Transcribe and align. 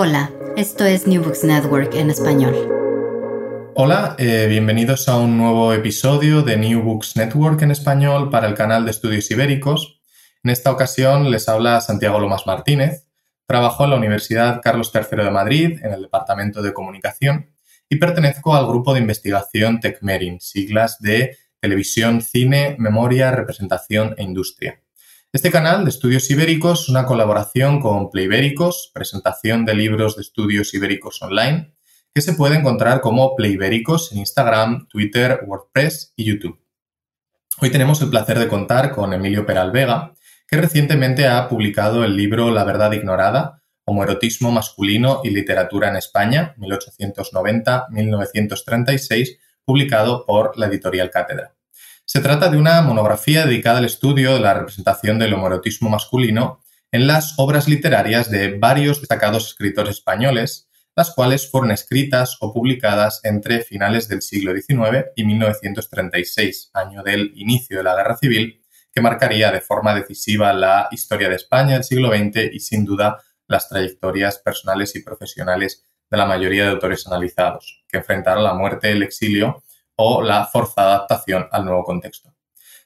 Hola, 0.00 0.30
esto 0.56 0.84
es 0.84 1.08
New 1.08 1.24
Books 1.24 1.42
Network 1.42 1.92
en 1.96 2.08
español. 2.08 2.54
Hola, 3.74 4.14
eh, 4.20 4.46
bienvenidos 4.48 5.08
a 5.08 5.16
un 5.16 5.36
nuevo 5.36 5.72
episodio 5.72 6.42
de 6.42 6.56
New 6.56 6.82
Books 6.82 7.16
Network 7.16 7.60
en 7.62 7.72
español 7.72 8.30
para 8.30 8.46
el 8.46 8.54
canal 8.54 8.84
de 8.84 8.92
estudios 8.92 9.28
ibéricos. 9.32 10.00
En 10.44 10.50
esta 10.50 10.70
ocasión 10.70 11.32
les 11.32 11.48
habla 11.48 11.80
Santiago 11.80 12.20
Lomas 12.20 12.46
Martínez. 12.46 13.08
Trabajo 13.44 13.82
en 13.82 13.90
la 13.90 13.96
Universidad 13.96 14.60
Carlos 14.62 14.92
III 14.94 15.24
de 15.24 15.30
Madrid 15.32 15.80
en 15.82 15.92
el 15.92 16.02
Departamento 16.02 16.62
de 16.62 16.72
Comunicación 16.72 17.50
y 17.88 17.96
pertenezco 17.96 18.54
al 18.54 18.68
grupo 18.68 18.94
de 18.94 19.00
investigación 19.00 19.80
TECMERIN, 19.80 20.38
siglas 20.38 21.00
de 21.00 21.36
Televisión, 21.58 22.20
Cine, 22.20 22.76
Memoria, 22.78 23.32
Representación 23.32 24.14
e 24.16 24.22
Industria. 24.22 24.80
Este 25.30 25.50
canal 25.50 25.84
de 25.84 25.90
estudios 25.90 26.30
ibéricos 26.30 26.84
es 26.84 26.88
una 26.88 27.04
colaboración 27.04 27.80
con 27.80 28.08
Playbéricos, 28.08 28.90
presentación 28.94 29.66
de 29.66 29.74
libros 29.74 30.16
de 30.16 30.22
estudios 30.22 30.72
ibéricos 30.72 31.20
online, 31.20 31.74
que 32.14 32.22
se 32.22 32.32
puede 32.32 32.56
encontrar 32.56 33.02
como 33.02 33.36
Playbéricos 33.36 34.10
en 34.10 34.20
Instagram, 34.20 34.88
Twitter, 34.88 35.40
WordPress 35.46 36.14
y 36.16 36.24
YouTube. 36.24 36.58
Hoy 37.60 37.68
tenemos 37.68 38.00
el 38.00 38.08
placer 38.08 38.38
de 38.38 38.48
contar 38.48 38.92
con 38.92 39.12
Emilio 39.12 39.44
Peralvega, 39.44 40.14
que 40.46 40.56
recientemente 40.56 41.28
ha 41.28 41.46
publicado 41.46 42.04
el 42.04 42.16
libro 42.16 42.50
La 42.50 42.64
verdad 42.64 42.92
ignorada, 42.92 43.62
Homoerotismo 43.84 44.50
masculino 44.50 45.20
y 45.24 45.28
literatura 45.28 45.90
en 45.90 45.96
España, 45.96 46.54
1890-1936, 46.56 49.36
publicado 49.66 50.24
por 50.24 50.56
la 50.56 50.68
editorial 50.68 51.10
Cátedra. 51.10 51.57
Se 52.10 52.20
trata 52.20 52.48
de 52.48 52.56
una 52.56 52.80
monografía 52.80 53.44
dedicada 53.44 53.80
al 53.80 53.84
estudio 53.84 54.32
de 54.32 54.40
la 54.40 54.54
representación 54.54 55.18
del 55.18 55.34
homoerotismo 55.34 55.90
masculino 55.90 56.62
en 56.90 57.06
las 57.06 57.34
obras 57.36 57.68
literarias 57.68 58.30
de 58.30 58.56
varios 58.56 59.00
destacados 59.00 59.48
escritores 59.48 59.96
españoles, 59.96 60.70
las 60.96 61.10
cuales 61.10 61.50
fueron 61.50 61.70
escritas 61.70 62.38
o 62.40 62.54
publicadas 62.54 63.20
entre 63.24 63.60
finales 63.60 64.08
del 64.08 64.22
siglo 64.22 64.54
XIX 64.54 65.08
y 65.16 65.24
1936, 65.26 66.70
año 66.72 67.02
del 67.02 67.30
inicio 67.34 67.76
de 67.76 67.84
la 67.84 67.94
Guerra 67.94 68.16
Civil, 68.16 68.62
que 68.90 69.02
marcaría 69.02 69.52
de 69.52 69.60
forma 69.60 69.94
decisiva 69.94 70.54
la 70.54 70.88
historia 70.90 71.28
de 71.28 71.34
España 71.36 71.74
del 71.74 71.84
siglo 71.84 72.08
XX 72.08 72.54
y 72.54 72.60
sin 72.60 72.86
duda 72.86 73.22
las 73.48 73.68
trayectorias 73.68 74.38
personales 74.38 74.96
y 74.96 75.02
profesionales 75.02 75.84
de 76.10 76.16
la 76.16 76.24
mayoría 76.24 76.64
de 76.64 76.70
autores 76.70 77.06
analizados, 77.06 77.84
que 77.86 77.98
enfrentaron 77.98 78.44
la 78.44 78.54
muerte, 78.54 78.92
el 78.92 79.02
exilio 79.02 79.62
o 79.98 80.22
la 80.22 80.46
forzada 80.46 80.94
adaptación 80.94 81.48
al 81.50 81.64
nuevo 81.64 81.84
contexto. 81.84 82.32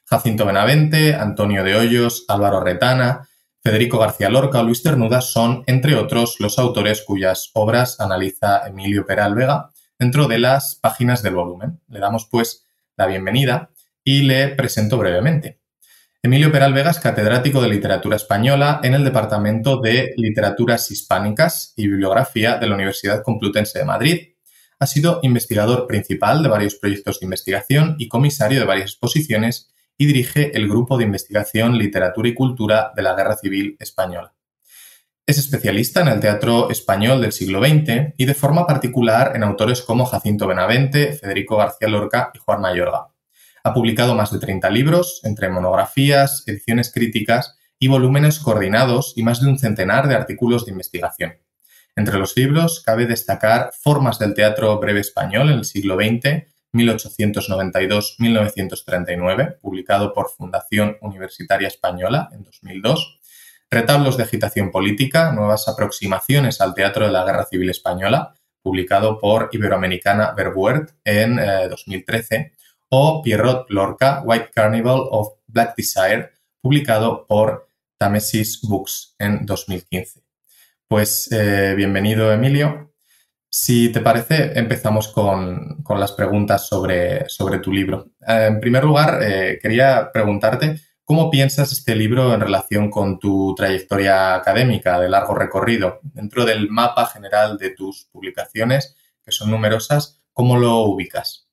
Jacinto 0.05 0.45
Benavente, 0.45 1.15
Antonio 1.15 1.63
de 1.63 1.75
Hoyos, 1.75 2.25
Álvaro 2.27 2.59
Retana, 2.59 3.29
Federico 3.61 3.97
García 3.97 4.29
Lorca 4.29 4.59
o 4.59 4.63
Luis 4.63 4.83
Ternuda 4.83 5.21
son, 5.21 5.63
entre 5.67 5.95
otros, 5.95 6.39
los 6.39 6.59
autores 6.59 7.03
cuyas 7.05 7.51
obras 7.53 7.99
analiza 8.01 8.67
Emilio 8.67 9.05
Peral 9.05 9.35
Vega 9.35 9.69
dentro 9.97 10.27
de 10.27 10.39
las 10.39 10.75
páginas 10.75 11.23
del 11.23 11.35
volumen. 11.35 11.79
Le 11.87 11.99
damos, 11.99 12.27
pues, 12.29 12.65
la 12.97 13.05
bienvenida 13.05 13.69
y 14.03 14.23
le 14.23 14.49
presento 14.49 14.97
brevemente. 14.97 15.61
Emilio 16.21 16.51
Peral 16.51 16.73
Vega 16.73 16.91
es 16.91 16.99
catedrático 16.99 17.61
de 17.61 17.69
Literatura 17.69 18.15
Española 18.15 18.79
en 18.83 18.95
el 18.95 19.03
Departamento 19.03 19.79
de 19.79 20.13
Literaturas 20.17 20.89
Hispánicas 20.89 21.73
y 21.77 21.87
Bibliografía 21.87 22.57
de 22.57 22.67
la 22.67 22.75
Universidad 22.75 23.21
Complutense 23.23 23.79
de 23.79 23.85
Madrid 23.85 24.32
ha 24.83 24.87
sido 24.87 25.19
investigador 25.23 25.87
principal 25.87 26.43
de 26.43 26.49
varios 26.49 26.75
proyectos 26.75 27.19
de 27.19 27.25
investigación 27.25 27.95
y 27.99 28.09
comisario 28.09 28.59
de 28.59 28.65
varias 28.65 28.91
exposiciones 28.91 29.73
y 29.97 30.05
dirige 30.05 30.57
el 30.57 30.67
Grupo 30.67 30.97
de 30.97 31.05
Investigación 31.05 31.77
Literatura 31.77 32.27
y 32.27 32.33
Cultura 32.33 32.91
de 32.93 33.01
la 33.01 33.15
Guerra 33.15 33.37
Civil 33.37 33.77
Española. 33.79 34.33
Es 35.25 35.37
especialista 35.37 36.01
en 36.01 36.09
el 36.09 36.19
teatro 36.19 36.69
español 36.69 37.21
del 37.21 37.31
siglo 37.31 37.63
XX 37.63 38.13
y 38.17 38.25
de 38.25 38.33
forma 38.33 38.67
particular 38.67 39.31
en 39.37 39.43
autores 39.43 39.81
como 39.81 40.05
Jacinto 40.05 40.47
Benavente, 40.47 41.13
Federico 41.13 41.55
García 41.55 41.87
Lorca 41.87 42.31
y 42.33 42.39
Juan 42.39 42.59
Mayorga. 42.59 43.07
Ha 43.63 43.73
publicado 43.73 44.15
más 44.15 44.33
de 44.33 44.39
30 44.39 44.69
libros, 44.69 45.21
entre 45.23 45.47
monografías, 45.47 46.43
ediciones 46.45 46.91
críticas 46.91 47.57
y 47.79 47.87
volúmenes 47.87 48.39
coordinados 48.39 49.13
y 49.15 49.23
más 49.23 49.39
de 49.39 49.47
un 49.47 49.57
centenar 49.57 50.09
de 50.09 50.15
artículos 50.15 50.65
de 50.65 50.71
investigación. 50.71 51.42
Entre 51.95 52.17
los 52.17 52.35
libros 52.35 52.81
cabe 52.83 53.05
destacar 53.05 53.71
Formas 53.79 54.17
del 54.19 54.33
teatro 54.33 54.79
breve 54.79 55.01
español 55.01 55.49
en 55.49 55.59
el 55.59 55.65
siglo 55.65 55.95
XX, 55.95 56.47
1892-1939, 56.73 59.59
publicado 59.59 60.11
por 60.13 60.31
Fundación 60.31 60.97
Universitaria 61.01 61.67
Española 61.67 62.29
en 62.33 62.43
2002, 62.43 63.19
Retablos 63.73 64.17
de 64.17 64.23
agitación 64.23 64.69
política, 64.69 65.31
nuevas 65.31 65.67
aproximaciones 65.67 66.61
al 66.61 66.75
teatro 66.75 67.07
de 67.07 67.11
la 67.11 67.25
Guerra 67.25 67.45
Civil 67.45 67.71
Española, 67.71 68.35
publicado 68.61 69.17
por 69.17 69.49
Iberoamericana 69.51 70.31
Verbuert 70.37 70.91
en 71.03 71.37
2013, 71.37 72.35
eh, 72.35 72.51
o 72.89 73.23
Pierrot 73.23 73.67
Lorca, 73.71 74.21
White 74.23 74.51
Carnival 74.53 75.01
of 75.09 75.39
Black 75.47 75.75
Desire, 75.75 76.33
publicado 76.61 77.25
por 77.25 77.67
Tamesis 77.97 78.61
Books 78.61 79.15
en 79.17 79.43
2015. 79.43 80.22
Pues 80.93 81.27
eh, 81.31 81.73
bienvenido, 81.75 82.31
Emilio. 82.31 82.93
Si 83.49 83.91
te 83.91 83.99
parece, 83.99 84.51
empezamos 84.59 85.07
con, 85.07 85.83
las 85.89 86.11
preguntas 86.11 86.67
sobre, 86.67 87.27
sobre, 87.29 87.57
tu 87.57 87.71
libro. 87.71 88.11
Eh, 88.27 88.45
en 88.49 88.59
primer 88.59 88.83
lugar, 88.83 89.17
eh, 89.23 89.57
quería 89.59 90.11
preguntarte 90.13 90.79
cómo 91.03 91.31
piensas 91.31 91.71
este 91.71 91.95
libro 91.95 92.31
en 92.31 92.41
relación 92.41 92.91
con 92.91 93.17
tu 93.17 93.55
trayectoria 93.55 94.35
académica 94.35 94.99
de 94.99 95.09
largo 95.09 95.33
recorrido. 95.33 95.99
Dentro 96.03 96.45
del 96.45 96.69
mapa 96.69 97.07
general 97.07 97.57
de 97.57 97.71
tus 97.71 98.07
publicaciones, 98.11 98.95
que 99.25 99.31
son 99.31 99.49
numerosas, 99.49 100.21
¿cómo 100.31 100.59
lo 100.59 100.81
ubicas? 100.81 101.49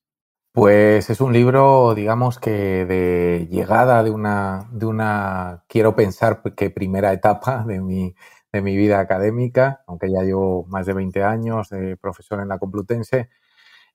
Pues 0.53 1.09
es 1.09 1.19
un 1.23 1.33
libro, 1.33 1.95
digamos 1.95 2.39
que 2.39 2.85
de 2.85 3.49
llegada 3.51 4.03
de 4.03 4.11
una, 4.11 4.69
de 4.71 4.85
una, 4.85 5.65
quiero 5.67 5.97
pensar 5.97 6.43
que 6.55 6.69
primera 6.69 7.13
etapa 7.15 7.65
de 7.67 7.81
mi, 7.81 8.15
de 8.53 8.63
mi 8.63 8.77
vida 8.77 9.01
académica, 9.01 9.83
aunque 9.87 10.11
ya 10.11 10.23
llevo 10.23 10.67
más 10.67 10.87
de 10.87 10.93
20 10.93 11.23
años 11.23 11.71
de 11.71 11.97
profesor 11.97 12.41
en 12.41 12.49
la 12.49 12.59
Complutense, 12.59 13.29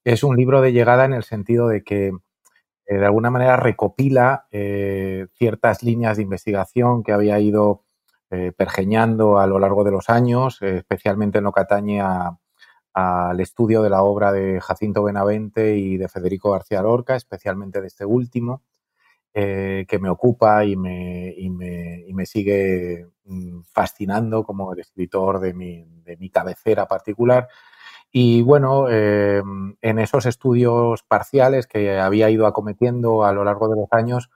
es 0.04 0.24
un 0.24 0.38
libro 0.38 0.62
de 0.62 0.72
llegada 0.72 1.06
en 1.06 1.14
el 1.14 1.24
sentido 1.24 1.68
de 1.68 1.84
que 1.84 2.14
eh, 2.88 2.98
de 2.98 3.06
alguna 3.06 3.32
manera 3.32 3.58
recopila 3.58 4.48
eh, 4.52 5.28
ciertas 5.34 5.84
líneas 5.84 6.18
de 6.18 6.24
investigación 6.24 7.04
que 7.04 7.12
había 7.12 7.40
ido 7.40 7.84
eh, 8.30 8.52
pergeñando 8.56 9.40
a 9.40 9.48
lo 9.48 9.60
largo 9.60 9.84
de 9.84 9.92
los 9.92 10.10
años, 10.10 10.62
especialmente 10.62 11.40
en 11.40 11.46
lo 11.46 11.52
que 11.52 11.62
atañe 11.62 12.02
al 12.94 13.40
estudio 13.40 13.82
de 13.82 13.90
la 13.90 14.04
obra 14.04 14.32
de 14.32 14.62
Jacinto 14.62 15.04
Benavente 15.04 15.78
y 15.78 15.98
de 15.98 16.08
Federico 16.08 16.52
García 16.52 16.82
Lorca, 16.82 17.16
especialmente 17.16 17.82
de 17.82 17.88
este 17.88 18.06
último, 18.06 18.62
que 19.36 20.00
me 20.00 20.10
ocupa 20.10 20.64
y 20.66 20.76
me, 20.78 21.34
y 21.36 21.50
me, 21.50 22.04
y 22.08 22.14
me 22.14 22.26
sigue 22.26 23.08
Mm, 23.28 23.62
fascinando 23.74 24.44
como 24.44 24.72
el 24.74 24.80
escritor 24.80 25.40
de 25.40 25.54
mi, 25.56 25.84
de 26.04 26.16
mi 26.18 26.30
cabecera 26.30 26.88
particular. 26.88 27.48
Y 28.12 28.44
bueno, 28.44 28.88
eh, 28.90 29.42
en 29.82 30.00
esos 30.00 30.26
estudios 30.28 31.04
parciales 31.04 31.68
que 31.68 32.00
había 32.00 32.30
ido 32.30 32.46
acometiendo 32.48 33.26
a 33.26 33.34
lo 33.34 33.44
largo 33.44 33.68
de 33.70 33.78
los 33.78 33.88
años, 33.92 34.30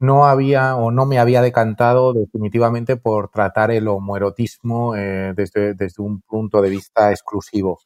no 0.00 0.26
había 0.26 0.76
o 0.76 0.90
no 0.90 1.06
me 1.06 1.18
había 1.18 1.42
decantado 1.42 2.12
definitivamente 2.12 2.96
por 2.96 3.28
tratar 3.28 3.70
el 3.70 3.86
homoerotismo 3.86 4.96
eh, 4.96 5.32
desde, 5.36 5.74
desde, 5.74 6.02
un 6.02 6.22
punto 6.22 6.62
de 6.62 6.70
vista 6.70 7.10
exclusivo. 7.12 7.78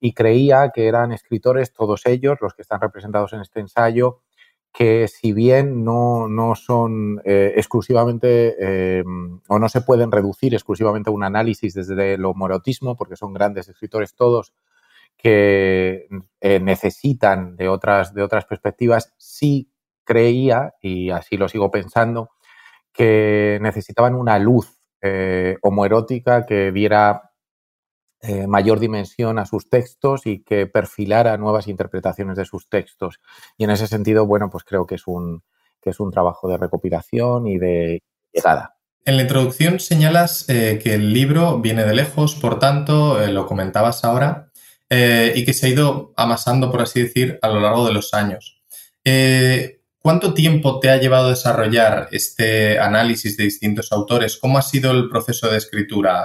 Y 0.00 0.14
creía 0.14 0.70
que 0.74 0.88
eran 0.88 1.12
escritores, 1.12 1.72
todos 1.72 2.06
ellos, 2.06 2.38
los 2.40 2.54
que 2.54 2.62
están 2.62 2.80
representados 2.80 3.32
en 3.34 3.40
este 3.42 3.60
ensayo, 3.60 4.20
que 4.72 5.08
si 5.08 5.32
bien 5.32 5.84
no, 5.84 6.28
no 6.28 6.54
son 6.54 7.20
eh, 7.24 7.54
exclusivamente 7.56 8.54
eh, 8.60 9.04
o 9.48 9.58
no 9.58 9.68
se 9.68 9.80
pueden 9.80 10.12
reducir 10.12 10.54
exclusivamente 10.54 11.10
a 11.10 11.12
un 11.12 11.24
análisis 11.24 11.74
desde 11.74 12.14
el 12.14 12.24
homorotismo, 12.24 12.96
porque 12.96 13.16
son 13.16 13.32
grandes 13.32 13.68
escritores 13.68 14.14
todos 14.14 14.52
que 15.16 16.06
eh, 16.40 16.60
necesitan 16.60 17.56
de 17.56 17.68
otras, 17.68 18.14
de 18.14 18.22
otras 18.22 18.44
perspectivas, 18.44 19.12
sí 19.16 19.72
creía, 20.04 20.74
y 20.80 21.10
así 21.10 21.36
lo 21.36 21.48
sigo 21.48 21.70
pensando, 21.70 22.30
que 22.92 23.58
necesitaban 23.60 24.14
una 24.14 24.38
luz 24.38 24.74
homoerótica 25.62 26.44
que 26.44 26.72
diera 26.72 27.27
eh, 28.20 28.48
mayor 28.48 28.80
dimensión 28.80 29.38
a 29.38 29.46
sus 29.46 29.70
textos 29.70 30.26
y 30.26 30.42
que 30.42 30.66
perfilara 30.66 31.36
nuevas 31.36 31.68
interpretaciones 31.68 32.36
de 32.36 32.44
sus 32.44 32.68
textos. 32.68 33.20
Y 33.56 33.62
en 33.62 33.70
ese 33.70 33.86
sentido, 33.86 34.26
bueno, 34.26 34.50
pues 34.50 34.64
creo 34.64 34.86
que 34.86 34.96
es 34.96 35.06
un, 35.06 35.44
que 35.80 35.90
es 35.90 36.00
un 36.00 36.10
trabajo 36.10 36.48
de 36.48 36.56
recopilación 36.56 37.46
y 37.46 37.58
de 37.58 38.02
llegada. 38.32 38.74
En 39.04 39.16
la 39.16 39.22
introducción 39.22 39.78
señalas 39.78 40.48
eh, 40.48 40.80
que 40.82 40.94
el 40.94 41.12
libro 41.12 41.60
viene 41.60 41.84
de 41.84 41.94
lejos, 41.94 42.34
por 42.34 42.58
tanto, 42.58 43.22
eh, 43.22 43.32
lo 43.32 43.46
comentabas 43.46 44.04
ahora, 44.04 44.50
y 44.90 45.44
que 45.44 45.52
se 45.52 45.66
ha 45.66 45.68
ido 45.68 46.14
amasando, 46.16 46.70
por 46.70 46.80
así 46.80 47.02
decir, 47.02 47.38
a 47.42 47.48
lo 47.48 47.60
largo 47.60 47.86
de 47.86 47.92
los 47.92 48.14
años. 48.14 48.62
¿Cuánto 49.98 50.32
tiempo 50.32 50.80
te 50.80 50.88
ha 50.88 50.96
llevado 50.96 51.26
a 51.26 51.30
desarrollar 51.30 52.08
este 52.10 52.78
análisis 52.78 53.36
de 53.36 53.44
distintos 53.44 53.92
autores? 53.92 54.38
¿Cómo 54.38 54.56
ha 54.56 54.62
sido 54.62 54.90
el 54.92 55.10
proceso 55.10 55.50
de 55.50 55.58
escritura? 55.58 56.24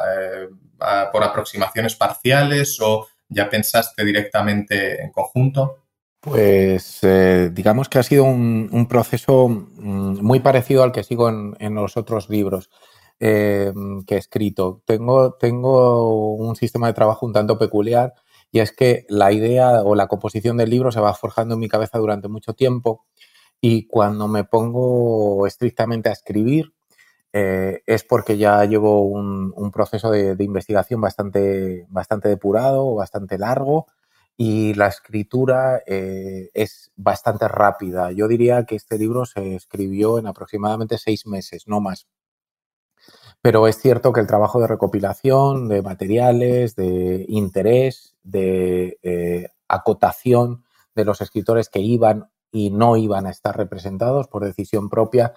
Por 1.12 1.24
aproximaciones 1.24 1.96
parciales 1.96 2.80
o 2.82 3.08
ya 3.30 3.50
pensaste 3.50 4.04
directamente 4.04 5.02
en 5.02 5.12
conjunto? 5.12 5.84
Pues 6.20 7.00
eh, 7.02 7.50
digamos 7.52 7.90
que 7.90 8.00
ha 8.00 8.04
sido 8.04 8.24
un, 8.24 8.88
proceso 8.88 9.50
mm, 9.50 10.22
muy 10.22 10.40
parecido 10.40 10.84
al 10.84 10.94
que 10.94 11.04
sigo 11.04 11.28
en, 11.28 11.76
los 11.76 11.98
otros 11.98 12.30
libros 12.30 12.70
eh, 13.20 13.74
que 14.08 14.16
he 14.16 14.18
escrito. 14.20 14.82
Tengo, 14.86 15.34
tengo 15.34 16.36
un 16.36 16.56
sistema 16.56 16.88
de 16.88 16.94
trabajo 16.94 17.26
un 17.26 17.34
tanto 17.34 17.58
peculiar 17.58 18.14
y 18.52 18.60
es 18.60 18.72
que 18.72 19.06
la 19.10 19.34
idea 19.34 19.82
o 19.82 19.96
la 19.96 20.08
composición 20.08 20.56
del 20.56 20.70
libro 20.70 20.94
se 20.94 21.02
va 21.02 21.14
forjando 21.14 21.56
en 21.56 21.60
mi 21.60 21.68
cabeza 21.68 21.98
durante 21.98 22.30
mucho 22.30 22.54
tiempo 22.54 23.06
y 23.60 23.88
cuando 23.88 24.30
me 24.30 24.46
pongo 24.46 25.46
estrictamente 25.46 26.08
a 26.08 26.14
escribir 26.14 26.74
eh, 27.34 27.82
es 27.88 28.04
porque 28.04 28.38
ya 28.38 28.64
llevo 28.66 29.02
un, 29.02 29.72
proceso 29.72 30.12
de, 30.12 30.36
investigación 30.40 31.02
bastante, 31.02 31.88
bastante 31.90 32.30
depurado, 32.30 32.94
bastante 32.94 33.40
largo 33.40 33.88
y 34.38 34.74
la 34.76 34.88
escritura 34.88 35.82
eh, 35.88 36.50
es 36.54 36.92
bastante 36.96 37.48
rápida. 37.48 38.12
Yo 38.12 38.28
diría 38.28 38.66
que 38.66 38.76
este 38.76 38.98
libro 38.98 39.26
se 39.26 39.56
escribió 39.56 40.20
en 40.20 40.28
aproximadamente 40.28 40.98
seis 41.00 41.26
meses, 41.26 41.68
no 41.68 41.82
más. 41.82 42.08
Pero 43.42 43.68
es 43.68 43.78
cierto 43.80 44.14
que 44.14 44.22
el 44.22 44.28
trabajo 44.28 44.62
de 44.62 44.68
recopilación 44.68 45.68
de 45.68 45.82
materiales, 45.82 46.76
de 46.76 47.26
interés, 47.28 48.16
de 48.24 49.00
eh, 49.04 49.50
acotación 49.68 50.64
de 50.96 51.06
los 51.06 51.20
escritores 51.22 51.70
que 51.70 51.80
iban 51.80 52.30
y 52.52 52.70
no 52.70 52.96
iban 52.96 53.26
a 53.26 53.32
estar 53.32 53.58
representados 53.58 54.28
por 54.28 54.46
decisión 54.46 54.88
propia, 54.88 55.34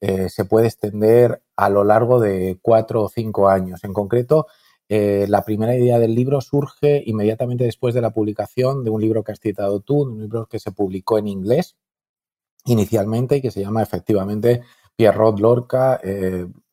eh, 0.00 0.28
se 0.28 0.44
puede 0.44 0.66
extender 0.66 1.42
a 1.56 1.68
lo 1.68 1.84
largo 1.84 2.20
de 2.20 2.58
cuatro 2.62 3.02
o 3.02 3.08
cinco 3.08 3.48
años. 3.48 3.84
En 3.84 3.92
concreto, 3.92 4.46
eh, 4.88 5.26
la 5.28 5.44
primera 5.44 5.74
idea 5.74 5.98
del 5.98 6.14
libro 6.14 6.40
surge 6.40 7.02
inmediatamente 7.06 7.64
después 7.64 7.94
de 7.94 8.00
la 8.00 8.10
publicación 8.10 8.84
de 8.84 8.90
un 8.90 9.00
libro 9.00 9.22
que 9.22 9.32
has 9.32 9.40
citado 9.40 9.80
tú, 9.80 10.02
un 10.02 10.20
libro 10.20 10.46
que 10.46 10.58
se 10.58 10.72
publicó 10.72 11.18
en 11.18 11.28
inglés 11.28 11.76
inicialmente 12.64 13.36
y 13.36 13.40
que 13.40 13.50
se 13.50 13.60
llama 13.60 13.82
efectivamente 13.82 14.62
Pierrot 14.96 15.38
Lorca, 15.40 16.00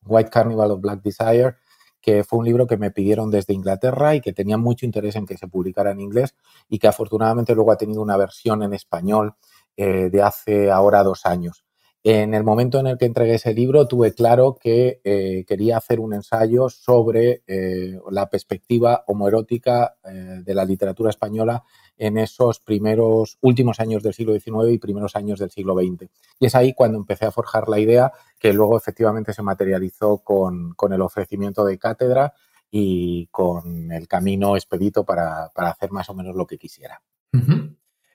White 0.04 0.30
Carnival 0.30 0.72
of 0.72 0.80
Black 0.80 1.02
Desire, 1.02 1.56
que 2.00 2.24
fue 2.24 2.38
un 2.38 2.44
libro 2.44 2.66
que 2.66 2.76
me 2.76 2.90
pidieron 2.90 3.30
desde 3.30 3.54
Inglaterra 3.54 4.14
y 4.14 4.20
que 4.20 4.32
tenía 4.32 4.56
mucho 4.56 4.86
interés 4.86 5.16
en 5.16 5.26
que 5.26 5.36
se 5.36 5.48
publicara 5.48 5.90
en 5.90 6.00
inglés 6.00 6.34
y 6.68 6.78
que 6.78 6.88
afortunadamente 6.88 7.54
luego 7.54 7.72
ha 7.72 7.76
tenido 7.76 8.02
una 8.02 8.16
versión 8.16 8.62
en 8.62 8.72
español 8.72 9.34
eh, 9.76 10.08
de 10.10 10.22
hace 10.22 10.70
ahora 10.70 11.02
dos 11.02 11.26
años. 11.26 11.64
En 12.04 12.32
el 12.32 12.44
momento 12.44 12.78
en 12.78 12.86
el 12.86 12.96
que 12.96 13.06
entregué 13.06 13.34
ese 13.34 13.52
libro 13.52 13.88
tuve 13.88 14.14
claro 14.14 14.56
que 14.60 15.00
eh, 15.02 15.44
quería 15.46 15.76
hacer 15.76 15.98
un 15.98 16.14
ensayo 16.14 16.68
sobre 16.68 17.42
eh, 17.46 17.98
la 18.10 18.30
perspectiva 18.30 19.04
homoerótica 19.06 19.96
de 20.04 20.54
la 20.54 20.64
literatura 20.64 21.10
española 21.10 21.64
en 21.98 22.16
esos 22.16 22.60
primeros 22.60 23.36
últimos 23.40 23.80
años 23.80 24.02
del 24.02 24.14
siglo 24.14 24.32
XIX 24.32 24.72
y 24.72 24.78
primeros 24.78 25.16
años 25.16 25.38
del 25.38 25.50
siglo 25.50 25.74
XX. 25.74 26.08
Y 26.38 26.46
es 26.46 26.54
ahí 26.54 26.72
cuando 26.72 26.98
empecé 26.98 27.26
a 27.26 27.32
forjar 27.32 27.68
la 27.68 27.80
idea 27.80 28.12
que 28.38 28.52
luego 28.52 28.76
efectivamente 28.76 29.32
se 29.32 29.42
materializó 29.42 30.18
con, 30.18 30.74
el 30.90 31.02
ofrecimiento 31.02 31.64
de 31.64 31.78
cátedra 31.78 32.32
y 32.70 33.26
con 33.26 33.90
el 33.90 34.06
camino 34.06 34.56
expedito 34.56 35.04
para, 35.04 35.50
hacer 35.54 35.90
más 35.90 36.08
o 36.08 36.14
menos 36.14 36.36
lo 36.36 36.46
que 36.46 36.58
quisiera. 36.58 37.02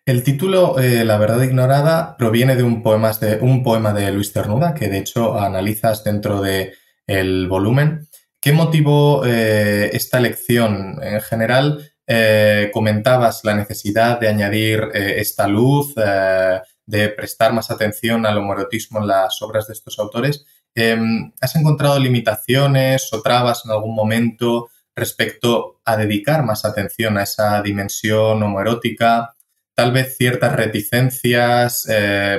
El 0.05 0.23
título 0.23 0.79
eh, 0.79 1.05
La 1.05 1.17
verdad 1.17 1.41
ignorada 1.43 2.17
proviene 2.17 2.57
de 2.57 2.63
un, 2.63 2.83
de 2.83 3.37
un 3.41 3.63
poema 3.63 3.93
de 3.93 4.11
Luis 4.11 4.33
Cernuda 4.33 4.73
que 4.73 4.89
de 4.89 4.97
hecho 4.97 5.39
analizas 5.39 6.03
dentro 6.03 6.41
del 6.41 6.73
el 7.07 7.47
volumen. 7.47 8.09
¿Qué 8.41 8.51
motivó 8.51 9.23
eh, 9.25 9.91
esta 9.93 10.19
lección 10.19 10.99
en 11.01 11.21
general? 11.21 11.93
Eh, 12.05 12.69
comentabas 12.73 13.45
la 13.45 13.55
necesidad 13.55 14.19
de 14.19 14.27
añadir 14.27 14.89
esta 14.93 15.47
luz, 15.47 15.95
de 15.95 17.09
prestar 17.09 17.53
más 17.53 17.71
atención 17.71 18.25
al 18.25 18.37
homoerotismo 18.37 18.99
en 18.99 19.07
las 19.07 19.41
obras 19.41 19.67
de 19.67 19.73
estos 19.73 19.99
autores. 19.99 20.45
Em, 20.75 21.31
¿Has 21.39 21.55
encontrado 21.55 21.97
limitaciones 21.97 23.07
o 23.13 23.21
trabas 23.21 23.63
en 23.63 23.71
algún 23.71 23.95
momento 23.95 24.69
respecto 24.93 25.79
a 25.85 25.95
dedicar 25.95 26.43
más 26.43 26.65
atención 26.65 27.17
a 27.17 27.23
esa 27.23 27.61
dimensión 27.61 28.43
homoerótica? 28.43 29.32
Tal 29.75 29.91
vez 29.91 30.15
ciertas 30.17 30.55
reticencias 30.55 31.87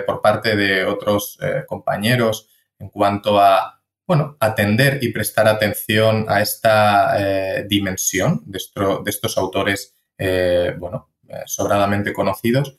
por 0.07 0.23
parte 0.23 0.57
de 0.57 0.85
otros 0.85 1.39
compañeros 1.67 2.49
en 2.79 2.89
cuanto 2.89 3.41
a 3.41 3.75
bueno, 4.07 4.37
atender 4.41 4.99
y 5.03 5.13
prestar 5.13 5.49
atención 5.49 6.27
a 6.29 6.43
esta 6.43 7.17
eh, 7.19 7.67
dimensión 7.69 8.43
de, 8.47 8.59
estos 9.07 9.39
autores, 9.39 9.95
eh, 10.19 10.75
bueno, 10.79 11.11
eh, 11.29 11.43
sobradamente 11.47 12.13
conocidos. 12.13 12.77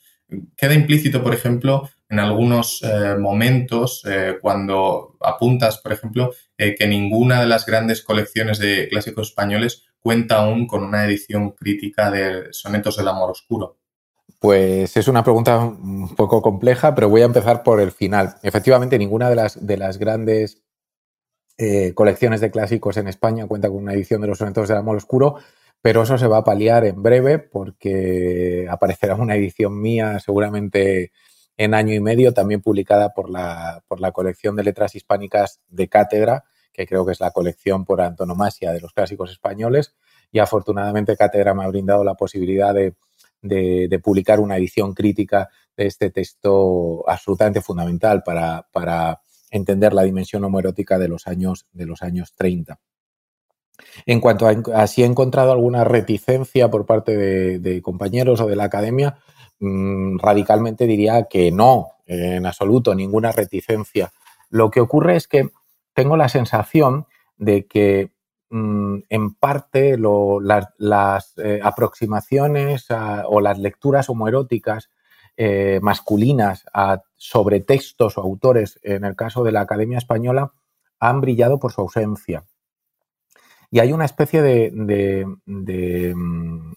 Queda 0.55 0.73
implícito, 0.73 1.23
por 1.23 1.33
ejemplo, 1.33 1.89
en 2.09 2.19
algunos 2.19 2.81
momentos 3.19 4.03
cuando 4.41 5.17
apuntas, 5.21 5.77
por 5.77 5.93
ejemplo, 5.93 6.33
que 6.57 6.87
ninguna 6.87 7.41
de 7.41 7.45
las 7.45 7.67
grandes 7.67 8.01
colecciones 8.01 8.57
de 8.57 8.87
clásicos 8.89 9.29
españoles 9.29 9.83
cuenta 9.99 10.37
aún 10.37 10.65
con 10.65 10.83
una 10.83 11.05
edición 11.05 11.51
crítica 11.51 12.09
de 12.09 12.47
Sonetos 12.51 12.97
del 12.97 13.07
Amor 13.07 13.29
Oscuro. 13.29 13.77
Pues 14.45 14.95
es 14.95 15.07
una 15.07 15.23
pregunta 15.23 15.57
un 15.57 16.13
poco 16.15 16.39
compleja, 16.39 16.93
pero 16.93 17.09
voy 17.09 17.23
a 17.23 17.25
empezar 17.25 17.63
por 17.63 17.81
el 17.81 17.91
final. 17.91 18.35
Efectivamente, 18.43 18.99
ninguna 18.99 19.27
de 19.27 19.35
las, 19.35 19.65
de 19.65 19.75
las 19.75 19.97
grandes 19.97 20.61
eh, 21.57 21.95
colecciones 21.95 22.41
de 22.41 22.51
clásicos 22.51 22.97
en 22.97 23.07
España 23.07 23.47
cuenta 23.47 23.69
con 23.69 23.77
una 23.77 23.93
edición 23.93 24.21
de 24.21 24.27
los 24.27 24.37
sonetos 24.37 24.67
del 24.67 24.77
amor 24.77 24.97
oscuro, 24.97 25.37
pero 25.81 26.03
eso 26.03 26.19
se 26.19 26.27
va 26.27 26.37
a 26.37 26.43
paliar 26.43 26.85
en 26.85 27.01
breve 27.01 27.39
porque 27.39 28.67
aparecerá 28.69 29.15
una 29.15 29.35
edición 29.35 29.81
mía 29.81 30.19
seguramente 30.19 31.11
en 31.57 31.73
año 31.73 31.95
y 31.95 31.99
medio, 31.99 32.31
también 32.31 32.61
publicada 32.61 33.15
por 33.15 33.31
la, 33.31 33.83
por 33.87 33.99
la 33.99 34.11
colección 34.11 34.55
de 34.55 34.63
letras 34.63 34.93
hispánicas 34.93 35.59
de 35.69 35.87
Cátedra, 35.89 36.43
que 36.71 36.85
creo 36.85 37.03
que 37.03 37.13
es 37.13 37.19
la 37.19 37.31
colección 37.31 37.83
por 37.83 37.99
antonomasia 37.99 38.73
de 38.73 38.81
los 38.81 38.93
clásicos 38.93 39.31
españoles. 39.31 39.95
Y 40.31 40.37
afortunadamente 40.37 41.17
Cátedra 41.17 41.55
me 41.55 41.63
ha 41.63 41.67
brindado 41.67 42.03
la 42.03 42.13
posibilidad 42.13 42.75
de, 42.75 42.93
de, 43.47 43.99
publicar 44.03 44.39
una 44.39 44.57
edición 44.57 44.93
crítica 44.93 45.49
de 45.77 45.87
este 45.87 46.09
texto 46.09 47.07
absolutamente 47.07 47.61
fundamental 47.61 48.23
para, 48.23 48.67
para 48.71 49.21
entender 49.51 49.93
la 49.93 50.03
dimensión 50.03 50.43
homoerótica 50.43 50.97
de 50.97 51.07
los 51.07 51.27
años, 51.27 51.65
de 51.73 51.85
los 51.85 52.01
años 52.01 52.33
30. 52.35 52.79
En 54.05 54.19
cuanto 54.19 54.47
a, 54.47 54.87
si 54.87 55.03
he 55.03 55.05
encontrado 55.05 55.51
alguna 55.51 55.83
reticencia 55.83 56.69
por 56.69 56.85
parte 56.85 57.17
de, 57.59 57.81
compañeros 57.81 58.41
o 58.41 58.47
de 58.47 58.55
la 58.55 58.65
academia, 58.65 59.17
mm, 59.59 60.19
radicalmente 60.19 60.87
diría 60.87 61.23
que 61.23 61.51
no, 61.51 61.89
en 62.05 62.45
absoluto, 62.45 62.95
ninguna 62.95 63.31
reticencia. 63.31 64.11
Lo 64.49 64.71
que 64.71 64.81
ocurre 64.81 65.15
es 65.15 65.27
que 65.27 65.49
tengo 65.93 66.17
la 66.17 66.29
sensación 66.29 67.07
de 67.37 67.65
que 67.65 68.11
mm, 68.49 68.97
en 69.09 69.33
parte 69.35 69.97
las, 69.97 71.33
eh, 71.37 71.59
aproximaciones 71.63 72.87
o 73.27 73.41
las 73.41 73.59
lecturas 73.59 74.09
homoeróticas 74.09 74.89
eh, 75.37 75.79
masculinas 75.81 76.65
sobre 77.17 77.59
textos 77.59 78.17
o 78.17 78.21
autores, 78.21 78.79
en 78.83 79.03
el 79.03 79.15
caso 79.15 79.43
de 79.43 79.51
la 79.51 79.61
Academia 79.61 79.97
Española, 79.97 80.53
han 80.99 81.21
brillado 81.21 81.59
por 81.59 81.73
su 81.73 81.81
ausencia. 81.81 82.45
Y 83.69 83.79
hay 83.79 83.91
una 83.91 84.05
especie 84.05 84.41
de, 84.41 85.25
mm, 85.45 86.73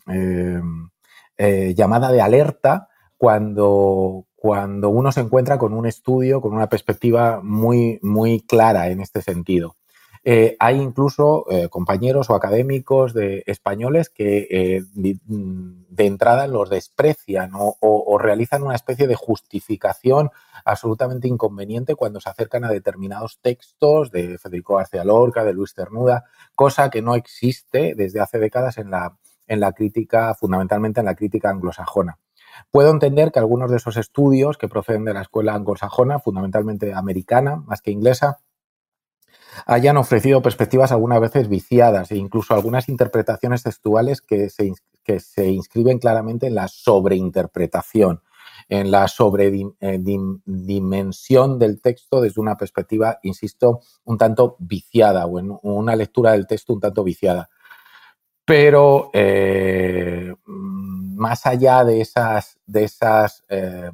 eh, 1.41 1.73
llamada 1.77 2.11
de 2.11 2.21
alerta 2.21 2.89
cuando, 3.17 4.27
cuando 4.35 4.89
uno 4.89 5.13
se 5.13 5.21
encuentra 5.21 5.59
con 5.59 5.73
un 5.73 5.87
estudio, 5.87 6.41
con 6.41 6.53
una 6.53 6.69
perspectiva 6.69 7.41
muy, 7.41 8.01
muy 8.03 8.41
clara 8.41 8.89
en 8.89 9.01
este 9.01 9.23
sentido. 9.23 9.77
Eh, 10.25 10.57
hay 10.59 10.81
incluso 10.81 11.47
eh, 11.51 11.69
compañeros 11.69 12.31
o 12.31 12.35
académicos 12.35 13.15
de 13.15 13.45
españoles 13.47 14.11
que 14.11 14.47
eh, 14.51 14.83
de, 14.95 16.05
entrada 16.05 16.47
los 16.47 16.71
desprecian 16.71 17.51
o, 17.55 18.19
realizan 18.19 18.63
una 18.63 18.75
especie 18.75 19.07
de 19.07 19.15
justificación 19.15 20.31
absolutamente 20.65 21.29
inconveniente 21.29 21.95
cuando 21.95 22.21
se 22.21 22.31
acercan 22.31 22.65
a 22.65 22.71
determinados 22.71 23.39
textos 23.41 24.11
de 24.11 24.39
Federico 24.39 24.77
García 24.77 25.05
Lorca, 25.05 25.45
de 25.45 25.53
Luis 25.53 25.75
Cernuda, 25.75 26.25
cosa 26.55 26.91
que 26.91 27.03
no 27.03 27.15
existe 27.15 27.95
desde 27.97 28.21
hace 28.21 28.39
décadas 28.39 28.79
en 28.79 28.91
la, 28.91 29.17
en 29.47 29.61
la 29.61 29.73
crítica, 29.73 30.35
fundamentalmente 30.35 31.01
en 31.01 31.07
la 31.07 31.15
crítica 31.15 31.51
anglosajona. 31.51 32.19
Puedo 32.71 32.91
entender 32.91 33.31
que 33.33 33.39
algunos 33.39 33.71
de 33.71 33.77
esos 33.77 33.97
estudios 33.97 34.59
que 34.59 34.69
proceden 34.69 35.05
de 35.05 35.15
la 35.15 35.23
escuela 35.23 35.55
anglosajona, 35.55 36.19
fundamentalmente 36.19 36.93
americana 36.93 37.57
más 37.57 37.83
que 37.83 37.91
inglesa, 37.91 38.39
hayan 39.67 39.97
ofrecido 39.97 40.43
perspectivas 40.43 40.93
algunas 40.93 41.21
veces 41.21 41.49
viciadas 41.49 42.11
e 42.11 42.17
incluso 42.17 42.55
algunas 42.55 42.89
interpretaciones 42.89 43.63
textuales 43.63 44.21
que 44.21 44.51
se, 44.51 44.73
que 45.05 45.21
se 45.21 45.49
inscriben 45.49 45.99
claramente 45.99 46.47
en 46.47 46.55
la 46.55 46.69
sobreinterpretación, 46.69 48.23
en 48.69 48.91
la 48.91 49.09
sobredimensión 49.09 51.53
eh, 51.53 51.59
del 51.59 51.81
texto 51.81 52.21
desde 52.21 52.41
una 52.41 52.57
perspectiva, 52.57 53.19
insisto, 53.23 53.81
un 54.05 54.19
tanto 54.19 54.57
viciada 54.59 55.27
o 55.27 55.39
en 55.39 55.57
una 55.63 55.97
lectura 55.97 56.33
del 56.33 56.47
texto 56.47 56.75
un 56.75 56.81
tanto 56.81 57.05
viciada. 57.05 57.49
pero 58.45 59.11
eh, 59.13 60.35
más 60.47 61.47
allá 61.47 61.85
de 61.85 62.01
esas, 62.01 62.59
de 62.67 62.85
esas 62.85 63.45
eh, 63.49 63.91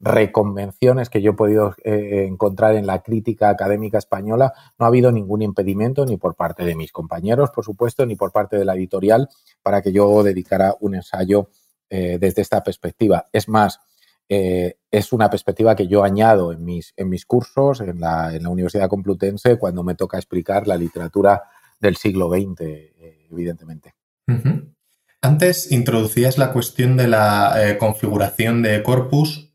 reconvenciones 0.00 1.10
que 1.10 1.20
yo 1.20 1.32
he 1.32 1.34
podido 1.34 1.74
eh, 1.84 2.24
encontrar 2.26 2.74
en 2.74 2.86
la 2.86 3.02
crítica 3.02 3.50
académica 3.50 3.98
española, 3.98 4.52
no 4.78 4.86
ha 4.86 4.88
habido 4.88 5.12
ningún 5.12 5.42
impedimento 5.42 6.06
ni 6.06 6.16
por 6.16 6.34
parte 6.34 6.64
de 6.64 6.74
mis 6.74 6.90
compañeros, 6.90 7.50
por 7.50 7.64
supuesto, 7.64 8.06
ni 8.06 8.16
por 8.16 8.32
parte 8.32 8.56
de 8.56 8.64
la 8.64 8.74
editorial 8.74 9.28
para 9.62 9.82
que 9.82 9.92
yo 9.92 10.22
dedicara 10.22 10.74
un 10.80 10.94
ensayo 10.94 11.50
desde 11.90 12.40
esta 12.40 12.62
perspectiva. 12.62 13.26
Es 13.32 13.48
más, 13.48 13.80
es 14.28 15.12
una 15.12 15.28
perspectiva 15.28 15.74
que 15.74 15.88
yo 15.88 16.04
añado 16.04 16.52
en 16.52 16.64
mis, 16.64 16.94
en 16.96 17.08
mis 17.08 17.26
cursos 17.26 17.80
en 17.80 17.98
la, 17.98 18.32
en 18.32 18.44
la 18.44 18.48
Universidad 18.48 18.88
Complutense 18.88 19.58
cuando 19.58 19.82
me 19.82 19.96
toca 19.96 20.16
explicar 20.16 20.68
la 20.68 20.76
literatura 20.76 21.42
del 21.80 21.96
siglo 21.96 22.30
XX, 22.30 22.60
evidentemente. 23.28 23.94
Antes 25.22 25.70
introducías 25.70 26.38
la 26.38 26.52
cuestión 26.52 26.96
de 26.96 27.06
la 27.06 27.52
eh, 27.56 27.76
configuración 27.76 28.62
de 28.62 28.82
corpus, 28.82 29.49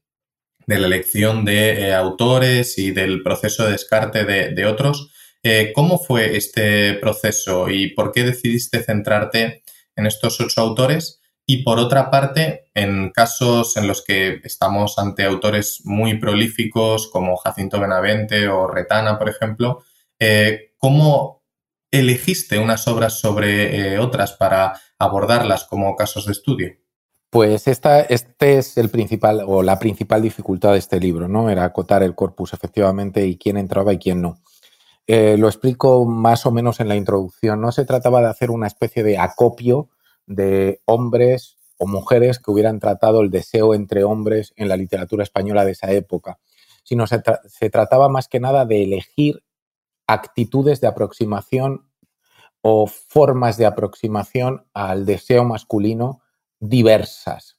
de 0.67 0.79
la 0.79 0.87
elección 0.87 1.45
de 1.45 1.87
eh, 1.87 1.93
autores 1.93 2.77
y 2.77 2.91
del 2.91 3.23
proceso 3.23 3.65
de 3.65 3.73
descarte 3.73 4.25
de, 4.25 4.65
otros. 4.65 5.11
Eh, 5.43 5.71
¿Cómo 5.73 5.97
fue 5.99 6.37
este 6.37 6.93
proceso 6.95 7.69
y 7.69 7.89
por 7.93 8.11
qué 8.11 8.23
decidiste 8.23 8.81
centrarte 8.83 9.63
en 9.95 10.05
estos 10.05 10.39
ocho 10.41 10.61
autores? 10.61 11.21
Y 11.45 11.63
por 11.63 11.77
otra 11.77 12.09
parte, 12.09 12.65
en 12.73 13.11
casos 13.11 13.77
en 13.77 13.87
los 13.87 14.03
que 14.03 14.41
estamos 14.43 14.97
ante 14.97 15.23
autores 15.23 15.81
muy 15.83 16.17
prolíficos 16.17 17.07
como 17.11 17.37
Jacinto 17.37 17.79
Benavente 17.79 18.47
o 18.47 18.67
Retana, 18.67 19.19
por 19.19 19.29
ejemplo, 19.29 19.83
¿cómo 20.79 21.35
elegiste 21.99 22.59
unas 22.59 22.87
obras 22.87 23.19
sobre 23.19 23.93
eh, 23.93 23.99
otras 23.99 24.33
para 24.33 24.79
abordarlas 24.99 25.65
como 25.65 25.95
casos 25.95 26.25
de 26.25 26.33
estudio? 26.33 26.84
Pues 27.35 27.67
esta, 27.67 27.99
este 27.99 28.59
es 28.59 28.77
el 28.77 28.87
principal 28.87 29.43
o 29.45 29.61
la 29.61 29.77
principal 29.77 30.21
dificultad 30.21 30.71
de 30.71 30.77
este 30.77 31.01
libro, 31.01 31.27
¿no? 31.27 31.49
Era 31.49 31.65
acotar 31.65 32.01
el 32.01 32.15
corpus 32.15 32.53
efectivamente 32.53 33.27
y 33.27 33.35
quién 33.35 33.57
entraba 33.57 33.91
y 33.91 33.97
quién 33.97 34.21
no. 34.21 34.39
Eh, 35.05 35.35
lo 35.37 35.47
explico 35.47 36.05
más 36.05 36.45
o 36.45 36.51
menos 36.51 36.79
en 36.79 36.87
la 36.87 36.95
introducción. 36.95 37.59
No 37.59 37.73
se 37.73 37.83
trataba 37.83 38.21
de 38.21 38.29
hacer 38.29 38.51
una 38.51 38.67
especie 38.67 39.03
de 39.03 39.17
acopio 39.17 39.89
de 40.25 40.79
hombres 40.85 41.57
o 41.77 41.87
mujeres 41.87 42.39
que 42.39 42.51
hubieran 42.51 42.79
tratado 42.79 43.19
el 43.19 43.31
deseo 43.31 43.73
entre 43.73 44.05
hombres 44.05 44.53
en 44.55 44.69
la 44.69 44.77
literatura 44.77 45.23
española 45.23 45.65
de 45.65 45.71
esa 45.73 45.91
época, 45.91 46.39
sino 46.85 47.05
se, 47.05 47.21
se 47.49 47.69
trataba 47.69 48.07
más 48.07 48.29
que 48.29 48.39
nada 48.39 48.63
de 48.63 48.81
elegir 48.81 49.43
actitudes 50.07 50.79
de 50.79 50.87
aproximación 50.87 51.85
o 52.61 52.87
formas 52.87 53.57
de 53.57 53.65
aproximación 53.65 54.65
al 54.73 55.05
deseo 55.05 55.43
masculino 55.43 56.21
diversas. 56.69 57.57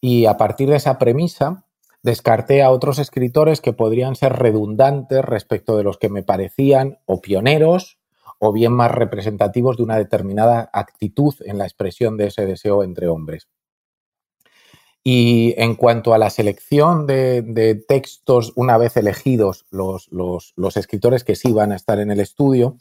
Y 0.00 0.26
a 0.26 0.36
partir 0.36 0.70
de 0.70 0.76
esa 0.76 0.98
premisa, 0.98 1.66
descarté 2.02 2.62
a 2.62 2.70
otros 2.70 2.98
escritores 2.98 3.60
que 3.60 3.72
podrían 3.72 4.16
ser 4.16 4.34
redundantes 4.34 5.24
respecto 5.24 5.76
de 5.76 5.84
los 5.84 5.98
que 5.98 6.08
me 6.08 6.22
parecían 6.22 6.98
o 7.04 7.20
pioneros 7.20 7.98
o 8.38 8.52
bien 8.52 8.72
más 8.72 8.90
representativos 8.90 9.76
de 9.76 9.82
una 9.82 9.98
determinada 9.98 10.70
actitud 10.72 11.34
en 11.44 11.58
la 11.58 11.64
expresión 11.64 12.16
de 12.16 12.28
ese 12.28 12.46
deseo 12.46 12.82
entre 12.82 13.06
hombres. 13.06 13.48
Y 15.02 15.54
en 15.56 15.76
cuanto 15.76 16.12
a 16.14 16.18
la 16.18 16.30
selección 16.30 17.06
de, 17.06 17.84
textos, 17.86 18.52
una 18.56 18.76
vez 18.78 18.96
elegidos 18.96 19.66
los, 19.70 20.08
los, 20.10 20.76
escritores 20.76 21.24
que 21.24 21.36
sí 21.36 21.52
van 21.52 21.72
a 21.72 21.76
estar 21.76 21.98
en 22.00 22.10
el 22.10 22.20
estudio, 22.20 22.76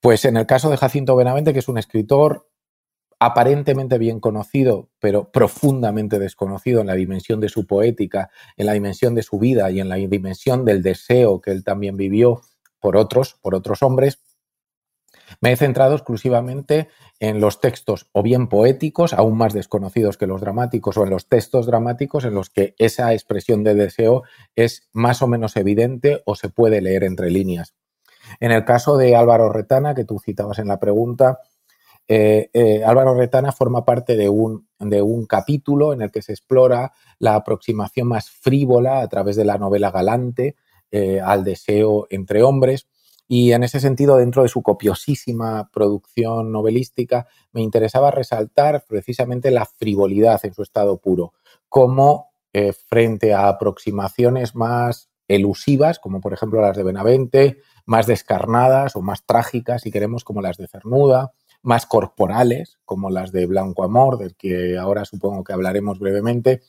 pues 0.00 0.24
en 0.24 0.36
el 0.36 0.46
caso 0.46 0.70
de 0.70 0.76
Jacinto 0.76 1.16
Benavente, 1.16 1.52
que 1.52 1.60
es 1.60 1.68
un 1.68 1.78
escritor 1.78 2.45
aparentemente 3.18 3.98
bien 3.98 4.20
conocido, 4.20 4.90
pero 4.98 5.30
profundamente 5.30 6.18
desconocido 6.18 6.80
en 6.80 6.86
la 6.86 6.94
dimensión 6.94 7.40
de 7.40 7.48
su 7.48 7.66
poética, 7.66 8.30
en 8.56 8.66
la 8.66 8.72
dimensión 8.72 9.14
de 9.14 9.22
su 9.22 9.38
vida 9.38 9.70
y 9.70 9.80
en 9.80 9.88
la 9.88 9.96
dimensión 9.96 10.64
del 10.64 10.82
deseo 10.82 11.40
que 11.40 11.50
él 11.50 11.64
también 11.64 11.96
vivió 11.96 12.42
por 12.78 12.96
otros, 12.96 13.36
por 13.40 13.54
otros 13.54 13.82
hombres, 13.82 14.20
me 15.40 15.52
he 15.52 15.56
centrado 15.56 15.94
exclusivamente 15.94 16.88
en 17.18 17.40
los 17.40 17.60
textos 17.60 18.08
o 18.12 18.22
bien 18.22 18.48
poéticos, 18.48 19.12
aún 19.12 19.36
más 19.36 19.52
desconocidos 19.52 20.16
que 20.16 20.26
los 20.26 20.40
dramáticos, 20.40 20.96
o 20.96 21.04
en 21.04 21.10
los 21.10 21.28
textos 21.28 21.66
dramáticos 21.66 22.24
en 22.24 22.34
los 22.34 22.50
que 22.50 22.74
esa 22.78 23.12
expresión 23.12 23.64
de 23.64 23.74
deseo 23.74 24.22
es 24.54 24.88
más 24.92 25.22
o 25.22 25.26
menos 25.26 25.56
evidente 25.56 26.22
o 26.26 26.36
se 26.36 26.48
puede 26.48 26.80
leer 26.80 27.04
entre 27.04 27.30
líneas. 27.30 27.74
En 28.40 28.52
el 28.52 28.64
caso 28.64 28.96
de 28.96 29.16
Álvaro 29.16 29.52
Retana, 29.52 29.94
que 29.94 30.04
tú 30.04 30.18
citabas 30.18 30.58
en 30.58 30.68
la 30.68 30.78
pregunta, 30.78 31.40
eh, 32.08 32.50
eh, 32.52 32.84
Álvaro 32.84 33.14
Retana 33.14 33.50
forma 33.50 33.84
parte 33.84 34.16
de 34.16 34.28
un, 34.28 34.68
de 34.78 35.02
un, 35.02 35.26
capítulo 35.26 35.92
en 35.92 36.02
el 36.02 36.12
que 36.12 36.22
se 36.22 36.32
explora 36.32 36.92
la 37.18 37.34
aproximación 37.34 38.06
más 38.08 38.30
frívola 38.30 39.00
a 39.00 39.08
través 39.08 39.34
de 39.34 39.44
la 39.44 39.58
novela 39.58 39.90
galante 39.90 40.54
eh, 40.92 41.20
al 41.20 41.42
deseo 41.42 42.06
entre 42.10 42.42
hombres. 42.42 42.86
Y 43.28 43.50
en 43.52 43.64
ese 43.64 43.80
sentido, 43.80 44.18
dentro 44.18 44.44
de 44.44 44.48
su 44.48 44.62
copiosísima 44.62 45.68
producción 45.72 46.52
novelística, 46.52 47.26
me 47.52 47.60
interesaba 47.60 48.12
resaltar 48.12 48.84
precisamente 48.86 49.50
la 49.50 49.66
frivolidad 49.66 50.44
en 50.44 50.54
su 50.54 50.62
estado 50.62 50.98
puro, 50.98 51.32
como 51.68 52.30
frente 52.88 53.34
a 53.34 53.48
aproximaciones 53.48 54.54
más 54.54 55.10
elusivas, 55.28 55.98
como 55.98 56.22
por 56.22 56.32
ejemplo 56.32 56.62
las 56.62 56.76
de 56.76 56.84
Benavente, 56.84 57.58
más 57.84 58.06
descarnadas 58.06 58.96
o 58.96 59.02
más 59.02 59.26
trágicas, 59.26 59.82
si 59.82 59.90
queremos, 59.90 60.24
como 60.24 60.40
las 60.40 60.56
de 60.56 60.68
Cernuda, 60.68 61.32
más 61.62 61.86
corporales, 61.86 62.78
como 62.84 63.10
las 63.10 63.32
de 63.32 63.46
Blanco 63.46 63.84
Amor, 63.84 64.18
del 64.18 64.36
que 64.36 64.76
ahora 64.78 65.04
supongo 65.04 65.44
que 65.44 65.52
hablaremos 65.52 65.98
brevemente, 65.98 66.62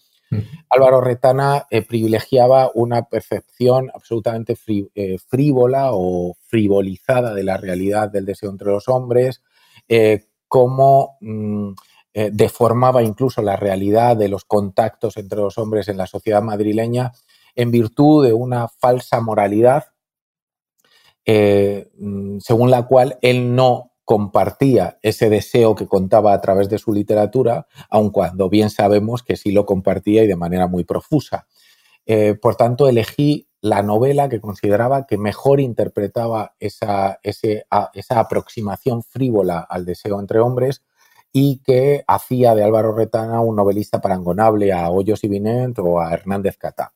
Álvaro 0.69 1.01
Retana 1.01 1.65
eh, 1.69 1.81
privilegiaba 1.81 2.69
una 2.73 3.03
percepción 3.03 3.89
absolutamente 3.93 4.57
eh, 4.95 5.17
frívola 5.19 5.91
o 5.91 6.35
frivolizada 6.47 7.33
de 7.33 7.43
la 7.43 7.57
realidad 7.57 8.09
del 8.09 8.25
deseo 8.25 8.49
entre 8.49 8.67
los 8.67 8.89
hombres, 8.89 9.41
eh, 9.87 10.25
cómo 10.47 11.17
mm, 11.21 11.71
deformaba 12.31 13.03
incluso 13.03 13.43
la 13.43 13.57
realidad 13.57 14.17
de 14.17 14.27
los 14.27 14.43
contactos 14.43 15.17
entre 15.17 15.37
los 15.37 15.59
hombres 15.59 15.87
en 15.87 15.97
la 15.97 16.07
sociedad 16.07 16.41
madrileña 16.41 17.11
en 17.53 17.69
virtud 17.69 18.25
de 18.25 18.33
una 18.33 18.67
falsa 18.67 19.21
moralidad 19.21 19.85
mm, 21.27 22.39
según 22.39 22.71
la 22.71 22.87
cual 22.87 23.19
él 23.21 23.55
no 23.55 23.91
compartía 24.07 24.99
ese 25.01 25.29
deseo 25.29 25.75
que 25.75 25.85
contaba 25.85 26.31
a 26.31 26.39
través 26.39 26.69
de 26.69 26.77
su 26.77 26.93
literatura, 26.93 27.67
aun 27.89 28.09
cuando 28.09 28.47
bien 28.47 28.69
sabemos 28.69 29.21
que 29.21 29.35
sí 29.35 29.51
lo 29.51 29.65
compartía 29.65 30.23
y 30.23 30.27
de 30.27 30.37
manera 30.37 30.67
muy 30.67 30.85
profusa. 30.85 31.45
Eh, 32.05 32.33
por 32.41 32.55
tanto, 32.55 32.87
elegí 32.87 33.49
la 33.59 33.81
novela 33.83 34.29
que 34.29 34.39
consideraba 34.39 35.05
que 35.05 35.17
mejor 35.17 35.59
interpretaba 35.59 36.55
esa, 36.57 37.19
esa 37.21 38.19
aproximación 38.19 39.03
frívola 39.03 39.59
al 39.59 39.83
deseo 39.83 40.21
entre 40.21 40.39
hombres 40.39 40.85
y 41.33 41.57
que 41.57 42.05
hacía 42.07 42.55
de 42.55 42.63
Álvaro 42.63 42.95
Retana 42.95 43.41
un 43.41 43.57
novelista 43.57 43.99
parangonable 43.99 44.71
a 44.71 44.89
Hoyos 44.89 45.25
y 45.25 45.29
o 45.79 45.99
a 45.99 46.13
Hernández 46.13 46.57
Catá. 46.57 46.93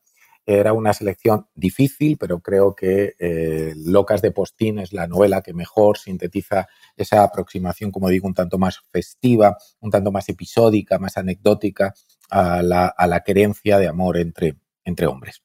Era 0.60 0.74
una 0.74 0.94
selección 0.94 1.48
difícil, 1.56 2.18
pero 2.18 2.40
creo 2.40 2.76
que 2.76 3.16
eh, 3.20 3.74
Locas 3.76 4.22
de 4.22 4.32
Postín 4.32 4.80
es 4.80 4.92
la 4.92 5.08
novela 5.08 5.42
que 5.42 5.54
mejor 5.54 5.98
sintetiza 5.98 6.68
esa 6.96 7.24
aproximación, 7.24 7.92
como 7.92 8.10
digo, 8.10 8.28
un 8.28 8.34
tanto 8.34 8.58
más 8.58 8.82
festiva, 8.92 9.58
un 9.80 9.92
tanto 9.92 10.12
más 10.12 10.28
episódica, 10.30 11.00
más 11.00 11.18
anecdótica 11.18 11.94
a 12.30 12.62
la, 12.62 13.24
querencia 13.26 13.78
de 13.78 13.88
amor 13.88 14.18
entre, 14.18 14.58
entre 14.84 15.08
hombres. 15.08 15.42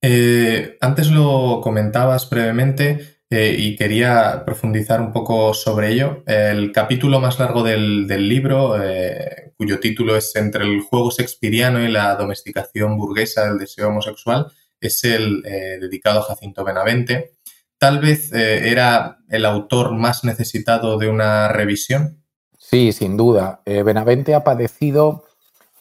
Eh, 0.00 0.78
antes 0.80 1.10
lo 1.10 1.60
comentabas 1.62 2.28
brevemente 2.28 3.21
eh, 3.32 3.56
y 3.58 3.76
quería 3.76 4.42
profundizar 4.44 5.00
un 5.00 5.10
poco 5.10 5.54
sobre 5.54 5.90
ello. 5.90 6.22
El 6.26 6.70
capítulo 6.70 7.18
más 7.18 7.38
largo 7.38 7.62
del, 7.62 8.06
libro, 8.06 8.76
eh, 8.78 9.54
cuyo 9.56 9.80
título 9.80 10.16
es 10.16 10.36
Entre 10.36 10.64
el 10.64 10.82
juego 10.82 11.10
shakespeariano 11.10 11.82
y 11.82 11.88
la 11.90 12.14
domesticación 12.16 12.98
burguesa 12.98 13.46
del 13.46 13.56
deseo 13.56 13.88
homosexual, 13.88 14.52
es 14.78 15.02
el 15.04 15.40
dedicado 15.42 16.20
a 16.20 16.24
Jacinto 16.24 16.62
Benavente. 16.62 17.32
Tal 17.78 18.00
vez 18.00 18.32
era 18.34 19.20
el 19.30 19.46
autor 19.46 19.92
más 19.92 20.24
necesitado 20.24 20.98
de 20.98 21.08
una 21.08 21.48
revisión. 21.48 22.22
Sí, 22.58 22.92
sin 22.92 23.16
duda. 23.16 23.62
Benavente 23.64 24.34
ha 24.34 24.44
padecido 24.44 25.24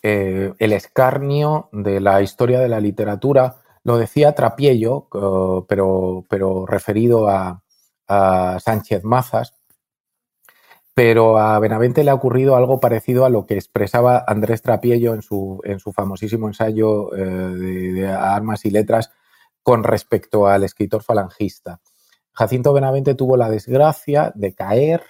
el 0.01 0.72
escarnio 0.72 1.67
de 1.74 2.00
la 2.00 2.22
historia 2.22 2.62
de 2.62 2.70
la 2.70 2.79
literatura 2.79 3.61
lo 3.84 3.98
decía 3.98 4.36
Trapiello, 4.36 5.08
pero, 5.68 6.26
pero 6.30 6.66
referido 6.66 7.28
a, 7.28 7.64
Sánchez 8.60 9.06
Mazas, 9.06 9.54
pero 10.94 11.38
a 11.38 11.58
Benavente 11.60 12.04
le 12.04 12.12
ha 12.12 12.14
ocurrido 12.14 12.58
algo 12.58 12.82
parecido 12.82 13.24
a 13.24 13.30
lo 13.30 13.46
que 13.46 13.54
expresaba 13.54 14.26
Andrés 14.28 14.62
Trapiello 14.62 15.14
en 15.14 15.22
su, 15.22 15.62
en 15.64 15.80
su 15.80 15.94
famosísimo 15.94 16.50
ensayo 16.50 17.16
eh, 17.16 17.24
de, 17.24 18.10
Armas 18.10 18.66
y 18.66 18.72
Letras 18.72 19.12
con 19.64 19.86
respecto 19.86 20.48
al 20.48 20.66
escritor 20.66 21.04
falangista. 21.04 21.80
Jacinto 22.34 22.74
Benavente 22.74 23.16
tuvo 23.16 23.38
la 23.38 23.50
desgracia 23.50 24.34
de 24.36 24.54
caer 24.56 25.04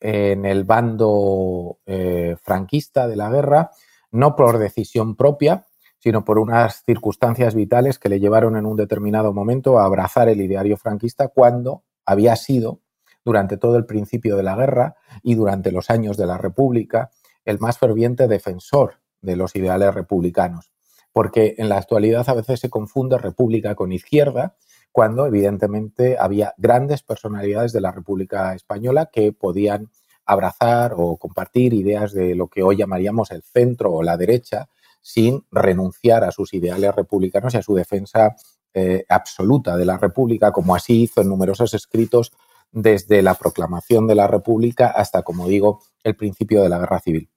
en 0.00 0.44
el 0.44 0.64
bando 0.64 1.78
eh, 1.86 2.36
franquista 2.42 3.08
de 3.08 3.16
la 3.16 3.30
guerra, 3.30 3.70
no 4.10 4.36
por 4.36 4.58
decisión 4.58 5.16
propia, 5.16 5.64
sino 6.00 6.24
por 6.24 6.38
unas 6.38 6.82
circunstancias 6.84 7.54
vitales 7.54 7.98
que 7.98 8.08
le 8.08 8.18
llevaron 8.18 8.56
en 8.56 8.66
un 8.66 8.76
determinado 8.76 9.32
momento 9.32 9.78
a 9.78 9.84
abrazar 9.84 10.28
el 10.28 10.40
ideario 10.40 10.76
franquista 10.76 11.28
cuando 11.28 11.84
había 12.04 12.34
sido, 12.36 12.80
durante 13.24 13.58
todo 13.58 13.76
el 13.76 13.84
principio 13.84 14.36
de 14.36 14.42
la 14.42 14.56
guerra 14.56 14.96
y 15.22 15.34
durante 15.34 15.70
los 15.70 15.90
años 15.90 16.16
de 16.16 16.26
la 16.26 16.38
República, 16.38 17.10
el 17.44 17.58
más 17.58 17.78
ferviente 17.78 18.28
defensor 18.28 18.94
de 19.20 19.36
los 19.36 19.54
ideales 19.54 19.94
republicanos. 19.94 20.72
Porque 21.12 21.54
en 21.58 21.68
la 21.68 21.76
actualidad 21.76 22.28
a 22.28 22.34
veces 22.34 22.60
se 22.60 22.70
confunde 22.70 23.18
república 23.18 23.74
con 23.74 23.92
izquierda, 23.92 24.56
cuando 24.92 25.26
evidentemente 25.26 26.16
había 26.18 26.54
grandes 26.56 27.02
personalidades 27.02 27.72
de 27.72 27.80
la 27.80 27.92
República 27.92 28.54
Española 28.54 29.10
que 29.12 29.32
podían 29.32 29.90
abrazar 30.24 30.94
o 30.96 31.16
compartir 31.16 31.74
ideas 31.74 32.12
de 32.12 32.34
lo 32.34 32.48
que 32.48 32.62
hoy 32.62 32.76
llamaríamos 32.76 33.30
el 33.32 33.42
centro 33.42 33.92
o 33.92 34.02
la 34.02 34.16
derecha, 34.16 34.68
sin 35.00 35.44
renunciar 35.50 36.24
a 36.24 36.32
sus 36.32 36.54
ideales 36.54 36.94
republicanos 36.94 37.54
y 37.54 37.58
a 37.58 37.62
su 37.62 37.74
defensa 37.74 38.36
eh, 38.72 39.04
absoluta 39.08 39.76
de 39.76 39.84
la 39.84 39.98
República, 39.98 40.52
como 40.52 40.74
así 40.74 41.02
hizo 41.02 41.20
en 41.20 41.28
numerosos 41.28 41.74
escritos 41.74 42.32
desde 42.72 43.22
la 43.22 43.34
proclamación 43.34 44.06
de 44.06 44.14
la 44.14 44.26
República 44.26 44.88
hasta, 44.88 45.22
como 45.22 45.48
digo, 45.48 45.82
el 46.04 46.14
principio 46.16 46.62
de 46.62 46.68
la 46.68 46.78
Guerra 46.78 47.00
Civil. 47.00 47.30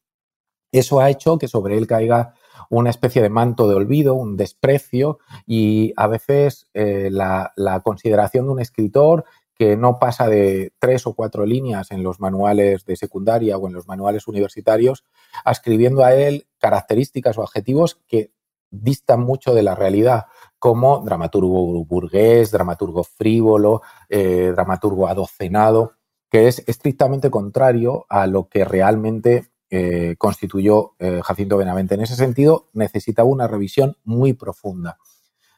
Eso 0.72 1.00
ha 1.00 1.10
hecho 1.10 1.38
que 1.38 1.48
sobre 1.48 1.78
él 1.78 1.88
caiga 1.88 2.34
una 2.70 2.90
especie 2.90 3.22
de 3.22 3.30
manto 3.30 3.68
de 3.68 3.76
olvido, 3.76 4.16
un 4.16 4.38
desprecio 4.38 5.20
y 5.46 5.94
a 5.96 6.08
veces 6.08 6.68
eh, 6.74 7.10
la, 7.12 7.54
consideración 7.84 8.46
de 8.46 8.52
un 8.52 8.60
escritor 8.60 9.26
que 9.56 9.78
no 9.78 10.00
pasa 10.00 10.28
de 10.28 10.74
tres 10.80 11.06
o 11.06 11.14
cuatro 11.14 11.46
líneas 11.46 11.92
en 11.92 12.02
los 12.02 12.20
manuales 12.20 12.86
de 12.86 12.96
secundaria 12.96 13.58
o 13.58 13.68
en 13.68 13.74
los 13.74 13.88
manuales 13.88 14.28
universitarios, 14.28 15.04
escribiendo 15.46 16.04
a 16.04 16.16
él 16.16 16.48
características 16.64 17.38
o 17.38 17.44
adjetivos 17.44 18.00
que 18.08 18.32
distan 18.72 19.20
mucho 19.20 19.54
de 19.54 19.64
la 19.64 19.76
realidad, 19.76 20.28
como 20.60 21.00
dramaturgo 21.00 21.84
burgués, 21.84 22.52
dramaturgo 22.52 23.04
frívolo, 23.04 23.82
eh, 24.08 24.54
dramaturgo 24.56 25.10
adocenado, 25.10 25.98
que 26.32 26.48
es 26.48 26.64
estrictamente 26.66 27.30
contrario 27.30 28.06
a 28.08 28.28
lo 28.28 28.48
que 28.48 28.64
realmente 28.64 29.50
eh, 29.70 30.16
constituyó 30.18 30.94
eh, 31.00 31.20
Jacinto 31.22 31.58
Benavente. 31.58 31.96
En 31.96 32.02
ese 32.02 32.16
sentido, 32.16 32.70
necesitaba 32.72 33.28
una 33.28 33.50
revisión 33.50 33.98
muy 34.06 34.32
profunda. 34.32 34.98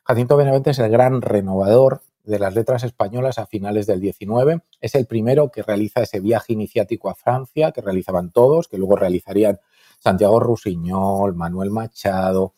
Jacinto 0.06 0.38
Benavente 0.38 0.72
es 0.72 0.80
el 0.80 0.90
gran 0.90 1.22
renovador 1.22 2.02
de 2.24 2.40
las 2.40 2.56
letras 2.56 2.84
españolas 2.84 3.38
a 3.38 3.46
finales 3.46 3.86
del 3.86 4.02
XIX. 4.02 4.64
Es 4.82 4.96
el 4.96 5.06
primero 5.06 5.52
que 5.52 5.62
realiza 5.62 6.02
ese 6.02 6.20
viaje 6.20 6.54
iniciático 6.54 7.10
a 7.10 7.16
Francia, 7.16 7.72
que 7.72 7.82
realizaban 7.82 8.32
todos, 8.32 8.68
que 8.68 8.80
luego 8.80 8.96
realizarían 8.96 9.60
Santiago 10.06 10.40
Rusiñol, 10.40 11.34
Manuel 11.34 11.72
Machado, 11.72 12.54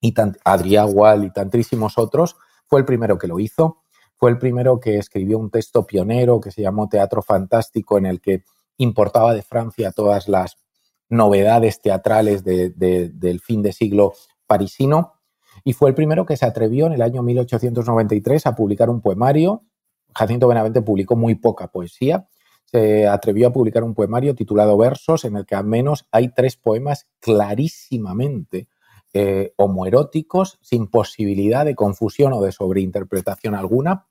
y 0.00 0.12
Adrià 0.12 0.92
Gual 0.92 1.24
y 1.24 1.30
tantísimos 1.30 1.98
otros. 1.98 2.36
Fue 2.66 2.80
el 2.80 2.84
primero 2.84 3.16
que 3.16 3.28
lo 3.28 3.38
hizo. 3.38 3.82
Fue 4.16 4.30
el 4.30 4.38
primero 4.38 4.80
que 4.80 4.98
escribió 4.98 5.38
un 5.38 5.50
texto 5.50 5.86
pionero 5.86 6.40
que 6.40 6.50
se 6.50 6.62
llamó 6.62 6.88
Teatro 6.88 7.22
Fantástico, 7.22 7.96
en 7.96 8.06
el 8.06 8.20
que 8.20 8.42
importaba 8.76 9.34
de 9.34 9.42
Francia 9.42 9.92
todas 9.92 10.28
las 10.28 10.56
novedades 11.08 11.80
teatrales 11.80 12.42
del 12.42 13.40
fin 13.40 13.62
de 13.62 13.72
siglo 13.72 14.14
parisino 14.46 15.12
y 15.62 15.74
fue 15.74 15.90
el 15.90 15.94
primero 15.94 16.26
que 16.26 16.36
se 16.36 16.44
atrevió 16.44 16.86
en 16.86 16.94
el 16.94 17.02
año 17.02 17.22
1893 17.22 18.46
a 18.46 18.56
publicar 18.56 18.90
un 18.90 19.00
poemario. 19.00 19.62
Jacinto 20.12 20.48
Benavente 20.48 20.82
publicó 20.82 21.14
muy 21.14 21.36
poca 21.36 21.68
poesía. 21.68 22.26
Se 22.74 23.06
atrevió 23.06 23.46
a 23.46 23.52
publicar 23.52 23.84
un 23.84 23.94
poemario 23.94 24.34
titulado 24.34 24.76
Versos, 24.76 25.24
en 25.24 25.36
el 25.36 25.46
que 25.46 25.54
al 25.54 25.64
menos 25.64 26.08
hay 26.10 26.30
tres 26.30 26.56
poemas 26.56 27.06
clarísimamente 27.20 28.66
eh, 29.12 29.52
homoeróticos, 29.54 30.58
sin 30.60 30.88
posibilidad 30.88 31.64
de 31.64 31.76
confusión 31.76 32.32
o 32.32 32.42
de 32.42 32.50
sobreinterpretación 32.50 33.54
alguna. 33.54 34.08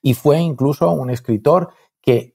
Y 0.00 0.14
fue 0.14 0.38
incluso 0.38 0.90
un 0.92 1.10
escritor 1.10 1.68
que 2.00 2.34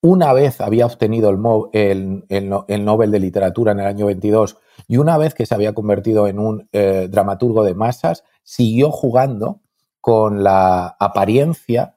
una 0.00 0.32
vez 0.34 0.60
había 0.60 0.86
obtenido 0.86 1.30
el, 1.72 2.24
el, 2.28 2.84
Nobel 2.84 3.10
de 3.10 3.18
Literatura 3.18 3.72
en 3.72 3.80
el 3.80 3.86
año 3.86 4.06
22 4.06 4.56
y 4.86 4.98
una 4.98 5.18
vez 5.18 5.34
que 5.34 5.46
se 5.46 5.54
había 5.56 5.74
convertido 5.74 6.28
en 6.28 6.38
un 6.38 6.68
eh, 6.70 7.08
dramaturgo 7.10 7.64
de 7.64 7.74
masas, 7.74 8.22
siguió 8.44 8.92
jugando 8.92 9.62
con 10.00 10.44
la 10.44 10.96
apariencia, 11.00 11.96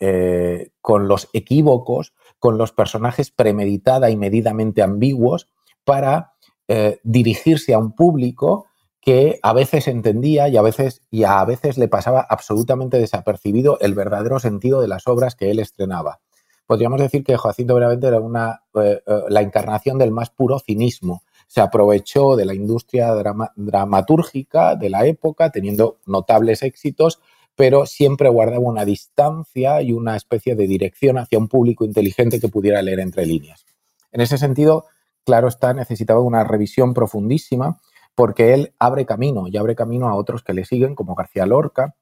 eh, 0.00 0.70
con 0.80 1.08
los 1.08 1.28
equívocos, 1.32 2.12
con 2.38 2.58
los 2.58 2.72
personajes 2.72 3.30
premeditada 3.30 4.10
y 4.10 4.16
medidamente 4.16 4.82
ambiguos 4.82 5.48
para 5.84 6.32
eh, 6.68 7.00
dirigirse 7.02 7.74
a 7.74 7.78
un 7.78 7.92
público 7.92 8.66
que 9.00 9.38
a 9.42 9.52
veces 9.52 9.88
entendía 9.88 10.48
y 10.48 10.56
a 10.56 10.62
veces, 10.62 11.02
y 11.10 11.24
a 11.24 11.44
veces 11.44 11.76
le 11.76 11.88
pasaba 11.88 12.26
absolutamente 12.28 12.98
desapercibido 12.98 13.78
el 13.80 13.94
verdadero 13.94 14.38
sentido 14.38 14.80
de 14.80 14.88
las 14.88 15.06
obras 15.06 15.34
que 15.34 15.50
él 15.50 15.58
estrenaba 15.58 16.20
podríamos 16.66 17.00
decir 17.00 17.24
que 17.24 17.36
Jacinto 17.36 17.74
Benavente 17.74 18.06
era 18.06 18.20
una, 18.20 18.62
eh, 18.74 19.00
la 19.28 19.42
encarnación 19.42 19.98
del 19.98 20.10
más 20.10 20.30
puro 20.30 20.58
cinismo. 20.58 21.22
Se 21.46 21.60
aprovechó 21.60 22.36
de 22.36 22.46
la 22.46 22.54
industria 22.54 23.12
dramatúrgica 23.56 24.76
de 24.76 24.90
la 24.90 25.06
época, 25.06 25.50
teniendo 25.50 25.98
notables 26.06 26.62
éxitos, 26.62 27.20
pero 27.56 27.86
siempre 27.86 28.28
guardaba 28.28 28.60
una 28.60 28.84
distancia 28.84 29.80
y 29.82 29.92
una 29.92 30.16
especie 30.16 30.54
de 30.56 30.66
dirección 30.66 31.18
hacia 31.18 31.38
un 31.38 31.48
público 31.48 31.84
inteligente 31.84 32.40
que 32.40 32.48
pudiera 32.48 32.82
leer 32.82 33.00
entre 33.00 33.26
líneas. 33.26 33.64
En 34.12 34.20
ese 34.20 34.38
sentido, 34.38 34.86
claro 35.24 35.48
está, 35.48 35.72
necesitaba 35.72 36.20
una 36.20 36.44
revisión 36.44 36.94
profundísima 36.94 37.80
porque 38.14 38.54
él 38.54 38.74
abre 38.78 39.06
camino 39.06 39.48
y 39.48 39.56
abre 39.56 39.74
camino 39.74 40.08
a 40.08 40.14
otros 40.14 40.42
que 40.42 40.54
le 40.54 40.64
siguen, 40.64 40.94
como 40.94 41.14
García 41.14 41.46
Lorca, 41.46 41.96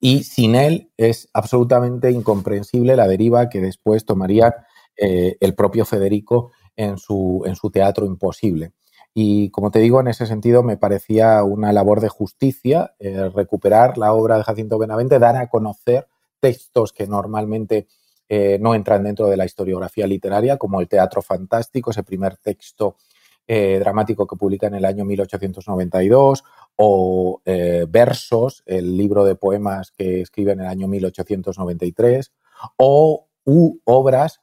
y 0.00 0.24
sin 0.24 0.54
él 0.54 0.90
es 0.96 1.28
absolutamente 1.32 2.10
incomprensible 2.10 2.96
la 2.96 3.08
deriva 3.08 3.48
que 3.48 3.60
después 3.60 4.04
tomaría 4.04 4.54
eh, 4.96 5.36
el 5.40 5.54
propio 5.54 5.84
Federico 5.84 6.52
en 6.76 6.98
su, 6.98 7.42
en 7.46 7.56
su 7.56 7.70
teatro 7.70 8.06
imposible. 8.06 8.72
Y 9.14 9.50
como 9.50 9.70
te 9.70 9.78
digo, 9.78 10.00
en 10.00 10.08
ese 10.08 10.26
sentido 10.26 10.62
me 10.62 10.76
parecía 10.76 11.42
una 11.44 11.72
labor 11.72 12.00
de 12.00 12.08
justicia 12.08 12.94
eh, 12.98 13.30
recuperar 13.32 13.96
la 13.96 14.12
obra 14.12 14.36
de 14.36 14.42
Jacinto 14.42 14.76
Benavente, 14.76 15.20
dar 15.20 15.36
a 15.36 15.48
conocer 15.48 16.08
textos 16.40 16.92
que 16.92 17.06
normalmente 17.06 17.86
eh, 18.28 18.58
no 18.60 18.74
entran 18.74 19.04
dentro 19.04 19.28
de 19.28 19.36
la 19.36 19.44
historiografía 19.44 20.06
literaria, 20.06 20.56
como 20.56 20.80
el 20.80 20.88
Teatro 20.88 21.22
Fantástico, 21.22 21.90
ese 21.90 22.02
primer 22.02 22.36
texto 22.36 22.96
dramático 23.46 24.26
que 24.26 24.36
publica 24.36 24.68
en 24.68 24.74
el 24.74 24.86
año 24.86 25.04
1892, 25.04 26.44
o 26.76 27.40
eh, 27.44 27.86
Versos, 27.88 28.62
el 28.66 28.96
libro 28.96 29.24
de 29.24 29.36
poemas 29.36 29.92
que 29.92 30.20
escribe 30.20 30.52
en 30.52 30.60
el 30.60 30.66
año 30.66 30.88
1893, 30.88 32.32
o 32.76 33.26
u 33.44 33.78
obras 33.84 34.40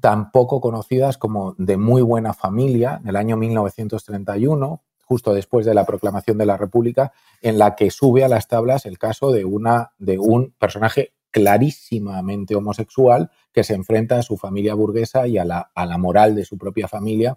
tan 0.00 0.30
poco 0.30 0.60
conocidas 0.60 1.18
como 1.18 1.54
De 1.58 1.76
muy 1.76 2.02
buena 2.02 2.34
familia, 2.34 3.00
en 3.02 3.08
el 3.08 3.16
año 3.16 3.36
1931, 3.36 4.82
justo 5.04 5.34
después 5.34 5.66
de 5.66 5.74
la 5.74 5.84
proclamación 5.84 6.38
de 6.38 6.46
la 6.46 6.56
República, 6.56 7.12
en 7.40 7.58
la 7.58 7.74
que 7.74 7.90
sube 7.90 8.24
a 8.24 8.28
las 8.28 8.48
tablas 8.48 8.86
el 8.86 8.98
caso 8.98 9.32
de, 9.32 9.44
una, 9.44 9.92
de 9.98 10.18
un 10.18 10.54
personaje 10.58 11.12
clarísimamente 11.30 12.54
homosexual 12.54 13.30
que 13.52 13.64
se 13.64 13.74
enfrenta 13.74 14.18
a 14.18 14.22
su 14.22 14.36
familia 14.36 14.74
burguesa 14.74 15.26
y 15.26 15.38
a 15.38 15.44
la, 15.44 15.70
a 15.74 15.86
la 15.86 15.98
moral 15.98 16.34
de 16.34 16.44
su 16.44 16.58
propia 16.58 16.88
familia 16.88 17.36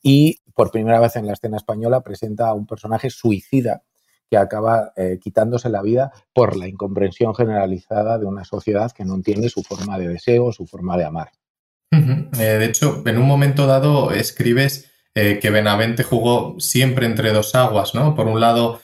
y 0.00 0.40
por 0.54 0.70
primera 0.70 1.00
vez 1.00 1.16
en 1.16 1.26
la 1.26 1.32
escena 1.34 1.56
española 1.56 2.00
presenta 2.00 2.48
a 2.48 2.54
un 2.54 2.66
personaje 2.66 3.10
suicida 3.10 3.82
que 4.30 4.36
acaba 4.36 4.92
eh, 4.96 5.18
quitándose 5.20 5.68
la 5.68 5.82
vida 5.82 6.12
por 6.32 6.56
la 6.56 6.66
incomprensión 6.66 7.34
generalizada 7.34 8.18
de 8.18 8.26
una 8.26 8.44
sociedad 8.44 8.90
que 8.92 9.04
no 9.04 9.14
entiende 9.14 9.50
su 9.50 9.62
forma 9.62 9.98
de 9.98 10.08
deseo, 10.08 10.52
su 10.52 10.66
forma 10.66 10.96
de 10.96 11.04
amar. 11.04 11.32
Eh, 11.92 12.36
de 12.36 12.64
hecho, 12.64 13.02
en 13.06 13.18
un 13.18 13.26
momento 13.26 13.66
dado 13.66 14.12
escribes 14.12 14.90
eh, 15.14 15.38
que 15.40 15.50
Benavente 15.50 16.02
jugó 16.02 16.56
siempre 16.58 17.06
entre 17.06 17.32
dos 17.32 17.54
aguas, 17.54 17.94
¿no? 17.94 18.14
Por 18.14 18.26
un 18.26 18.40
lado, 18.40 18.80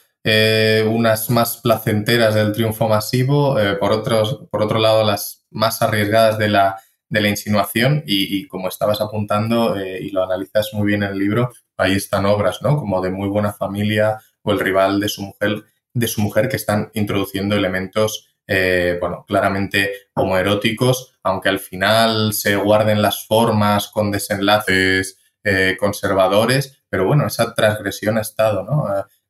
unas 0.87 1.31
más 1.31 1.57
placenteras 1.57 2.35
del 2.35 2.53
triunfo 2.53 2.87
masivo, 2.87 3.57
por, 3.81 3.93
otros, 3.93 4.47
por 4.51 4.63
otro 4.63 4.79
lado, 4.79 5.03
las 5.03 5.47
más 5.51 5.81
arriesgadas 5.81 6.37
de 6.37 6.51
la, 6.51 6.77
de 7.09 7.21
la 7.21 7.29
insinuación 7.29 8.03
y, 8.07 8.47
como 8.49 8.69
estabas 8.69 9.01
apuntando 9.01 9.77
eh, 9.77 9.99
y 10.03 10.11
lo 10.11 10.23
analizas 10.23 10.71
muy 10.73 10.87
bien 10.87 11.03
en 11.03 11.13
el 11.13 11.19
libro, 11.19 11.51
ahí 11.77 11.95
están 11.95 12.27
obras, 12.27 12.61
¿no? 12.63 12.77
Como 12.77 13.01
de 13.01 13.11
muy 13.11 13.29
buena 13.29 13.53
familia 13.53 14.19
o 14.43 14.53
el 14.53 14.61
rival 14.61 15.01
de 15.01 15.09
su 15.09 15.23
mujer, 15.23 15.65
de 15.95 16.07
su 16.07 16.21
mujer 16.21 16.49
que 16.49 16.57
están 16.57 16.91
introduciendo 16.95 17.57
elementos, 17.57 18.28
eh, 18.49 18.97
bueno, 18.99 19.27
claramente 19.29 19.93
homoeróticos, 20.15 21.19
aunque 21.23 21.51
al 21.51 21.61
final 21.61 22.33
se 22.33 22.57
guarden 22.57 23.03
las 23.03 23.27
formas 23.27 23.89
con 23.89 24.11
desenlaces 24.11 25.21
eh, 25.45 25.77
conservadores, 25.79 26.83
pero 26.89 27.05
bueno, 27.07 27.27
esa 27.27 27.55
transgresión 27.55 28.17
ha 28.17 28.23
estado, 28.23 28.65
¿no? 28.65 28.87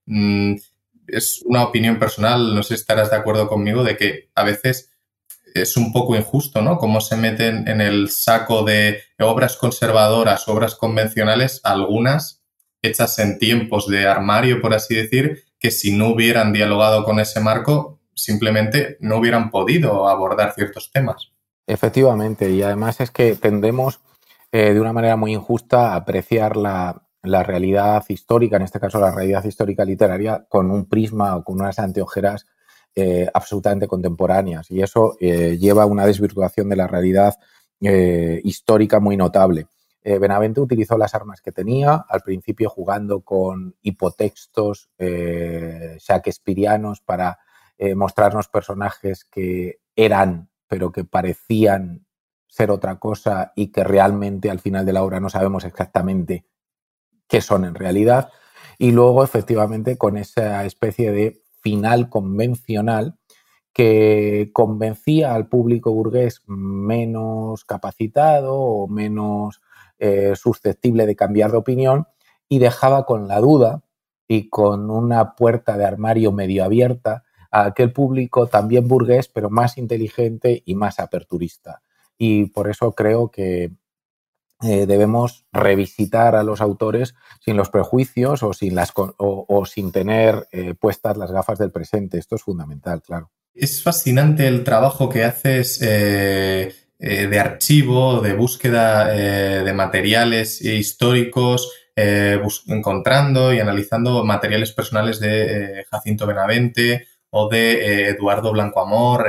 Mm, 0.06 0.54
es 1.08 1.42
una 1.44 1.64
opinión 1.64 1.98
personal, 1.98 2.54
no 2.54 2.62
sé 2.62 2.68
si 2.76 2.80
estarás 2.80 3.10
de 3.10 3.16
acuerdo 3.16 3.48
conmigo, 3.48 3.82
de 3.82 3.96
que 3.96 4.30
a 4.34 4.44
veces 4.44 4.92
es 5.54 5.76
un 5.76 5.92
poco 5.92 6.14
injusto, 6.14 6.62
¿no? 6.62 6.78
Cómo 6.78 7.00
se 7.00 7.16
meten 7.16 7.66
en 7.66 7.80
el 7.80 8.10
saco 8.10 8.62
de 8.62 9.02
obras 9.18 9.56
conservadoras, 9.56 10.46
obras 10.48 10.74
convencionales, 10.74 11.60
algunas 11.64 12.42
hechas 12.82 13.18
en 13.18 13.38
tiempos 13.38 13.88
de 13.88 14.06
armario, 14.06 14.60
por 14.60 14.74
así 14.74 14.94
decir, 14.94 15.44
que 15.58 15.70
si 15.70 15.92
no 15.92 16.10
hubieran 16.10 16.52
dialogado 16.52 17.04
con 17.04 17.18
ese 17.18 17.40
marco, 17.40 17.97
simplemente 18.18 18.96
no 19.00 19.18
hubieran 19.18 19.50
podido 19.50 20.08
abordar 20.08 20.54
ciertos 20.54 20.90
temas. 20.92 21.32
Efectivamente, 21.66 22.50
y 22.50 22.62
además 22.62 23.00
es 23.00 23.10
que 23.10 23.36
tendemos 23.36 24.00
eh, 24.50 24.72
de 24.72 24.80
una 24.80 24.94
manera 24.94 25.16
muy 25.16 25.34
injusta 25.34 25.92
a 25.92 25.96
apreciar 25.96 26.56
la, 26.56 27.02
realidad 27.22 28.02
histórica, 28.08 28.56
en 28.56 28.62
este 28.62 28.80
caso 28.80 28.98
la 28.98 29.14
realidad 29.14 29.44
histórica 29.44 29.84
literaria, 29.84 30.46
con 30.48 30.70
un 30.70 30.88
prisma 30.88 31.36
o 31.36 31.44
con 31.44 31.60
unas 31.60 31.78
anteojeras 31.78 32.46
eh, 32.94 33.28
absolutamente 33.34 33.86
contemporáneas. 33.86 34.70
Y 34.70 34.80
eso 34.80 35.16
eh, 35.20 35.58
lleva 35.58 35.82
a 35.82 35.86
una 35.86 36.06
desvirtuación 36.06 36.70
de 36.70 36.76
la 36.76 36.86
realidad 36.86 37.34
histórica 37.80 38.98
muy 38.98 39.16
notable. 39.16 39.68
Benavente 40.02 40.60
utilizó 40.60 40.98
las 40.98 41.14
armas 41.14 41.40
que 41.40 41.52
tenía, 41.52 42.04
al 42.08 42.22
principio 42.22 42.70
jugando 42.70 43.20
con 43.20 43.76
hipotextos 43.82 44.88
shakespearianos 44.98 47.00
para 47.02 47.38
mostrarnos 47.94 48.48
personajes 48.48 49.24
que 49.24 49.80
eran, 49.94 50.50
pero 50.66 50.90
que 50.90 51.04
parecían 51.04 52.06
ser 52.48 52.70
otra 52.70 52.98
cosa 52.98 53.52
y 53.54 53.68
que 53.68 53.84
realmente 53.84 54.50
al 54.50 54.58
final 54.58 54.84
de 54.84 54.92
la 54.92 55.04
obra 55.04 55.20
no 55.20 55.30
sabemos 55.30 55.64
exactamente 55.64 56.46
qué 57.28 57.40
son 57.40 57.64
en 57.64 57.74
realidad. 57.74 58.30
Y 58.78 58.92
luego, 58.92 59.22
efectivamente, 59.22 59.98
con 59.98 60.16
esa 60.16 60.64
especie 60.64 61.12
de 61.12 61.42
final 61.60 62.08
convencional 62.08 63.18
que 63.72 64.50
convencía 64.52 65.34
al 65.34 65.48
público 65.48 65.92
burgués 65.92 66.42
menos 66.46 67.64
capacitado 67.64 68.54
o 68.56 68.88
menos 68.88 69.60
eh, 69.98 70.32
susceptible 70.34 71.06
de 71.06 71.16
cambiar 71.16 71.52
de 71.52 71.58
opinión 71.58 72.08
y 72.48 72.58
dejaba 72.58 73.04
con 73.04 73.28
la 73.28 73.40
duda 73.40 73.82
y 74.26 74.48
con 74.48 74.90
una 74.90 75.36
puerta 75.36 75.76
de 75.76 75.84
armario 75.84 76.32
medio 76.32 76.64
abierta 76.64 77.24
a 77.50 77.66
aquel 77.66 77.92
público 77.92 78.46
también 78.46 78.88
burgués, 78.88 79.28
pero 79.28 79.50
más 79.50 79.78
inteligente 79.78 80.62
y 80.64 80.74
más 80.74 80.98
aperturista 80.98 81.82
y 82.18 82.46
por 82.46 82.68
eso 82.68 82.92
creo 82.92 83.30
que 83.30 83.70
eh, 84.62 84.86
debemos 84.86 85.46
revisitar 85.52 86.34
a 86.34 86.42
los 86.42 86.60
autores 86.60 87.14
sin 87.40 87.56
los 87.56 87.70
prejuicios 87.70 88.42
o 88.42 88.52
sin, 88.52 88.74
las, 88.74 88.92
o, 88.96 89.64
sin 89.66 89.92
tener 89.92 90.48
eh, 90.50 90.74
puestas 90.74 91.16
las 91.16 91.30
gafas 91.30 91.58
del 91.60 91.70
presente. 91.70 92.18
Esto 92.18 92.34
es 92.34 92.42
fundamental, 92.42 93.00
claro. 93.00 93.30
Es 93.54 93.82
fascinante 93.82 94.48
el 94.48 94.64
trabajo 94.64 95.08
que 95.08 95.24
haces 95.24 95.80
eh, 95.80 96.74
de 96.98 97.38
archivo, 97.38 98.20
de 98.20 98.34
búsqueda 98.34 99.06
de 99.06 99.72
materiales 99.72 100.60
históricos, 100.60 101.72
encontrando 101.96 103.52
y 103.52 103.60
analizando 103.60 104.24
materiales 104.24 104.72
personales 104.72 105.20
de 105.20 105.84
Jacinto 105.90 106.26
Benavente 106.26 107.06
o 107.30 107.48
de 107.48 108.08
Eduardo 108.08 108.52
Blanco 108.52 108.80
Amor 108.80 109.26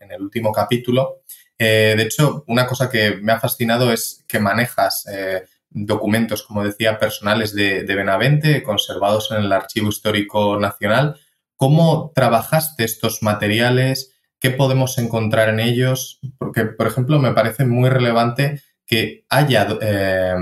en 0.00 0.10
el 0.10 0.22
último 0.22 0.52
capítulo. 0.52 1.22
Eh, 1.64 1.94
de 1.96 2.02
hecho, 2.02 2.44
una 2.48 2.66
cosa 2.66 2.90
que 2.90 3.18
me 3.22 3.30
ha 3.30 3.38
fascinado 3.38 3.92
es 3.92 4.24
que 4.26 4.40
manejas 4.40 5.06
eh, 5.06 5.44
documentos, 5.70 6.42
como 6.42 6.64
decía, 6.64 6.98
personales 6.98 7.54
de, 7.54 7.84
Benavente, 7.84 8.64
conservados 8.64 9.30
en 9.30 9.44
el 9.44 9.52
Archivo 9.52 9.88
Histórico 9.88 10.58
Nacional. 10.58 11.20
¿Cómo 11.56 12.10
trabajaste 12.16 12.82
estos 12.82 13.22
materiales? 13.22 14.12
¿Qué 14.40 14.50
podemos 14.50 14.98
encontrar 14.98 15.50
en 15.50 15.60
ellos? 15.60 16.18
Porque, 16.36 16.64
por 16.64 16.88
ejemplo, 16.88 17.20
me 17.20 17.32
parece 17.32 17.64
muy 17.64 17.88
relevante 17.90 18.60
que 18.84 19.24
haya 19.28 19.68
eh, 19.80 20.34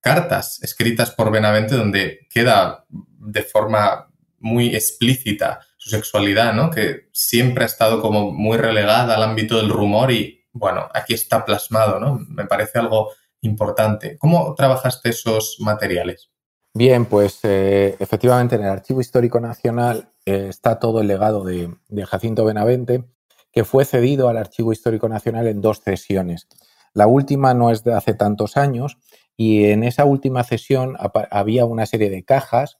cartas 0.00 0.62
escritas 0.62 1.10
por 1.10 1.30
Benavente 1.30 1.74
donde 1.74 2.26
queda 2.30 2.86
de 2.88 3.42
forma 3.42 4.10
muy 4.38 4.74
explícita 4.74 5.60
su 5.80 5.88
sexualidad, 5.88 6.52
¿no? 6.52 6.70
Que 6.70 7.08
siempre 7.10 7.64
ha 7.64 7.66
estado 7.66 8.02
como 8.02 8.32
muy 8.32 8.58
relegada 8.58 9.16
al 9.16 9.22
ámbito 9.22 9.56
del 9.56 9.70
rumor 9.70 10.12
y, 10.12 10.44
bueno, 10.52 10.90
aquí 10.92 11.14
está 11.14 11.46
plasmado, 11.46 11.98
¿no? 11.98 12.18
Me 12.28 12.44
parece 12.44 12.78
algo 12.78 13.12
importante. 13.40 14.18
¿Cómo 14.18 14.54
trabajaste 14.54 15.08
esos 15.08 15.56
materiales? 15.58 16.30
Bien, 16.74 17.06
pues 17.06 17.40
eh, 17.44 17.96
efectivamente 17.98 18.56
en 18.56 18.62
el 18.62 18.68
Archivo 18.68 19.00
Histórico 19.00 19.40
Nacional 19.40 20.12
eh, 20.26 20.48
está 20.50 20.78
todo 20.78 21.00
el 21.00 21.06
legado 21.06 21.44
de, 21.44 21.74
Jacinto 22.04 22.44
Benavente, 22.44 23.04
que 23.50 23.64
fue 23.64 23.86
cedido 23.86 24.28
al 24.28 24.36
Archivo 24.36 24.72
Histórico 24.72 25.08
Nacional 25.08 25.46
en 25.46 25.62
dos 25.62 25.80
cesiones. 25.80 26.46
La 26.92 27.06
última 27.06 27.54
no 27.54 27.70
es 27.70 27.84
de 27.84 27.94
hace 27.94 28.12
tantos 28.12 28.58
años 28.58 28.98
y 29.34 29.70
en 29.70 29.82
esa 29.82 30.04
última 30.04 30.44
cesión 30.44 30.98
había 31.30 31.64
una 31.64 31.86
serie 31.86 32.10
de 32.10 32.22
cajas 32.22 32.79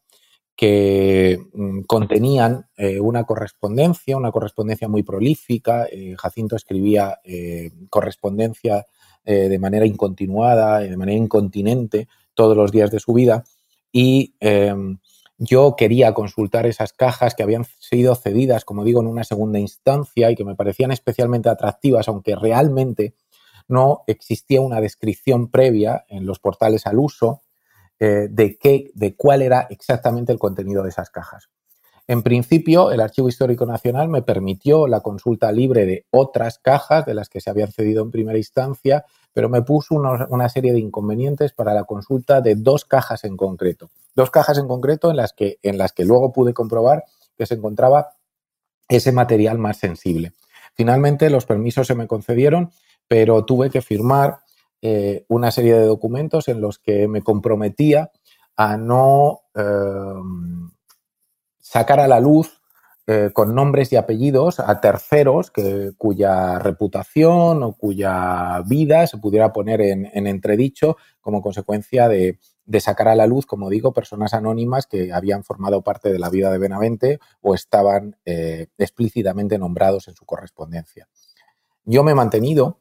que 0.61 1.39
mm, 1.55 1.85
contenían 1.87 2.67
eh, 2.77 3.01
una 3.01 3.25
correspondencia, 3.25 4.19
una 4.19 4.31
correspondencia 4.31 4.89
muy 4.89 5.03
prolífica. 5.03 5.87
Eh, 5.91 6.17
Jacinto 6.19 6.55
escribía 6.55 7.19
eh, 7.25 7.71
correspondencia 7.89 8.85
de 9.23 9.59
manera 9.59 9.87
incontinuada, 9.87 10.81
de 10.81 10.97
manera 10.97 11.17
incontinente, 11.17 12.09
todos 12.35 12.57
los 12.57 12.73
días 12.73 12.91
de 12.91 12.99
su 12.99 13.13
vida. 13.13 13.45
Y 13.93 14.35
em, 14.41 14.99
yo 15.39 15.77
quería 15.77 16.15
consultar 16.15 16.67
esas 16.67 16.93
cajas 16.95 17.35
que 17.35 17.43
habían 17.45 17.65
sido 17.79 18.17
cedidas, 18.17 18.65
como 18.65 18.83
digo, 18.83 19.03
en 19.03 19.07
una 19.07 19.23
segunda 19.23 19.61
instancia 19.61 20.31
y 20.31 20.35
que 20.35 20.45
me 20.45 20.57
parecían 20.57 20.91
especialmente 20.91 21.49
atractivas, 21.49 22.09
aunque 22.09 22.35
realmente 22.35 23.15
no 23.69 24.03
existía 24.09 24.63
una 24.63 24.81
descripción 24.81 25.49
previa 25.49 26.05
en 26.09 26.27
los 26.27 26.41
portales 26.41 26.87
al 26.87 26.99
uso 26.99 27.43
eh, 28.01 28.29
de, 28.31 28.57
qué, 28.57 28.91
de 28.95 29.15
cuál 29.15 29.43
era 29.43 29.67
exactamente 29.71 30.33
el 30.33 30.39
contenido 30.39 30.83
de 30.83 30.89
esas 30.89 31.11
cajas. 31.11 31.51
En 32.09 32.23
principio, 32.23 32.91
el 32.91 33.01
Archivo 33.01 33.29
Histórico 33.29 33.67
Nacional 33.67 34.09
me 34.09 34.23
permitió 34.23 34.89
la 34.89 35.01
consulta 35.01 35.53
libre 35.53 35.87
de 35.87 36.07
otras 36.11 36.59
cajas 36.59 37.07
de 37.07 37.15
las 37.15 37.29
que 37.29 37.41
se 37.41 37.51
habían 37.51 37.71
cedido 37.71 38.03
en 38.03 38.11
primera 38.11 38.37
instancia, 38.37 39.05
pero 39.33 39.49
me 39.49 39.63
puso 39.63 39.95
una 39.95 40.49
serie 40.49 40.73
de 40.73 40.81
inconvenientes 40.81 41.53
para 41.53 41.73
la 41.73 41.85
consulta 41.85 42.41
de 42.41 42.57
dos 42.57 42.85
cajas 42.85 43.23
en 43.23 43.37
concreto. 43.37 43.91
Dos 44.17 44.31
cajas 44.31 44.59
en 44.59 44.67
concreto 44.67 45.11
en 45.11 45.19
las 45.19 45.33
que, 45.33 45.59
en 45.63 45.79
las 45.79 45.93
que 45.93 46.05
luego 46.05 46.33
pude 46.33 46.53
comprobar 46.53 47.05
que 47.39 47.47
se 47.47 47.55
encontraba 47.55 48.15
ese 48.89 49.13
material 49.13 49.59
más 49.59 49.77
sensible. 49.77 50.33
Finalmente, 50.75 51.31
los 51.31 51.47
permisos 51.47 51.87
se 51.87 51.95
me 51.95 52.09
concedieron, 52.09 52.73
pero 53.07 53.45
tuve 53.45 53.71
que 53.71 53.83
firmar 53.83 54.39
eh, 54.83 55.25
una 55.29 55.51
serie 55.51 55.75
de 55.75 55.87
documentos 55.87 56.49
en 56.49 56.61
los 56.61 56.79
que 56.79 57.09
me 57.09 57.23
comprometía 57.23 58.11
a 58.57 58.77
no 58.77 59.41
em, 59.55 60.71
sacar 61.59 62.01
a 62.01 62.09
la 62.09 62.21
luz 62.21 62.61
eh, 63.07 63.31
con 63.33 63.55
nombres 63.57 63.93
y 63.93 63.97
apellidos 63.97 64.61
a 64.61 64.81
terceros 64.81 65.51
cuya 65.99 66.61
reputación 66.61 67.63
o 67.65 67.73
cuya 67.73 68.63
vida 68.67 69.07
se 69.07 69.19
pudiera 69.19 69.53
poner 69.53 69.81
en, 69.81 70.27
entredicho 70.29 70.97
como 71.21 71.43
consecuencia 71.43 72.09
de, 72.09 72.39
sacar 72.79 73.09
a 73.09 73.17
la 73.17 73.27
luz, 73.27 73.47
como 73.47 73.69
digo, 73.69 73.93
personas 73.93 74.33
anónimas 74.33 74.87
que 74.87 75.13
habían 75.13 75.43
formado 75.43 75.83
parte 75.83 76.13
de 76.13 76.21
la 76.21 76.31
vida 76.31 76.53
de 76.53 76.59
Benavente 76.59 77.19
o 77.41 77.57
estaban 77.57 78.17
eh, 78.25 78.69
explícitamente 78.79 79.59
nombrados 79.59 80.07
en 80.07 80.15
su 80.15 80.25
correspondencia. 80.25 81.09
Yo 81.85 82.05
me 82.05 82.13
he 82.13 82.15
mantenido 82.15 82.79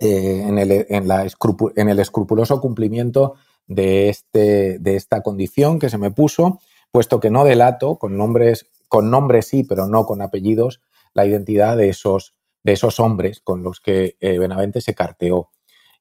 eh, 0.00 0.44
en, 0.46 0.58
el, 0.58 0.86
en, 0.88 1.88
el, 1.88 1.98
escrupuloso 1.98 2.60
cumplimiento 2.60 3.34
de, 3.66 4.08
este, 4.08 4.78
de 4.78 4.96
esta 4.96 5.22
condición 5.22 5.78
que 5.78 5.90
se 5.90 5.98
me 5.98 6.10
puso, 6.10 6.58
puesto 6.90 7.20
que 7.20 7.30
no 7.30 7.44
delato 7.44 7.96
con 7.96 8.16
nombres, 8.16 8.66
con 8.88 9.10
nombres 9.10 9.48
sí, 9.48 9.62
pero 9.62 9.86
no 9.86 10.06
con 10.06 10.22
apellidos, 10.22 10.80
la 11.12 11.26
identidad 11.26 11.76
de 11.76 11.90
esos, 11.90 12.34
de 12.62 12.72
esos 12.72 12.98
hombres 12.98 13.40
con 13.40 13.62
los 13.62 13.80
que 13.80 14.16
eh, 14.20 14.38
Benavente 14.38 14.80
se 14.80 14.94
carteó. 14.94 15.50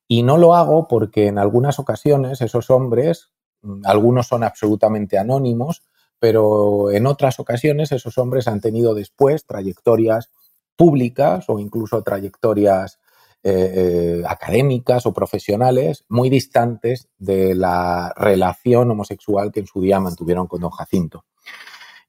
Y 0.08 0.24
no 0.24 0.38
lo 0.38 0.56
hago 0.56 0.88
porque 0.88 1.28
en 1.28 1.38
algunas 1.38 1.78
ocasiones 1.78 2.42
esos 2.42 2.70
hombres, 2.70 3.32
mm, 3.64 3.82
algunos 3.84 4.28
son 4.28 4.44
absolutamente 4.44 5.18
anónimos, 5.18 5.84
pero 6.20 6.90
en 6.92 7.06
otras 7.06 7.40
ocasiones 7.40 7.92
esos 7.92 8.18
hombres 8.18 8.48
han 8.48 8.62
tenido 8.62 8.94
después 8.94 9.46
trayectorias 9.46 10.30
públicas 10.78 11.46
o 11.50 11.60
incluso 11.60 12.02
trayectorias 12.02 12.98
eh, 13.42 13.74
eh, 13.74 14.24
académicas 14.28 15.06
o 15.06 15.14
profesionales 15.14 16.04
muy 16.10 16.30
distantes 16.30 17.08
de 17.18 17.56
la 17.56 18.14
relación 18.18 18.92
homosexual 18.92 19.54
que 19.54 19.62
en 19.62 19.66
su 19.66 19.80
día 19.80 20.02
mantuvieron 20.02 20.46
con 20.48 20.60
don 20.60 20.72
Jacinto. 20.72 21.24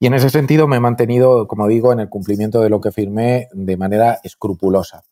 Y 0.01 0.09
en 0.09 0.15
ese 0.15 0.29
sentido 0.29 0.67
me 0.67 0.79
he 0.79 0.81
mantenido, 0.81 1.47
como 1.47 1.69
digo, 1.69 1.93
en 1.93 2.01
el 2.01 2.09
cumplimiento 2.09 2.61
de 2.61 2.69
lo 2.69 2.81
que 2.81 2.91
firmé 2.91 3.49
de 3.53 3.77
manera 3.77 4.19
escrupulosa. 4.25 5.05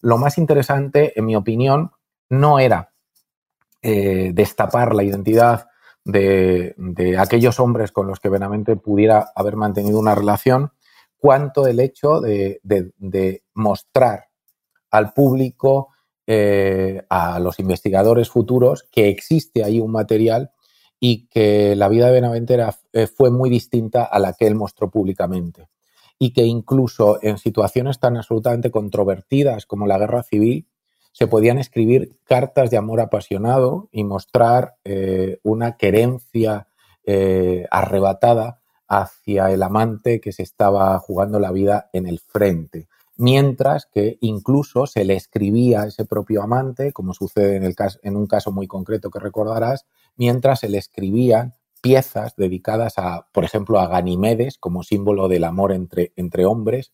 Lo 0.00 0.16
más 0.16 0.38
interesante, 0.38 1.12
en 1.14 1.26
mi 1.26 1.36
opinión, 1.36 1.90
no 2.30 2.58
era 2.58 2.94
eh, 3.82 4.30
destapar 4.32 4.94
la 4.94 5.02
identidad 5.02 5.66
de, 6.04 6.74
aquellos 7.18 7.60
hombres 7.60 7.92
con 7.92 8.06
los 8.06 8.18
que 8.18 8.30
Benavente 8.30 8.76
pudiera 8.76 9.30
haber 9.34 9.56
mantenido 9.56 9.98
una 9.98 10.14
relación, 10.14 10.72
cuanto 11.18 11.66
el 11.66 11.80
hecho 11.80 12.22
de 12.22 13.42
mostrar 13.52 14.25
al 14.96 15.12
público, 15.12 15.88
eh, 16.26 17.02
a 17.08 17.38
los 17.38 17.60
investigadores 17.60 18.30
futuros, 18.30 18.84
que 18.90 19.08
existe 19.08 19.62
ahí 19.62 19.80
un 19.80 19.92
material 19.92 20.50
y 20.98 21.28
que 21.28 21.76
la 21.76 21.88
vida 21.88 22.06
de 22.06 22.12
Benavente 22.12 22.58
eh, 22.92 23.06
fue 23.06 23.30
muy 23.30 23.50
distinta 23.50 24.04
a 24.04 24.18
la 24.18 24.32
que 24.32 24.46
él 24.46 24.54
mostró 24.54 24.90
públicamente. 24.90 25.68
Y 26.18 26.32
que 26.32 26.44
incluso 26.44 27.18
en 27.22 27.36
situaciones 27.36 28.00
tan 28.00 28.16
absolutamente 28.16 28.70
controvertidas 28.70 29.66
como 29.66 29.86
la 29.86 29.98
guerra 29.98 30.22
civil, 30.22 30.66
se 31.12 31.26
podían 31.26 31.58
escribir 31.58 32.18
cartas 32.24 32.70
de 32.70 32.76
amor 32.76 33.00
apasionado 33.00 33.88
y 33.92 34.04
mostrar 34.04 34.76
eh, 34.84 35.38
una 35.42 35.76
querencia 35.76 36.68
arrebatada 37.70 38.58
hacia 38.88 39.52
el 39.52 39.62
amante 39.62 40.20
que 40.20 40.32
se 40.32 40.42
estaba 40.42 40.98
jugando 40.98 41.38
la 41.38 41.52
vida 41.52 41.88
en 41.92 42.08
el 42.08 42.18
frente 42.18 42.88
mientras 43.16 43.86
que 43.86 44.18
incluso 44.20 44.86
se 44.86 45.04
le 45.04 45.14
escribía 45.14 45.82
a 45.82 45.86
ese 45.86 46.04
propio 46.04 46.42
amante, 46.42 46.92
como 46.92 47.14
sucede 47.14 47.56
en, 47.56 47.64
el 47.64 47.74
caso, 47.74 47.98
en 48.02 48.16
un 48.16 48.26
caso 48.26 48.52
muy 48.52 48.66
concreto 48.66 49.10
que 49.10 49.18
recordarás, 49.18 49.86
mientras 50.16 50.60
se 50.60 50.68
le 50.68 50.78
escribían 50.78 51.54
piezas 51.80 52.34
dedicadas 52.36 52.94
a, 52.98 53.28
por 53.32 53.44
ejemplo, 53.44 53.78
a 53.78 53.88
Ganimedes 53.88 54.58
como 54.58 54.82
símbolo 54.82 55.28
del 55.28 55.44
amor 55.44 55.72
entre, 55.72 56.12
entre 56.16 56.44
hombres, 56.44 56.92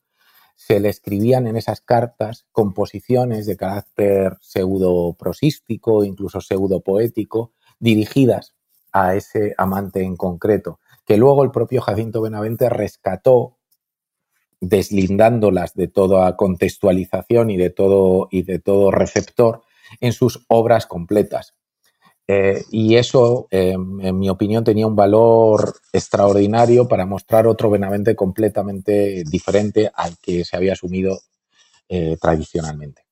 se 0.55 0.81
le 0.81 0.91
escribían 0.91 1.47
en 1.47 1.57
esas 1.57 1.81
cartas 1.81 2.47
composiciones 2.53 3.47
de 3.47 3.57
carácter 3.57 4.37
pseudo-prosístico, 4.41 6.05
incluso 6.05 6.41
pseudo-poético, 6.41 7.53
dirigidas 7.81 8.55
a 8.93 9.15
ese 9.15 9.55
amante 9.57 10.03
en 10.03 10.17
concreto, 10.17 10.79
que 11.05 11.17
luego 11.17 11.43
el 11.43 11.51
propio 11.51 11.81
Jacinto 11.81 12.21
Benavente 12.21 12.69
rescató 12.69 13.57
deslindándolas 14.63 15.75
de 15.75 15.89
toda 15.89 16.37
contextualización 16.37 17.51
y 17.51 17.57
de 17.57 17.71
todo, 17.71 18.29
y 18.31 18.45
de 18.45 18.61
todo 18.61 18.93
receptor 18.93 19.63
en 20.01 20.13
sus 20.13 20.45
obras 20.49 20.87
completas. 20.87 21.55
Eh, 22.29 22.63
y 22.71 22.95
eso, 22.95 23.49
em, 23.51 24.01
en 24.01 24.19
mi 24.19 24.31
opinión, 24.31 24.63
tenía 24.63 24.87
un 24.87 24.95
valor 24.95 25.75
extraordinario 25.93 26.87
para 26.87 27.05
mostrar 27.05 27.49
otro 27.49 27.69
Benavente 27.69 28.15
completamente 28.15 29.25
diferente 29.29 29.91
al 29.93 30.17
que 30.19 30.45
se 30.45 30.57
había 30.57 30.75
asumido 30.75 31.19
eh, 31.89 32.17
tradicionalmente. 32.21 33.03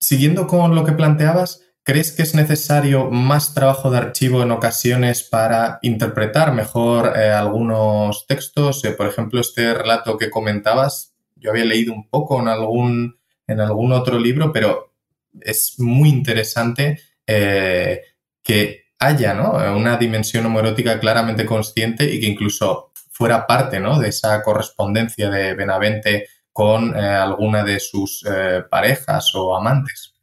Siguiendo 0.00 0.46
con 0.46 0.74
lo 0.74 0.84
que 0.84 0.92
planteabas, 0.92 1.60
¿Crees 1.88 2.12
que 2.12 2.20
es 2.20 2.34
necesario 2.34 3.10
más 3.10 3.54
trabajo 3.54 3.90
de 3.90 3.96
archivo 3.96 4.42
en 4.42 4.50
ocasiones 4.50 5.22
para 5.22 5.78
interpretar 5.80 6.52
mejor 6.52 7.14
eh, 7.16 7.30
algunos 7.30 8.26
textos? 8.26 8.84
Eh, 8.84 8.90
por 8.90 9.06
ejemplo, 9.06 9.40
este 9.40 9.72
relato 9.72 10.18
que 10.18 10.28
comentabas, 10.28 11.14
yo 11.36 11.50
había 11.50 11.64
leído 11.64 11.94
un 11.94 12.06
poco 12.10 12.42
en 12.42 12.48
algún, 12.48 13.18
en 13.46 13.60
algún 13.60 13.92
otro 13.92 14.18
libro, 14.18 14.52
pero 14.52 14.92
es 15.40 15.76
muy 15.78 16.10
interesante 16.10 17.00
eh, 17.26 18.02
que 18.42 18.88
haya 18.98 19.32
una 19.74 19.96
dimensión 19.96 20.44
homoerótica 20.44 21.00
claramente 21.00 21.46
consciente 21.46 22.04
y 22.04 22.20
que 22.20 22.26
incluso 22.26 22.92
fuera 23.12 23.46
parte 23.46 23.80
de 23.80 24.08
esa 24.08 24.42
correspondencia 24.42 25.30
de 25.30 25.54
Benavente 25.54 26.28
con 26.52 26.94
alguna 26.94 27.64
de 27.64 27.80
sus 27.80 28.26
parejas 28.68 29.34
o 29.34 29.56
amantes. 29.56 30.17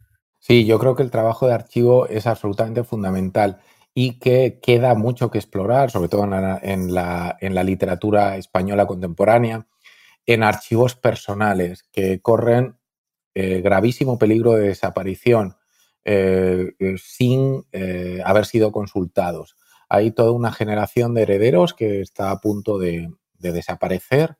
Sí, 0.47 0.63
yo 0.63 0.77
creo 0.77 0.95
que 0.95 1.01
el 1.01 1.10
trabajo 1.10 1.47
de 1.47 1.55
archivo 1.55 2.05
es 2.08 2.27
absolutamente 2.27 2.84
fundamental 2.84 3.62
y 3.95 4.19
que 4.19 4.60
queda 4.62 4.93
mucho 4.93 5.31
que 5.31 5.39
explorar, 5.39 5.89
sobre 5.89 6.08
todo 6.08 6.23
en 6.23 6.93
la, 6.93 7.63
literatura 7.63 8.38
española 8.38 8.86
contemporánea, 8.86 9.65
en 10.27 10.43
archivos 10.43 10.93
personales 10.95 11.81
que 11.91 12.21
corren 12.21 12.77
eh, 13.34 13.62
gravísimo 13.62 14.19
peligro 14.19 14.53
de 14.53 14.67
desaparición 14.67 15.58
eh, 16.03 16.73
eh, 16.77 16.95
sin 16.99 17.65
haber 18.23 18.45
sido 18.45 18.71
consultados. 18.71 19.58
Hay 19.89 20.12
toda 20.12 20.29
una 20.29 20.51
generación 20.51 21.15
de 21.15 21.23
herederos 21.23 21.73
que 21.73 22.01
está 22.01 22.29
a 22.29 22.39
punto 22.39 22.77
de 22.77 23.10
desaparecer 23.39 24.38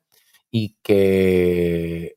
y 0.52 0.76
que 0.84 2.14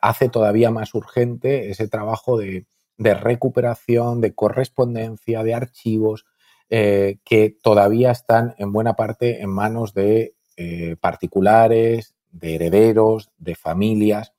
hace 0.00 0.28
todavía 0.28 0.70
más 0.70 0.94
urgente 0.94 1.70
ese 1.70 1.88
trabajo 1.88 2.38
de 2.38 2.66
de 2.96 3.14
recuperación, 3.14 4.20
de 4.20 4.34
correspondencia, 4.34 5.42
de 5.42 5.54
archivos, 5.54 6.26
eh, 6.70 7.18
que 7.24 7.56
todavía 7.62 8.10
están 8.10 8.54
en 8.58 8.72
buena 8.72 8.94
parte 8.94 9.42
en 9.42 9.50
manos 9.50 9.92
de 9.92 10.34
eh, 10.56 10.96
particulares, 11.00 12.14
de 12.30 12.54
herederos, 12.54 13.30
de 13.38 13.54
familias, 13.54 14.32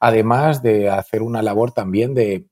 además 0.00 0.62
de 0.62 0.90
hacer 0.90 1.22
una 1.22 1.42
labor 1.42 1.72
también 1.72 2.14
de, 2.14 2.46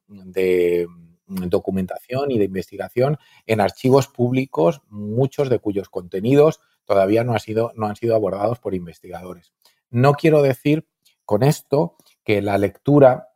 documentación 1.29 2.31
y 2.31 2.39
de 2.39 2.45
investigación 2.45 3.19
en 3.47 3.61
archivos 3.61 4.07
públicos, 4.07 4.81
muchos 4.89 5.51
de 5.51 5.59
cuyos 5.59 5.89
contenidos 5.89 6.61
todavía 6.85 7.25
no, 7.25 7.37
sido, 7.39 7.73
no 7.75 7.89
han 7.89 7.97
sido 7.97 8.15
abordados 8.15 8.59
por 8.59 8.75
investigadores. 8.75 9.53
No 9.91 10.15
quiero 10.15 10.41
decir 10.41 10.87
con 11.25 11.43
esto 11.43 11.97
que 12.25 12.41
la 12.41 12.59
lectura 12.59 13.31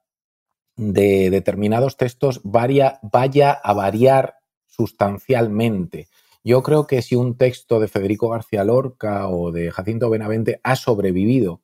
de 0.81 1.29
determinados 1.29 1.99
textos 1.99 2.40
vaya 2.43 2.99
a 3.03 3.73
variar 3.75 4.37
sustancialmente. 4.66 6.09
Yo 6.43 6.62
creo 6.62 6.87
que 6.87 7.03
si 7.03 7.16
un 7.16 7.37
texto 7.37 7.81
de 7.81 7.88
Federico 7.88 8.31
García 8.31 8.64
Lorca 8.64 9.29
o 9.29 9.53
de 9.53 9.71
Jacinto 9.71 10.09
Benavente 10.09 10.59
ha 10.64 10.77
sobrevivido, 10.77 11.61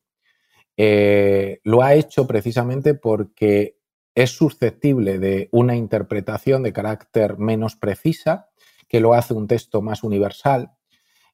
eh, 0.76 1.60
lo 1.64 1.82
ha 1.82 1.94
hecho 1.94 2.26
precisamente 2.26 2.92
porque 2.92 3.78
es 4.14 4.32
susceptible 4.32 5.18
de 5.18 5.48
una 5.50 5.76
interpretación 5.76 6.62
de 6.62 6.74
carácter 6.74 7.38
menos 7.38 7.74
precisa, 7.74 8.50
que 8.86 9.00
lo 9.00 9.14
hace 9.14 9.32
un 9.32 9.46
texto 9.46 9.80
más 9.80 10.02
universal, 10.02 10.72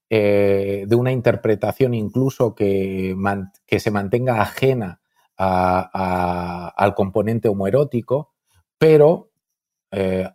eh, 0.08 0.84
de 0.86 0.94
una 0.94 1.10
interpretación 1.10 1.94
incluso 1.94 2.54
que, 2.54 3.16
que 3.66 3.80
se 3.80 3.90
mantenga 3.90 4.40
ajena 4.40 5.01
al 5.36 6.94
componente 6.94 7.48
homoerótico, 7.48 8.32
pero 8.78 9.32
eh, 9.92 10.26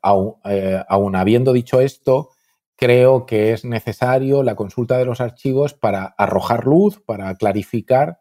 eh, 0.46 0.84
habiendo 0.88 1.52
dicho 1.52 1.82
esto, 1.82 2.30
creo 2.76 3.26
que 3.26 3.54
es 3.54 3.66
necesario 3.66 4.44
la 4.44 4.56
consulta 4.56 4.98
de 4.98 5.06
los 5.06 5.20
archivos 5.20 5.74
para 5.74 6.06
arrojar 6.18 6.66
luz, 6.66 7.02
para 7.04 7.34
clarificar 7.36 8.20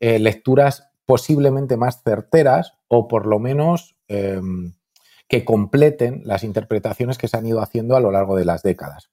eh, 0.00 0.18
lecturas 0.18 0.90
posiblemente 1.06 1.76
más 1.76 2.02
certeras 2.02 2.74
o 2.88 3.06
por 3.06 3.26
lo 3.26 3.38
menos 3.38 3.96
em, 4.08 4.74
que 5.28 5.44
completen 5.44 6.22
las 6.24 6.42
interpretaciones 6.42 7.16
que 7.16 7.28
se 7.28 7.36
han 7.36 7.46
ido 7.46 7.60
haciendo 7.60 7.96
a 7.96 8.00
lo 8.00 8.10
largo 8.10 8.36
de 8.36 8.44
las 8.44 8.62
décadas. 8.62 9.10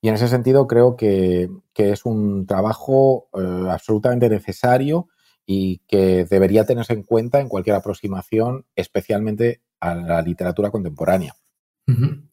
Y 0.00 0.08
en 0.08 0.14
ese 0.14 0.28
sentido 0.28 0.66
creo 0.66 0.96
que 0.96 1.50
es 1.76 2.06
un 2.06 2.46
trabajo 2.46 3.28
absolutamente 3.68 4.30
necesario 4.30 5.08
y 5.52 5.82
que 5.88 6.24
debería 6.26 6.64
tenerse 6.64 6.92
en 6.92 7.02
cuenta 7.02 7.40
en 7.40 7.48
cualquier 7.48 7.74
aproximación, 7.74 8.66
especialmente 8.76 9.62
a 9.80 9.96
la 9.96 10.22
literatura 10.22 10.70
contemporánea. 10.70 11.34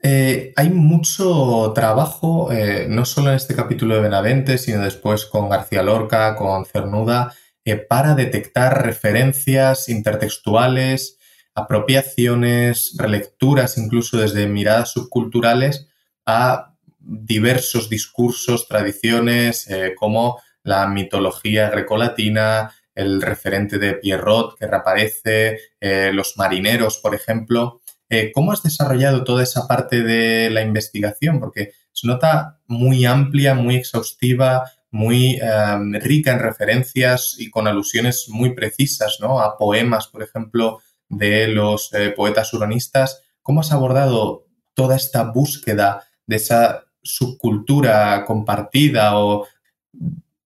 Eh, 0.03 0.53
hay 0.55 0.69
mucho 0.69 1.71
trabajo, 1.73 2.51
eh, 2.51 2.85
no 2.87 3.05
solo 3.05 3.31
en 3.31 3.37
este 3.37 3.55
capítulo 3.55 3.95
de 3.95 4.01
Benavente, 4.01 4.59
sino 4.59 4.83
después 4.83 5.25
con 5.25 5.49
García 5.49 5.81
Lorca, 5.81 6.35
con 6.35 6.63
Cernuda, 6.67 7.33
eh, 7.65 7.77
para 7.77 8.13
detectar 8.13 8.85
referencias 8.85 9.89
intertextuales, 9.89 11.17
apropiaciones, 11.55 12.97
relecturas, 12.99 13.79
incluso 13.79 14.17
desde 14.17 14.45
miradas 14.45 14.91
subculturales, 14.91 15.87
a 16.27 16.75
diversos 16.99 17.89
discursos, 17.89 18.67
tradiciones, 18.67 19.67
como 19.97 20.39
la 20.61 20.85
mitología 20.85 21.69
grecolatina, 21.71 22.73
el 22.97 23.21
referente 23.21 23.77
de 23.77 23.93
Pierrot 23.93 24.57
que 24.57 24.65
reaparece, 24.65 25.59
eh, 25.79 26.11
los 26.13 26.35
marineros, 26.35 26.97
por 26.97 27.13
ejemplo. 27.13 27.81
Eh, 28.09 28.31
¿Cómo 28.33 28.51
has 28.51 28.63
desarrollado 28.63 29.23
toda 29.23 29.43
esa 29.43 29.67
parte 29.67 30.01
de 30.01 30.49
la 30.49 30.61
investigación? 30.61 31.39
Porque 31.39 31.73
se 31.93 32.07
nota 32.07 32.59
muy 32.65 33.05
amplia, 33.05 33.53
muy 33.53 33.75
exhaustiva, 33.75 34.71
muy 34.89 35.39
em, 35.41 35.93
rica 35.93 36.31
en 36.31 36.39
referencias 36.39 37.35
y 37.37 37.51
con 37.51 37.67
alusiones 37.67 38.25
muy 38.29 38.55
precisas 38.55 39.17
¿no? 39.21 39.41
a 39.41 39.57
poemas, 39.57 40.07
por 40.07 40.23
ejemplo, 40.23 40.79
de 41.07 41.47
los 41.49 41.93
eh, 41.93 42.11
poetas 42.15 42.51
huronistas. 42.53 43.21
¿Cómo 43.43 43.61
has 43.61 43.71
abordado 43.71 44.47
toda 44.73 44.95
esta 44.95 45.23
búsqueda 45.23 46.03
de 46.25 46.37
esa 46.37 46.85
subcultura 47.03 48.25
compartida 48.25 49.17
o 49.17 49.45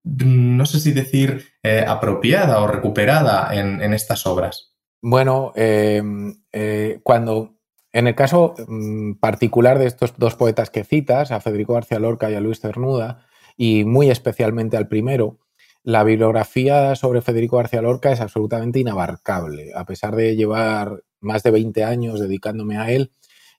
no 0.04 0.66
sé 0.66 0.80
si 0.80 0.92
decir 0.92 1.46
eh, 1.64 1.86
apropiada 1.88 2.62
o 2.62 2.68
recuperada 2.68 3.54
en, 3.54 3.94
estas 3.94 4.26
obras? 4.26 4.76
Bueno, 5.02 5.52
em, 5.56 6.44
eh, 6.52 7.00
cuando 7.04 7.58
en 7.94 8.08
el 8.08 8.16
caso 8.16 8.56
mm, 8.68 9.14
particular 9.16 9.78
de 9.78 9.88
estos 9.88 10.14
dos 10.18 10.36
poetas 10.36 10.70
que 10.70 10.84
citas, 10.84 11.32
a 11.32 11.42
Federico 11.42 11.74
García 11.74 12.00
Lorca 12.00 12.32
y 12.32 12.36
a 12.36 12.42
Luis 12.42 12.60
Cernuda, 12.60 13.26
y 13.58 13.84
muy 13.84 14.10
especialmente 14.10 14.78
al 14.78 14.88
primero, 14.88 15.40
la 15.84 16.04
bibliografía 16.04 16.96
sobre 16.96 17.22
Federico 17.22 17.58
García 17.58 17.82
Lorca 17.82 18.12
es 18.12 18.22
absolutamente 18.22 18.80
inabarcable, 18.80 19.72
a 19.76 19.86
pesar 19.86 20.16
de 20.16 20.36
llevar 20.36 21.04
más 21.20 21.44
de 21.44 21.52
20 21.52 21.84
años 21.84 22.20
dedicándome 22.20 22.78
a 22.78 22.92
él, 22.92 23.12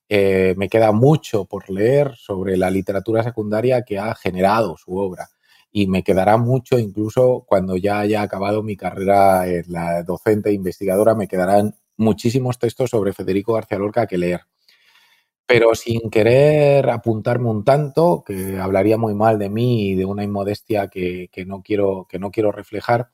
eh, 0.09 0.55
me 0.57 0.69
queda 0.69 0.93
mucho 0.93 1.45
por 1.45 1.71
leer 1.71 2.15
sobre 2.17 2.57
la 2.57 2.71
literatura 2.71 3.23
secundaria 3.23 3.83
que 3.83 3.99
ha 3.99 4.15
generado 4.15 4.77
su 4.77 4.97
obra 4.97 5.29
y 5.73 5.87
me 5.87 6.05
quedará 6.05 6.37
mucho 6.37 6.79
incluso 6.79 7.45
cuando 7.47 7.77
ya 7.77 8.01
haya 8.01 8.21
acabado 8.21 8.63
mi 8.63 8.77
carrera 8.77 9.49
en 9.49 9.65
la 9.69 10.03
docente 10.03 10.53
investigadora, 10.53 11.15
me 11.15 11.27
quedarán 11.27 11.75
muchísimos 11.97 12.59
textos 12.59 12.91
sobre 12.91 13.15
Federico 13.15 13.55
García 13.55 13.79
Lorca 13.79 14.07
que 14.07 14.19
leer. 14.19 14.43
Pero 15.47 15.75
sin 15.75 16.11
querer 16.11 16.89
apuntarme 16.91 17.49
un 17.49 17.65
tanto, 17.65 18.23
que 18.25 18.59
hablaría 18.59 18.97
muy 18.97 19.15
mal 19.15 19.39
de 19.39 19.49
mí 19.49 19.89
y 19.89 19.95
de 19.95 20.05
una 20.05 20.25
inmodestia 20.25 20.89
que, 20.89 21.29
no, 21.47 21.63
quiero, 21.63 22.07
que 22.09 22.19
no 22.19 22.31
quiero 22.31 22.53
reflejar, 22.53 23.11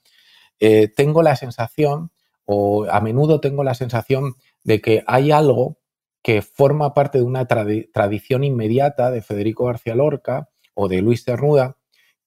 eh, 0.61 0.89
tengo 0.89 1.23
la 1.23 1.37
sensación, 1.37 2.11
o 2.45 2.87
a 2.91 3.01
menudo 3.01 3.41
tengo 3.41 3.65
la 3.65 3.75
sensación 3.75 4.35
de 4.65 4.81
que 4.81 5.05
hay 5.07 5.31
algo 5.31 5.79
que 6.23 6.43
forma 6.43 6.95
parte 6.95 7.19
de 7.19 7.25
una 7.25 7.47
tradición 7.47 8.45
inmediata 8.45 9.11
de 9.11 9.23
Federico 9.23 9.67
García 9.67 9.95
Lorca 9.95 10.49
o 10.75 10.89
de 10.89 11.01
Luis 11.01 11.25
Cernuda, 11.25 11.78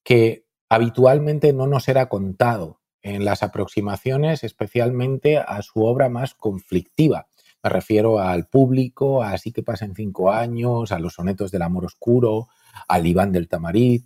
que 0.04 0.46
habitualmente 0.70 1.54
no 1.54 1.68
nos 1.68 1.88
era 1.88 2.10
contado 2.10 2.80
en 3.02 3.26
las 3.26 3.44
aproximaciones, 3.44 4.44
especialmente 4.44 5.38
a 5.38 5.62
su 5.62 5.84
obra 5.84 6.10
más 6.10 6.36
conflictiva. 6.36 7.28
Me 7.64 7.70
refiero 7.70 8.20
al 8.20 8.48
público, 8.48 9.24
a 9.24 9.32
Así 9.32 9.52
que 9.52 9.64
pasen 9.64 9.96
cinco 9.96 10.32
años, 10.32 10.92
a 10.92 11.00
los 11.00 11.14
sonetos 11.14 11.52
del 11.52 11.62
amor 11.62 11.86
oscuro, 11.86 12.48
al 12.88 13.06
Iván 13.06 13.32
del 13.32 13.48
Tamarit. 13.48 14.06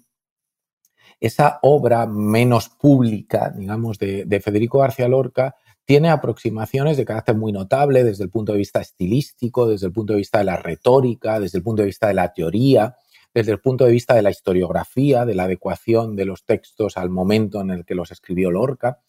Esa 1.20 1.60
obra 1.62 2.06
menos 2.08 2.70
pública, 2.70 3.54
digamos, 3.56 3.98
de 3.98 4.42
Federico 4.44 4.80
García 4.80 5.08
Lorca, 5.08 5.56
tiene 5.86 6.10
aproximaciones 6.10 6.98
de 6.98 7.06
carácter 7.06 7.36
muy 7.36 7.52
notable 7.52 8.04
desde 8.04 8.24
el 8.24 8.32
punto 8.32 8.52
de 8.52 8.58
vista 8.58 8.82
estilístico, 8.82 9.68
desde 9.68 9.86
el 9.88 9.94
punto 9.94 10.14
de 10.14 10.18
vista 10.18 10.40
de 10.40 10.46
la 10.46 10.58
retórica, 10.58 11.40
desde 11.40 11.60
el 11.60 11.64
punto 11.64 11.84
de 11.84 11.88
vista 11.88 12.08
de 12.08 12.16
la 12.16 12.34
teoría, 12.34 12.96
desde 13.36 13.52
el 13.52 13.60
punto 13.60 13.84
de 13.84 13.92
vista 13.92 14.16
de 14.16 14.22
la 14.22 14.32
historiografía, 14.32 15.26
de 15.26 15.36
la 15.36 15.44
adecuación 15.44 16.16
de 16.16 16.24
los 16.24 16.46
textos 16.46 16.96
al 16.96 17.10
momento 17.10 17.60
en 17.60 17.70
el 17.70 17.86
que 17.86 17.94
los 17.94 18.10
escribió 18.12 18.50
Lorca, 18.50 19.02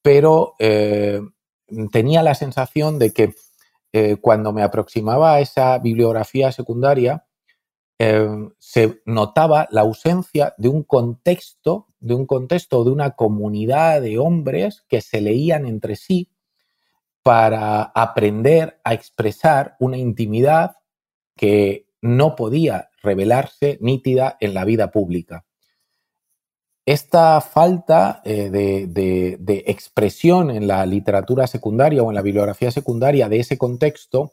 pero 0.00 0.54
eh, 0.60 1.20
tenía 1.90 2.22
la 2.22 2.36
sensación 2.36 3.00
de 3.00 3.12
que 3.12 3.34
eh, 3.92 4.16
cuando 4.20 4.52
me 4.52 4.62
aproximaba 4.62 5.34
a 5.34 5.40
esa 5.40 5.76
bibliografía 5.78 6.52
secundaria, 6.52 7.26
eh, 7.98 8.28
se 8.58 9.02
notaba 9.06 9.66
la 9.72 9.80
ausencia 9.80 10.54
de 10.56 10.68
un 10.68 10.84
contexto, 10.84 11.88
de 11.98 12.14
un 12.14 12.26
contexto 12.26 12.84
de 12.84 12.90
una 12.92 13.16
comunidad 13.16 14.00
de 14.00 14.18
hombres 14.18 14.84
que 14.88 15.00
se 15.00 15.20
leían 15.20 15.66
entre 15.66 15.96
sí 15.96 16.30
para 17.24 17.82
aprender 17.82 18.80
a 18.84 18.94
expresar 18.94 19.74
una 19.80 19.96
intimidad 19.96 20.76
que 21.36 21.88
no 22.00 22.36
podía 22.36 22.90
revelarse 23.02 23.78
nítida 23.80 24.36
en 24.40 24.54
la 24.54 24.64
vida 24.64 24.90
pública. 24.90 25.44
Esta 26.88 27.40
falta 27.42 28.22
eh, 28.24 28.48
de, 28.48 29.64
expresión 29.66 30.50
en 30.50 30.66
la 30.66 30.86
literatura 30.86 31.46
secundaria 31.46 32.02
o 32.02 32.10
en 32.10 32.14
la 32.14 32.22
bibliografía 32.22 32.70
secundaria 32.70 33.28
de 33.28 33.40
ese 33.40 33.58
contexto 33.58 34.32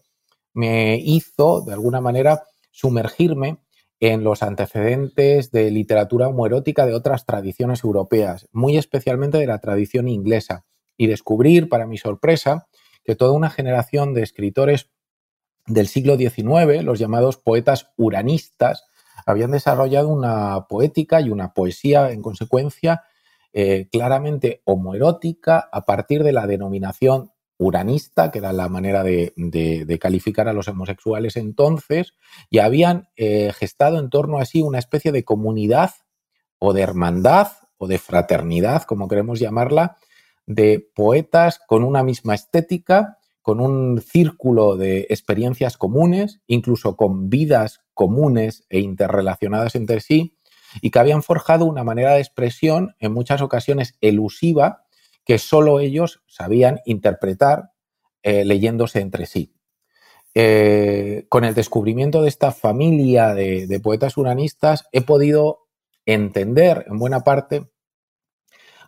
me 0.54 0.96
hizo, 0.96 1.60
de 1.66 1.74
alguna 1.74 2.00
manera, 2.00 2.44
sumergirme 2.72 3.58
en 4.00 4.24
los 4.24 4.42
antecedentes 4.42 5.52
de 5.52 5.70
literatura 5.70 6.30
homoerótica 6.30 6.86
de 6.86 6.94
otras 6.94 7.26
tradiciones 7.26 7.84
europeas, 7.84 8.48
muy 8.54 8.78
especialmente 8.78 9.38
de 9.38 9.48
la 9.48 9.60
tradición 9.60 10.08
inglesa, 10.08 10.66
y 10.96 11.08
descubrir, 11.08 11.68
para 11.68 11.86
mi 11.86 11.98
sorpresa, 11.98 12.68
que 13.04 13.16
toda 13.16 13.34
una 13.34 13.50
generación 13.50 14.14
de 14.14 14.24
escritores 14.24 14.90
del 15.68 15.88
siglo 15.88 16.18
XIX, 16.18 16.84
los 16.84 17.00
llamados 17.00 17.38
poetas 17.38 17.92
uranistas, 17.98 18.86
habían 19.26 19.52
desarrollado 19.52 20.10
una 20.10 20.68
poética 20.68 21.22
y 21.22 21.30
una 21.30 21.54
poesía, 21.54 22.12
en 22.12 22.22
consecuencia, 22.22 23.04
eh, 23.54 23.88
claramente 23.92 24.62
homoerótica 24.66 25.70
a 25.72 25.86
partir 25.86 26.24
de 26.24 26.34
la 26.34 26.46
denominación 26.46 27.32
uranista, 27.58 28.32
que 28.32 28.40
era 28.40 28.52
la 28.52 28.68
manera 28.68 29.02
de, 29.04 29.34
calificar 30.00 30.48
a 30.48 30.54
los 30.54 30.68
homosexuales 30.68 31.38
entonces, 31.38 32.14
y 32.50 32.60
habían 32.60 33.08
eh, 33.16 33.54
gestado 33.58 34.00
en 34.00 34.10
torno 34.10 34.40
a 34.40 34.46
sí 34.46 34.62
una 34.62 34.80
especie 34.80 35.12
de 35.12 35.24
comunidad 35.24 35.92
o 36.60 36.74
de 36.74 36.82
hermandad 36.82 37.48
o 37.78 37.88
de 37.88 37.98
fraternidad, 37.98 38.84
como 38.84 39.08
queremos 39.08 39.40
llamarla, 39.40 39.98
de 40.46 40.88
poetas 40.94 41.60
con 41.66 41.84
una 41.84 42.04
misma 42.04 42.36
estética 42.36 43.20
con 43.46 43.60
un 43.60 44.02
círculo 44.02 44.76
de 44.76 45.02
experiencias 45.12 45.78
comunes, 45.78 46.42
incluso 46.48 46.96
con 46.96 47.30
vidas 47.30 47.82
comunes 47.94 48.66
e 48.70 48.80
interrelacionadas 48.80 49.76
entre 49.76 50.00
sí, 50.00 50.40
y 50.82 50.90
que 50.90 50.98
habían 50.98 51.22
forjado 51.22 51.66
una 51.66 51.84
manera 51.84 52.14
de 52.14 52.22
expresión 52.22 52.96
en 52.98 53.14
muchas 53.14 53.44
ocasiones 53.44 54.00
elusiva 54.02 54.88
que 55.26 55.38
solo 55.38 55.80
ellos 55.80 56.24
sabían 56.26 56.80
interpretar 56.88 57.70
eh, 58.24 58.46
leyéndose 58.46 59.00
entre 59.00 59.28
sí. 59.28 59.54
Eh, 60.34 61.28
con 61.30 61.44
el 61.44 61.54
descubrimiento 61.54 62.24
de 62.24 62.30
esta 62.30 62.52
familia 62.52 63.36
de 63.36 63.80
poetas 63.80 64.18
uranistas 64.18 64.86
he 64.92 65.02
podido 65.02 65.68
entender 66.08 66.84
en 66.90 66.98
buena 66.98 67.20
parte 67.20 67.70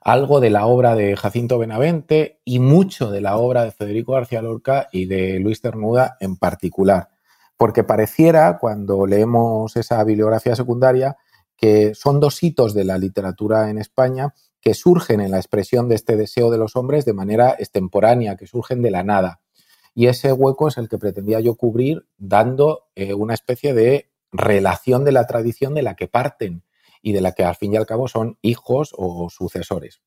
algo 0.01 0.39
de 0.39 0.49
la 0.49 0.65
obra 0.65 0.95
de 0.95 1.15
Jacinto 1.15 1.57
Benavente 1.59 2.39
y 2.45 2.59
mucho 2.59 3.11
de 3.11 3.21
la 3.21 3.37
obra 3.37 3.63
de 3.63 3.71
Federico 3.71 4.13
García 4.13 4.41
Lorca 4.41 4.87
y 4.91 5.05
de 5.05 5.39
Luis 5.39 5.61
Ternuda 5.61 6.17
en 6.19 6.37
particular. 6.37 7.09
Porque 7.57 7.83
pareciera, 7.83 8.57
cuando 8.59 9.05
leemos 9.07 9.75
esa 9.75 10.03
bibliografía 10.03 10.55
secundaria, 10.55 11.17
que 11.57 11.95
son 11.95 12.19
dos 12.19 12.41
hitos 12.43 12.73
de 12.73 12.85
la 12.85 12.97
literatura 12.97 13.69
en 13.69 13.79
España 13.79 14.33
que 14.61 14.73
surgen 14.73 15.21
en 15.21 15.31
la 15.31 15.37
expresión 15.37 15.89
de 15.89 15.95
este 15.95 16.15
deseo 16.15 16.51
de 16.51 16.57
los 16.57 16.75
hombres 16.75 17.05
de 17.05 17.13
manera 17.13 17.55
extemporánea, 17.57 18.35
que 18.35 18.47
surgen 18.47 18.81
de 18.81 18.91
la 18.91 19.03
nada. 19.03 19.39
Y 19.95 20.07
ese 20.07 20.31
hueco 20.31 20.67
es 20.67 20.77
el 20.77 20.89
que 20.89 20.97
pretendía 20.97 21.39
yo 21.39 21.55
cubrir 21.55 22.05
dando 22.17 22.87
eh, 22.95 23.13
una 23.13 23.33
especie 23.33 23.73
de 23.73 24.09
relación 24.31 25.05
de 25.05 25.11
la 25.11 25.25
tradición 25.25 25.73
de 25.73 25.81
la 25.81 25.95
que 25.95 26.07
parten 26.07 26.63
y 27.07 27.13
de 27.13 27.21
la 27.21 27.31
que 27.31 27.45
al 27.45 27.55
fin 27.55 27.73
y 27.73 27.77
al 27.77 27.85
cabo 27.85 28.09
son 28.09 28.37
hijos 28.41 28.93
o 28.97 29.29
sucesores. 29.29 30.01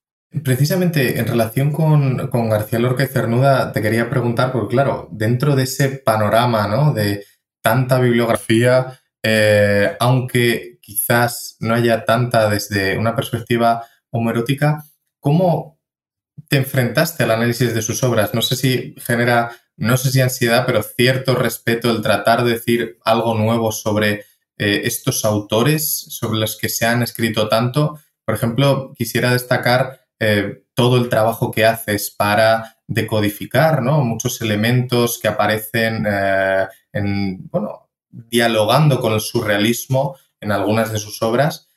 Precisamente 0.45 1.19
en 1.19 1.27
relación 1.27 1.73
con, 1.73 2.29
García 2.51 2.79
Lorca 2.79 3.05
y 3.05 3.07
Cernuda, 3.07 3.73
te 3.73 3.81
quería 3.81 4.11
preguntar, 4.11 4.53
porque 4.53 4.75
claro, 4.75 5.09
dentro 5.11 5.57
de 5.57 5.63
ese 5.63 5.89
panorama 5.89 6.69
¿no? 6.69 6.93
de 6.93 7.25
tanta 7.63 7.99
bibliografía, 7.99 9.01
eh, 9.23 9.97
aunque 9.99 10.79
quizás 10.83 11.57
no 11.61 11.73
haya 11.73 12.05
tanta 12.05 12.51
desde 12.51 12.99
una 12.99 13.17
perspectiva 13.17 13.87
homoerótica, 14.11 14.85
¿cómo 15.21 15.81
te 16.49 16.59
enfrentaste 16.59 17.25
al 17.25 17.31
análisis 17.31 17.73
de 17.73 17.81
sus 17.81 18.05
obras? 18.05 18.35
No 18.35 18.43
sé 18.43 18.57
si 18.57 18.95
genera, 18.99 19.53
no 19.79 19.97
sé 19.97 20.11
si 20.11 20.21
ansiedad, 20.21 20.65
pero 20.67 20.83
cierto 20.83 21.35
respeto 21.35 21.91
el 21.91 22.03
tratar 22.03 22.45
de 22.45 22.53
decir 22.53 22.99
algo 23.07 23.35
nuevo 23.35 23.73
sobre 23.73 24.27
eh, 24.63 24.87
estos 24.87 25.25
autores 25.25 25.91
sobre 26.11 26.39
los 26.39 26.59
que 26.59 26.69
se 26.69 26.85
han 26.85 27.03
escrito 27.03 27.49
tanto. 27.49 27.99
Por 28.27 28.35
ejemplo, 28.35 28.93
quisiera 28.95 29.33
destacar 29.33 30.03
eh, 30.19 30.65
todo 30.75 30.99
el 30.99 31.09
trabajo 31.09 31.51
que 31.51 31.65
haces 31.65 32.11
para 32.11 32.77
decodificar 32.87 33.81
muchos 33.81 34.39
elementos 34.43 35.19
que 35.19 35.29
aparecen 35.29 36.05
eh, 36.07 36.67
en, 36.93 37.49
bueno, 37.49 37.89
dialogando 38.11 39.01
con 39.01 39.15
el 39.15 39.23
surrealismo 39.23 40.17
en 40.39 40.53
algunas 40.53 40.93
de 40.93 40.99
sus 40.99 41.23
obras. 41.23 41.71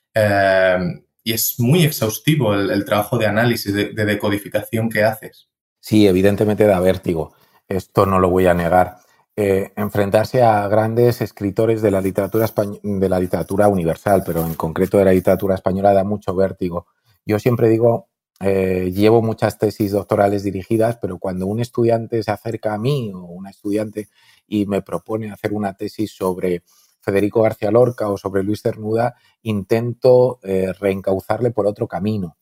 y 1.24 1.32
es 1.32 1.58
muy 1.60 1.86
exhaustivo 1.86 2.54
el, 2.54 2.84
trabajo 2.84 3.18
de 3.18 3.28
análisis, 3.28 3.74
de, 3.74 3.94
de 3.94 4.06
decodificación 4.06 4.90
que 4.90 5.06
haces. 5.06 5.48
Sí, 5.80 6.06
evidentemente 6.06 6.66
da 6.66 6.82
vértigo. 6.82 7.34
Esto 7.70 8.06
no 8.06 8.20
lo 8.20 8.30
voy 8.30 8.48
a 8.48 8.54
negar. 8.54 9.03
Eh, 9.36 9.72
enfrentarse 9.76 10.44
a 10.44 10.68
grandes 10.68 11.20
escritores 11.20 11.82
de 11.82 11.90
la 11.90 12.02
literatura 12.02 12.46
de 12.84 13.10
la 13.10 13.20
literatura 13.20 13.68
universal, 13.68 14.22
pero 14.24 14.46
en 14.46 14.54
concreto 14.54 15.00
de 15.00 15.06
la 15.06 15.12
literatura 15.12 15.56
española 15.56 15.92
da 15.92 16.04
mucho 16.04 16.36
vértigo. 16.36 16.86
Yo 17.26 17.40
siempre 17.40 17.68
digo, 17.68 18.10
eh, 18.40 18.92
llevo 18.94 19.24
muchas 19.24 19.58
tesis 19.58 19.92
doctorales 19.92 20.44
dirigidas, 20.44 20.98
pero 20.98 21.18
cuando 21.18 21.48
un 21.48 21.60
estudiante 21.60 22.22
se 22.22 22.30
acerca 22.30 22.76
a 22.76 22.78
mí 22.78 23.12
o 23.12 23.26
una 23.26 23.50
estudiante 23.50 24.08
y 24.48 24.68
me 24.68 24.84
propone 24.84 25.32
hacer 25.32 25.52
una 25.52 25.74
tesis 25.74 26.12
sobre 26.12 26.62
Federico 27.02 27.42
García 27.42 27.72
Lorca 27.72 28.10
o 28.10 28.18
sobre 28.20 28.44
Luis 28.44 28.62
Cernuda, 28.62 29.16
intento 29.42 30.40
eh, 30.44 30.74
reencauzarle 30.80 31.50
por 31.50 31.66
otro 31.66 31.88
camino, 31.88 32.38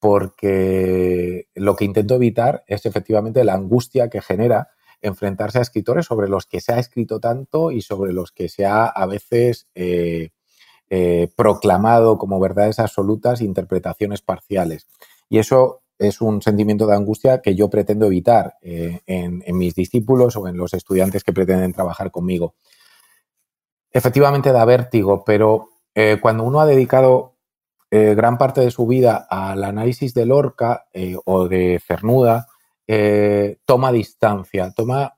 porque 0.00 1.46
lo 1.54 1.76
que 1.76 1.84
intento 1.84 2.16
evitar 2.16 2.64
es 2.66 2.84
efectivamente 2.84 3.44
la 3.44 3.54
angustia 3.54 4.10
que 4.10 4.20
genera 4.20 4.70
enfrentarse 5.02 5.58
a 5.58 5.62
escritores 5.62 6.06
sobre 6.06 6.28
los 6.28 6.46
que 6.46 6.60
se 6.60 6.72
ha 6.72 6.78
escrito 6.78 7.20
tanto 7.20 7.70
y 7.70 7.82
sobre 7.82 8.12
los 8.12 8.30
que 8.32 8.48
se 8.48 8.64
ha 8.64 8.86
a 8.86 9.06
veces 9.06 9.66
eh, 9.74 10.30
eh, 10.88 11.28
proclamado 11.36 12.16
como 12.18 12.40
verdades 12.40 12.78
absolutas 12.78 13.40
interpretaciones 13.40 14.22
parciales. 14.22 14.86
Y 15.28 15.38
eso 15.38 15.82
es 15.98 16.20
un 16.20 16.40
sentimiento 16.40 16.86
de 16.86 16.94
angustia 16.94 17.42
que 17.42 17.54
yo 17.54 17.68
pretendo 17.68 18.06
evitar 18.06 18.54
eh, 18.62 19.00
en, 19.06 19.42
mis 19.56 19.74
discípulos 19.74 20.36
o 20.36 20.48
en 20.48 20.56
los 20.56 20.72
estudiantes 20.72 21.24
que 21.24 21.32
pretenden 21.32 21.72
trabajar 21.72 22.10
conmigo. 22.10 22.54
Efectivamente 23.90 24.52
da 24.52 24.64
vértigo, 24.64 25.22
pero 25.24 25.68
cuando 26.22 26.44
uno 26.44 26.62
ha 26.62 26.66
dedicado 26.66 27.34
gran 27.90 28.38
parte 28.38 28.62
de 28.62 28.70
su 28.70 28.86
vida 28.86 29.26
al 29.28 29.62
análisis 29.62 30.14
de 30.14 30.24
Lorca 30.24 30.86
o 31.26 31.46
de 31.46 31.78
Cernuda, 31.86 32.46
toma 33.64 33.92
distancia, 33.92 34.72
toma 34.74 35.14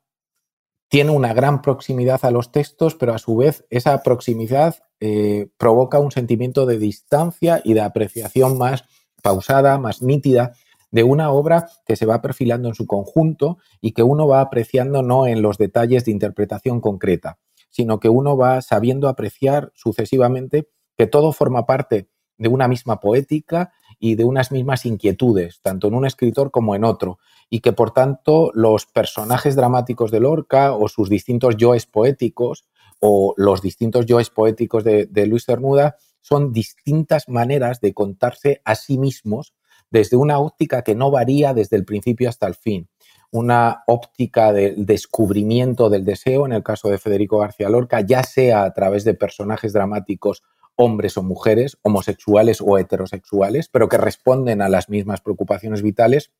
tiene 0.95 1.11
una 1.11 1.35
gran 1.35 1.61
proximidad 1.61 2.25
a 2.25 2.31
los 2.31 2.53
textos, 2.53 2.95
pero 2.95 3.15
a 3.15 3.19
su 3.19 3.35
vez 3.37 3.65
esa 3.69 4.01
proximidad 4.05 4.77
eh, 5.01 5.49
provoca 5.57 5.99
un 5.99 6.13
sentimiento 6.13 6.67
de 6.67 6.79
distancia 6.79 7.61
y 7.65 7.75
de 7.75 7.81
apreciación 7.81 8.59
más 8.59 8.85
pausada, 9.23 9.77
más 9.77 10.03
nítida 10.03 10.53
de 10.93 11.03
una 11.03 11.33
obra 11.33 11.67
que 11.85 11.97
se 11.97 12.07
va 12.07 12.23
perfilando 12.23 12.69
en 12.69 12.77
su 12.77 12.87
conjunto 12.87 13.59
y 13.81 13.91
que 13.91 14.05
uno 14.05 14.29
va 14.29 14.41
apreciando 14.41 15.03
no 15.03 15.27
en 15.27 15.43
los 15.43 15.59
detalles 15.59 16.05
de 16.05 16.13
interpretación 16.13 16.81
concreta, 16.81 17.41
sino 17.71 17.99
que 17.99 18.09
uno 18.09 18.37
va 18.37 18.63
sabiendo 18.63 19.09
apreciar 19.09 19.73
sucesivamente 19.75 20.69
que 20.97 21.09
todo 21.09 21.33
forma 21.33 21.67
parte 21.67 22.09
de 22.39 22.49
una 22.49 22.69
misma 22.69 23.01
poética 23.01 23.73
y 23.99 24.15
de 24.15 24.25
unas 24.25 24.53
mismas 24.53 24.87
inquietudes, 24.87 25.61
tanto 25.61 25.89
en 25.89 25.95
un 25.95 26.07
escritor 26.07 26.53
como 26.53 26.77
en 26.77 26.85
otro, 26.85 27.19
y 27.51 27.61
que 27.61 27.73
por 27.73 27.93
tanto 27.93 28.51
los 28.55 28.87
personajes 28.87 29.57
dramáticos 29.57 30.11
de 30.11 30.21
Lorca 30.21 30.75
o 30.75 30.89
sus 30.89 31.09
distintos 31.09 31.57
yoes 31.57 31.87
poéticos 31.87 32.65
o 33.01 33.35
los 33.37 33.61
distintos 33.61 34.07
yoes 34.07 34.31
poéticos 34.31 34.85
de, 34.85 35.27
Luis 35.27 35.45
Cernuda 35.45 35.97
son 36.21 36.53
distintas 36.53 37.29
maneras 37.29 37.81
de 37.81 37.93
contarse 37.93 38.63
a 38.65 38.75
sí 38.75 38.99
mismos 38.99 39.55
desde 39.91 40.17
una 40.17 40.39
óptica 40.39 40.83
que 40.83 40.95
no 40.95 41.11
varía 41.11 41.55
desde 41.55 41.77
el 41.77 41.85
principio 41.85 42.29
hasta 42.29 42.47
el 42.47 42.55
fin. 42.55 42.89
Una 43.31 43.83
óptica 43.87 44.53
del 44.53 44.87
descubrimiento 44.87 45.91
del 45.91 46.05
deseo, 46.05 46.47
en 46.47 46.53
el 46.53 46.63
caso 46.63 46.89
de 46.89 46.99
Federico 46.99 47.39
García 47.39 47.69
Lorca, 47.69 48.01
ya 48.01 48.23
sea 48.23 48.65
a 48.65 48.73
través 48.73 49.05
de 49.05 49.15
personajes 49.15 49.73
dramáticos 49.73 50.43
hombres 50.77 51.17
o 51.17 51.23
mujeres, 51.23 51.79
homosexuales 51.83 52.61
o 52.61 52.79
heterosexuales, 52.79 53.69
pero 53.69 53.89
que 53.89 53.99
responden 53.99 54.63
a 54.63 54.69
las 54.69 54.89
mismas 54.89 55.21
preocupaciones 55.21 55.83
vitales, 55.83 56.33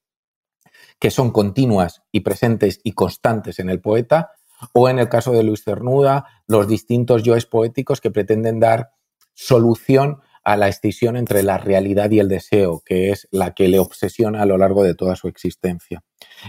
que 1.05 1.11
son 1.11 1.33
continuas 1.33 2.03
y 2.13 2.21
presentes 2.21 2.81
y 2.83 2.93
constantes 2.93 3.59
en 3.59 3.69
el 3.69 3.79
poeta, 3.79 4.31
o 4.73 4.89
en 4.89 4.99
el 4.99 5.11
caso 5.11 5.33
de 5.33 5.43
Luis 5.43 5.63
Cernuda, 5.63 6.25
los 6.47 6.67
distintos 6.67 7.23
yoes 7.23 7.45
poéticos 7.45 8.01
que 8.01 8.11
pretenden 8.11 8.59
dar 8.59 8.93
solución 9.35 10.23
a 10.45 10.57
la 10.57 10.69
escisión 10.69 11.19
entre 11.19 11.43
la 11.43 11.59
realidad 11.59 12.11
y 12.11 12.21
el 12.21 12.29
deseo, 12.29 12.81
que 12.87 13.11
es 13.11 13.29
la 13.31 13.53
que 13.53 13.69
le 13.69 13.81
obsesiona 13.81 14.41
a 14.41 14.47
lo 14.47 14.57
largo 14.57 14.83
de 14.83 14.95
toda 14.95 15.15
su 15.15 15.29
existencia. 15.29 16.03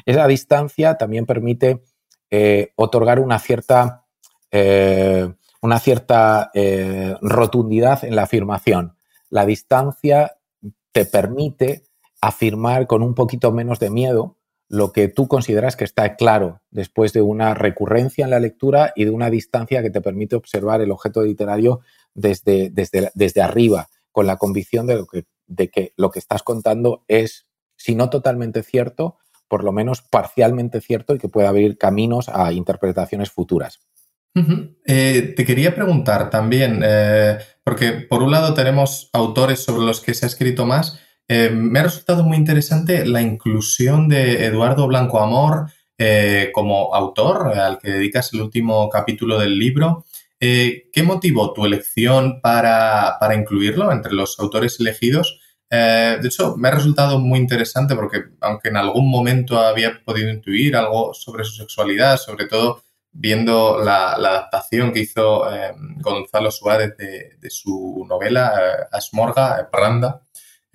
Esa 0.05 0.25
distancia 0.25 0.95
también 0.95 1.25
permite 1.25 1.83
eh, 2.31 2.71
otorgar 2.77 3.19
una 3.19 3.39
cierta 3.39 4.05
eh, 4.51 5.33
una 5.61 5.79
cierta 5.79 6.49
eh, 6.53 7.13
rotundidad 7.19 8.05
en 8.05 8.15
la 8.15 8.23
afirmación. 8.23 8.95
La 9.29 9.45
distancia 9.45 10.37
te 10.93 11.03
permite 11.03 11.83
afirmar 12.21 12.87
con 12.87 13.03
un 13.03 13.15
poquito 13.15 13.51
menos 13.51 13.79
de 13.79 13.89
miedo 13.89 14.34
lo 14.67 14.91
que 14.91 15.07
tú 15.07 15.27
consideras 15.27 15.75
que 15.75 15.83
está 15.83 16.15
claro 16.15 16.61
después 16.71 17.13
de 17.13 17.21
una 17.21 17.53
recurrencia 17.53 18.25
en 18.25 18.31
la 18.31 18.39
lectura 18.39 18.93
y 18.95 19.05
de 19.05 19.11
una 19.11 19.29
distancia 19.29 19.81
que 19.81 19.91
te 19.91 20.01
permite 20.01 20.35
observar 20.35 20.81
el 20.81 20.91
objeto 20.91 21.23
literario 21.23 21.81
desde, 22.13 22.69
desde, 22.71 23.11
desde 23.13 23.41
arriba, 23.41 23.89
con 24.11 24.25
la 24.27 24.37
convicción 24.37 24.87
de, 24.87 25.05
que, 25.11 25.25
de 25.45 25.69
que 25.69 25.93
lo 25.97 26.09
que 26.09 26.19
estás 26.19 26.43
contando 26.43 27.03
es, 27.07 27.45
si 27.75 27.95
no 27.95 28.09
totalmente 28.09 28.63
cierto, 28.63 29.17
por 29.47 29.63
lo 29.63 29.71
menos 29.71 30.01
parcialmente 30.01 30.81
cierto 30.81 31.13
y 31.13 31.19
que 31.19 31.29
puede 31.29 31.47
abrir 31.47 31.77
caminos 31.77 32.29
a 32.29 32.51
interpretaciones 32.51 33.31
futuras. 33.31 33.79
Eh, 34.85 35.33
te 35.35 35.45
quería 35.45 35.73
preguntar 35.75 36.29
también, 36.29 36.81
eh, 36.83 37.37
porque 37.63 37.91
por 37.93 38.21
un 38.21 38.31
lado 38.31 38.53
tenemos 38.53 39.09
autores 39.13 39.59
sobre 39.63 39.85
los 39.85 40.01
que 40.01 40.13
se 40.13 40.25
ha 40.25 40.27
escrito 40.27 40.65
más. 40.65 40.99
Eh, 41.27 41.49
me 41.49 41.79
ha 41.79 41.83
resultado 41.83 42.23
muy 42.23 42.37
interesante 42.37 43.05
la 43.05 43.21
inclusión 43.21 44.07
de 44.07 44.45
Eduardo 44.45 44.87
Blanco 44.87 45.19
Amor 45.19 45.71
como 46.53 46.93
autor, 46.93 47.57
al 47.57 47.79
que 47.79 47.89
dedicas 47.89 48.33
el 48.33 48.41
último 48.41 48.89
capítulo 48.89 49.39
del 49.39 49.57
libro. 49.57 50.05
¿Qué 50.37 51.03
motivó 51.05 51.53
tu 51.53 51.65
elección 51.65 52.41
para, 52.41 53.15
para, 53.17 53.33
incluirlo 53.33 53.89
entre 53.93 54.11
los 54.11 54.37
autores 54.39 54.77
elegidos? 54.81 55.39
de 55.69 56.19
hecho, 56.21 56.57
me 56.57 56.67
ha 56.67 56.71
resultado 56.71 57.19
muy 57.19 57.39
interesante 57.39 57.95
porque, 57.95 58.25
aunque 58.41 58.69
en 58.69 58.77
algún 58.77 59.09
momento 59.09 59.57
había 59.57 60.03
podido 60.03 60.29
intuir 60.29 60.75
algo 60.75 61.13
sobre 61.13 61.45
su 61.45 61.53
sexualidad, 61.53 62.17
sobre 62.17 62.45
todo 62.47 62.83
viendo 63.17 63.79
la, 63.83 64.13
adaptación 64.13 64.91
que 64.91 64.99
hizo 64.99 65.49
eh, 65.51 65.73
Gonzalo 66.01 66.51
Suárez 66.51 66.95
de, 66.97 67.49
su 67.49 68.05
novela 68.07 68.53
eh, 68.57 68.85
Asmorga, 68.91 69.69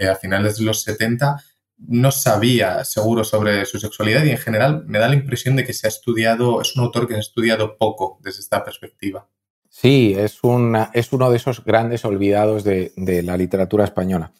eh, 0.00 0.08
a 0.08 0.16
finales 0.16 0.56
de 0.56 0.64
los 0.64 0.82
70, 0.82 1.36
no 1.76 2.10
sabía 2.10 2.84
seguro 2.84 3.22
sobre 3.22 3.66
su 3.66 3.78
sexualidad 3.78 4.24
y 4.24 4.30
en 4.30 4.38
general 4.38 4.84
me 4.86 4.98
da 4.98 5.08
la 5.08 5.14
impresión 5.14 5.56
de 5.56 5.64
que 5.64 5.74
se 5.74 5.86
ha 5.86 5.90
estudiado, 5.90 6.62
es 6.62 6.74
un 6.74 6.84
autor 6.84 7.06
que 7.06 7.16
ha 7.16 7.18
estudiado 7.18 7.76
poco 7.76 8.18
desde 8.22 8.40
esta 8.40 8.64
perspectiva. 8.64 9.28
Sí, 9.68 10.14
es, 10.16 10.42
una, 10.42 10.90
es 10.94 11.12
uno 11.12 11.30
de 11.30 11.36
esos 11.36 11.62
grandes 11.62 12.06
olvidados 12.06 12.64
de, 12.64 12.92
la 12.96 13.36
literatura 13.36 13.84
española. 13.84 14.32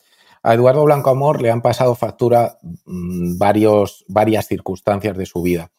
A 0.43 0.55
Eduardo 0.55 0.83
Blanco 0.85 1.11
Amor 1.11 1.43
le 1.43 1.51
han 1.51 1.61
pasado 1.61 1.95
factura 1.95 2.59
mm, 2.63 3.37
varios, 3.37 4.07
varias 4.09 4.49
circunstancias 4.49 5.15
de 5.15 5.27
su 5.27 5.43
vida. 5.43 5.71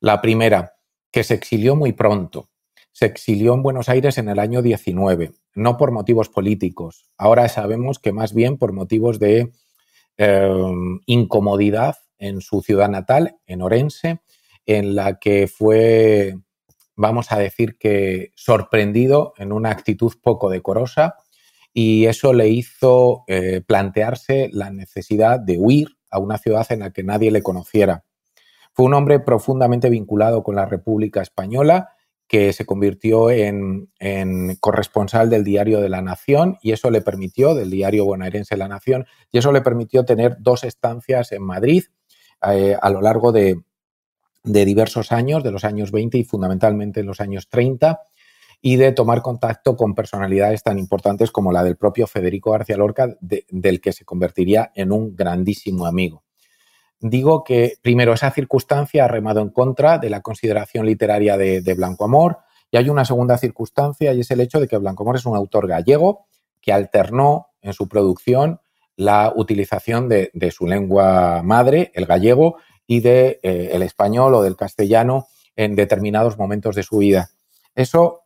La 0.00 0.22
primera, 0.22 0.76
que 1.12 1.24
se 1.24 1.34
exilió 1.34 1.76
muy 1.76 1.92
pronto. 1.92 2.48
Se 2.92 3.04
exilió 3.04 3.52
en 3.52 3.62
Buenos 3.62 3.90
Aires 3.90 4.16
en 4.16 4.30
el 4.30 4.38
año 4.38 4.62
19, 4.62 5.32
no 5.56 5.76
por 5.76 5.90
motivos 5.90 6.28
políticos. 6.28 7.08
Ahora 7.16 7.48
sabemos 7.48 7.98
que 7.98 8.12
más 8.12 8.32
bien 8.34 8.58
por 8.58 8.72
motivos 8.72 9.18
de 9.18 9.52
em, 10.18 11.00
incomodidad 11.06 11.96
en 12.18 12.40
su 12.40 12.62
ciudad 12.62 12.88
natal, 12.88 13.36
en 13.46 13.62
Orense, 13.62 14.20
en 14.66 14.94
la 14.94 15.18
que 15.18 15.48
fue, 15.48 16.36
vamos 16.94 17.32
a 17.32 17.38
decir 17.38 17.78
que 17.78 18.32
sorprendido 18.36 19.32
en 19.38 19.50
una 19.52 19.70
actitud 19.70 20.12
poco 20.22 20.50
decorosa 20.50 21.16
y 21.72 22.06
eso 22.06 22.32
le 22.32 22.48
hizo 22.48 23.24
eh, 23.26 23.62
plantearse 23.66 24.50
la 24.52 24.70
necesidad 24.70 25.40
de 25.40 25.58
huir 25.58 25.88
a 26.10 26.18
una 26.18 26.38
ciudad 26.38 26.66
en 26.70 26.80
la 26.80 26.92
que 26.92 27.02
nadie 27.02 27.30
le 27.30 27.42
conociera. 27.42 28.04
Fue 28.74 28.84
un 28.84 28.94
hombre 28.94 29.20
profundamente 29.20 29.88
vinculado 29.88 30.42
con 30.42 30.54
la 30.54 30.66
República 30.66 31.22
Española, 31.22 31.95
que 32.28 32.52
se 32.52 32.66
convirtió 32.66 33.30
en, 33.30 33.88
corresponsal 34.60 35.30
del 35.30 35.44
diario 35.44 35.80
de 35.80 35.88
la 35.88 36.02
Nación 36.02 36.58
y 36.60 36.72
eso 36.72 36.90
le 36.90 37.00
permitió, 37.00 37.54
del 37.54 37.70
diario 37.70 38.04
bonaerense 38.04 38.56
La 38.56 38.68
Nación, 38.68 39.06
y 39.30 39.38
eso 39.38 39.52
le 39.52 39.60
permitió 39.60 40.04
tener 40.04 40.36
dos 40.40 40.64
estancias 40.64 41.32
en 41.32 41.42
Madrid 41.42 41.84
eh, 42.50 42.76
a 42.80 42.90
lo 42.90 43.00
largo 43.00 43.32
de, 43.32 43.62
diversos 44.42 45.12
años, 45.12 45.42
de 45.42 45.52
los 45.52 45.64
años 45.64 45.92
20 45.92 46.18
y 46.18 46.24
fundamentalmente 46.24 47.00
en 47.00 47.06
los 47.06 47.20
años 47.20 47.48
30, 47.48 48.00
y 48.60 48.76
de 48.76 48.92
tomar 48.92 49.22
contacto 49.22 49.76
con 49.76 49.94
personalidades 49.94 50.62
tan 50.62 50.78
importantes 50.78 51.30
como 51.30 51.52
la 51.52 51.62
del 51.62 51.76
propio 51.76 52.06
Federico 52.06 52.52
García 52.52 52.76
Lorca, 52.76 53.16
del 53.20 53.80
que 53.80 53.92
se 53.92 54.04
convertiría 54.04 54.72
en 54.74 54.92
un 54.92 55.14
grandísimo 55.14 55.86
amigo 55.86 56.25
digo 57.00 57.44
que, 57.44 57.74
primero, 57.82 58.12
esa 58.12 58.30
circunstancia 58.30 59.04
ha 59.04 59.08
remado 59.08 59.40
en 59.40 59.50
contra 59.50 59.98
de 59.98 60.10
la 60.10 60.20
consideración 60.20 60.86
literaria 60.86 61.36
de, 61.36 61.74
Blanco 61.74 62.04
Amor, 62.04 62.38
y 62.70 62.76
hay 62.76 62.88
una 62.88 63.04
segunda 63.04 63.38
circunstancia, 63.38 64.12
y 64.12 64.20
es 64.20 64.30
el 64.30 64.40
hecho 64.40 64.60
de 64.60 64.68
que 64.68 64.78
Blanco 64.78 65.02
Amor 65.02 65.16
es 65.16 65.26
un 65.26 65.36
autor 65.36 65.68
gallego 65.68 66.26
que 66.60 66.72
alternó 66.72 67.48
en 67.62 67.72
su 67.72 67.88
producción 67.88 68.60
la 68.96 69.32
utilización 69.36 70.08
de, 70.08 70.50
su 70.50 70.66
lengua 70.66 71.42
madre, 71.44 71.92
el 71.94 72.06
gallego, 72.06 72.56
y 72.86 73.00
de 73.00 73.40
eh, 73.42 73.70
el 73.72 73.82
español 73.82 74.34
o 74.34 74.42
del 74.42 74.56
castellano 74.56 75.26
en 75.56 75.74
determinados 75.74 76.38
momentos 76.38 76.76
de 76.76 76.82
su 76.82 76.98
vida. 76.98 77.30
Eso, 77.74 78.22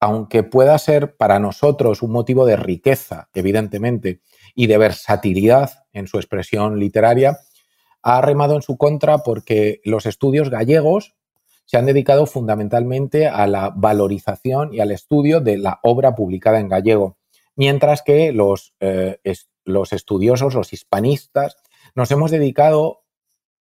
aunque 0.00 0.42
pueda 0.42 0.78
ser 0.78 1.16
para 1.16 1.38
nosotros 1.38 2.02
un 2.02 2.12
motivo 2.12 2.46
de 2.46 2.56
riqueza, 2.56 3.28
evidentemente, 3.34 4.20
y 4.54 4.68
de 4.68 4.78
versatilidad 4.78 5.84
en 5.92 6.06
su 6.06 6.18
expresión 6.18 6.78
literaria, 6.78 7.38
ha 8.02 8.20
remado 8.20 8.54
en 8.54 8.62
su 8.62 8.76
contra 8.76 9.18
porque 9.18 9.80
los 9.84 10.06
estudios 10.06 10.50
gallegos 10.50 11.14
se 11.66 11.76
han 11.76 11.86
dedicado 11.86 12.26
fundamentalmente 12.26 13.26
a 13.26 13.46
la 13.46 13.72
valorización 13.74 14.72
y 14.72 14.80
al 14.80 14.92
estudio 14.92 15.40
de 15.40 15.58
la 15.58 15.80
obra 15.82 16.14
publicada 16.14 16.60
en 16.60 16.68
gallego, 16.68 17.18
mientras 17.56 18.02
que 18.02 18.32
los, 18.32 18.74
eh, 18.80 19.18
los 19.64 19.92
estudiosos, 19.92 20.54
los 20.54 20.72
hispanistas, 20.72 21.56
nos 21.94 22.10
hemos 22.12 22.30
dedicado 22.30 23.02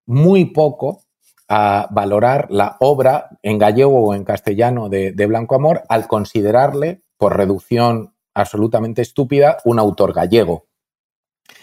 muy 0.05 0.45
poco 0.45 1.01
a 1.47 1.87
valorar 1.91 2.47
la 2.49 2.77
obra 2.79 3.29
en 3.41 3.57
gallego 3.57 3.99
o 3.99 4.13
en 4.13 4.23
castellano 4.23 4.89
de, 4.89 5.11
de, 5.11 5.25
Blanco 5.25 5.55
Amor 5.55 5.83
al 5.89 6.07
considerarle, 6.07 7.01
por 7.17 7.37
reducción 7.37 8.13
absolutamente 8.33 9.01
estúpida, 9.01 9.57
un 9.63 9.79
autor 9.79 10.13
gallego. 10.13 10.67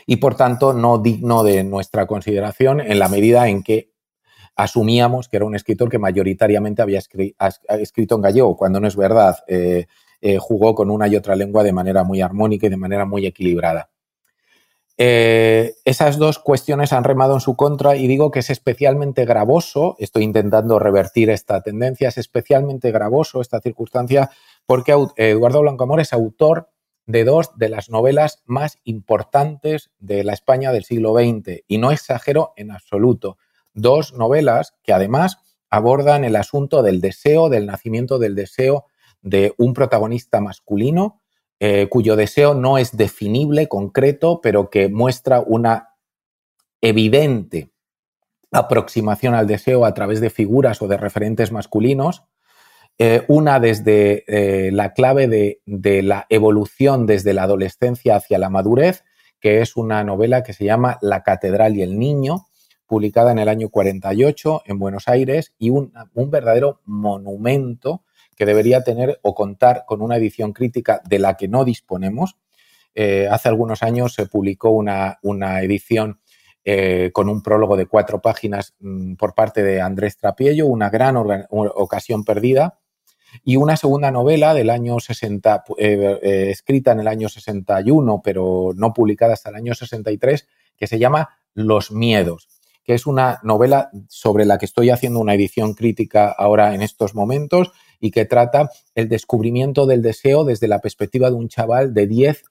Y 0.06 0.16
por 0.16 0.34
tanto 0.34 0.72
no 0.72 0.98
digno 0.98 1.42
de 1.42 1.64
nuestra 1.64 2.06
consideración 2.06 2.80
en 2.80 2.98
la 2.98 3.08
medida 3.08 3.48
en 3.48 3.62
que 3.62 3.92
asumíamos 4.56 5.28
que 5.28 5.36
era 5.36 5.46
un 5.46 5.54
escritor 5.54 5.88
que 5.88 5.98
mayoritariamente 5.98 6.82
había 6.82 7.00
escrito 7.00 8.14
en 8.16 8.20
gallego, 8.20 8.56
cuando 8.56 8.80
no 8.80 8.88
es 8.88 8.96
verdad. 8.96 9.38
Eh, 9.46 9.86
eh, 10.20 10.38
jugó 10.38 10.74
con 10.74 10.90
una 10.90 11.08
y 11.08 11.16
otra 11.16 11.34
lengua 11.34 11.64
de 11.64 11.72
manera 11.72 12.04
muy 12.04 12.20
armónica 12.20 12.66
y 12.66 12.70
de 12.70 12.76
manera 12.76 13.04
muy 13.04 13.26
equilibrada. 13.26 13.90
Eh, 14.96 15.74
esas 15.84 16.16
dos 16.16 16.38
cuestiones 16.38 16.92
han 16.92 17.02
remado 17.02 17.34
en 17.34 17.40
su 17.40 17.56
contra 17.56 17.96
y 17.96 18.06
digo 18.06 18.30
que 18.30 18.38
es 18.38 18.50
especialmente 18.50 19.24
gravoso, 19.24 19.96
estoy 19.98 20.22
intentando 20.22 20.78
revertir 20.78 21.30
esta 21.30 21.60
tendencia, 21.60 22.08
es 22.08 22.18
especialmente 22.18 22.92
gravoso 22.92 23.40
esta 23.40 23.60
circunstancia 23.60 24.30
porque 24.64 24.94
Eduardo 25.16 25.62
Blancamor 25.62 25.98
es 26.00 26.12
autor 26.12 26.68
de 27.12 27.24
dos 27.24 27.50
de 27.56 27.68
las 27.68 27.90
novelas 27.90 28.42
más 28.46 28.78
importantes 28.84 29.90
de 29.98 30.24
la 30.24 30.32
España 30.32 30.72
del 30.72 30.84
siglo 30.84 31.12
XX 31.12 31.62
y 31.68 31.76
no 31.76 31.90
exagero 31.90 32.54
en 32.56 32.70
absoluto. 32.70 33.36
Dos 33.74 34.14
novelas 34.14 34.74
que 34.82 34.94
además 34.94 35.36
abordan 35.68 36.24
el 36.24 36.36
asunto 36.36 36.82
del 36.82 37.02
deseo, 37.02 37.50
del 37.50 37.66
nacimiento 37.66 38.18
del 38.18 38.34
deseo 38.34 38.86
de 39.20 39.54
un 39.58 39.74
protagonista 39.74 40.40
masculino 40.40 41.20
eh, 41.60 41.86
cuyo 41.90 42.16
deseo 42.16 42.54
no 42.54 42.78
es 42.78 42.96
definible, 42.96 43.68
concreto, 43.68 44.40
pero 44.40 44.70
que 44.70 44.88
muestra 44.88 45.40
una 45.40 45.90
evidente 46.80 47.72
aproximación 48.50 49.34
al 49.34 49.46
deseo 49.46 49.84
a 49.84 49.92
través 49.92 50.20
de 50.20 50.30
figuras 50.30 50.80
o 50.80 50.88
de 50.88 50.96
referentes 50.96 51.52
masculinos. 51.52 52.24
Eh, 52.98 53.24
una 53.28 53.58
desde 53.58 54.24
eh, 54.28 54.70
la 54.70 54.92
clave 54.92 55.26
de, 55.26 56.02
la 56.02 56.26
evolución 56.28 57.06
desde 57.06 57.32
la 57.32 57.44
adolescencia 57.44 58.16
hacia 58.16 58.38
la 58.38 58.50
madurez, 58.50 59.04
que 59.40 59.60
es 59.60 59.76
una 59.76 60.04
novela 60.04 60.42
que 60.42 60.52
se 60.52 60.64
llama 60.64 60.98
La 61.00 61.22
Catedral 61.22 61.76
y 61.76 61.82
el 61.82 61.98
Niño, 61.98 62.46
publicada 62.86 63.32
en 63.32 63.38
el 63.38 63.48
año 63.48 63.70
48 63.70 64.62
en 64.66 64.78
Buenos 64.78 65.08
Aires 65.08 65.54
y 65.58 65.70
un, 65.70 65.92
verdadero 66.14 66.80
monumento 66.84 68.04
que 68.36 68.44
debería 68.44 68.84
tener 68.84 69.18
o 69.22 69.34
contar 69.34 69.84
con 69.86 70.02
una 70.02 70.16
edición 70.16 70.52
crítica 70.52 71.00
de 71.08 71.18
la 71.18 71.36
que 71.36 71.48
no 71.48 71.64
disponemos. 71.64 72.36
Eh, 72.94 73.28
hace 73.30 73.48
algunos 73.48 73.82
años 73.82 74.12
se 74.12 74.26
publicó 74.26 74.70
una, 74.70 75.18
edición 75.62 76.20
eh, 76.64 77.10
con 77.14 77.30
un 77.30 77.42
prólogo 77.42 77.76
de 77.76 77.86
cuatro 77.86 78.20
páginas 78.20 78.74
mm, 78.80 79.14
por 79.14 79.34
parte 79.34 79.62
de 79.62 79.80
Andrés 79.80 80.18
Trapiello, 80.18 80.66
una 80.66 80.90
gran 80.90 81.16
ocasión 81.16 82.24
perdida, 82.24 82.78
y 83.44 83.56
una 83.56 83.76
segunda 83.76 84.10
novela 84.10 84.54
del 84.54 84.70
año 84.70 85.00
60, 85.00 85.64
eh, 85.78 86.48
escrita 86.50 86.92
en 86.92 87.00
el 87.00 87.08
año 87.08 87.28
61, 87.28 88.20
pero 88.22 88.72
no 88.74 88.92
publicada 88.92 89.34
hasta 89.34 89.50
el 89.50 89.56
año 89.56 89.74
63, 89.74 90.46
que 90.76 90.86
se 90.86 90.98
llama 90.98 91.30
Los 91.54 91.90
Miedos, 91.90 92.48
que 92.84 92.94
es 92.94 93.06
una 93.06 93.40
novela 93.42 93.90
sobre 94.08 94.44
la 94.44 94.58
que 94.58 94.66
estoy 94.66 94.90
haciendo 94.90 95.20
una 95.20 95.34
edición 95.34 95.74
crítica 95.74 96.30
ahora 96.30 96.74
en 96.74 96.82
estos 96.82 97.14
momentos 97.14 97.72
y 98.00 98.10
que 98.10 98.24
trata 98.24 98.70
el 98.94 99.08
descubrimiento 99.08 99.86
del 99.86 100.02
deseo 100.02 100.44
desde 100.44 100.68
la 100.68 100.80
perspectiva 100.80 101.30
de 101.30 101.36
un 101.36 101.48
chaval 101.48 101.94
de 101.94 102.06
10, 102.06 102.44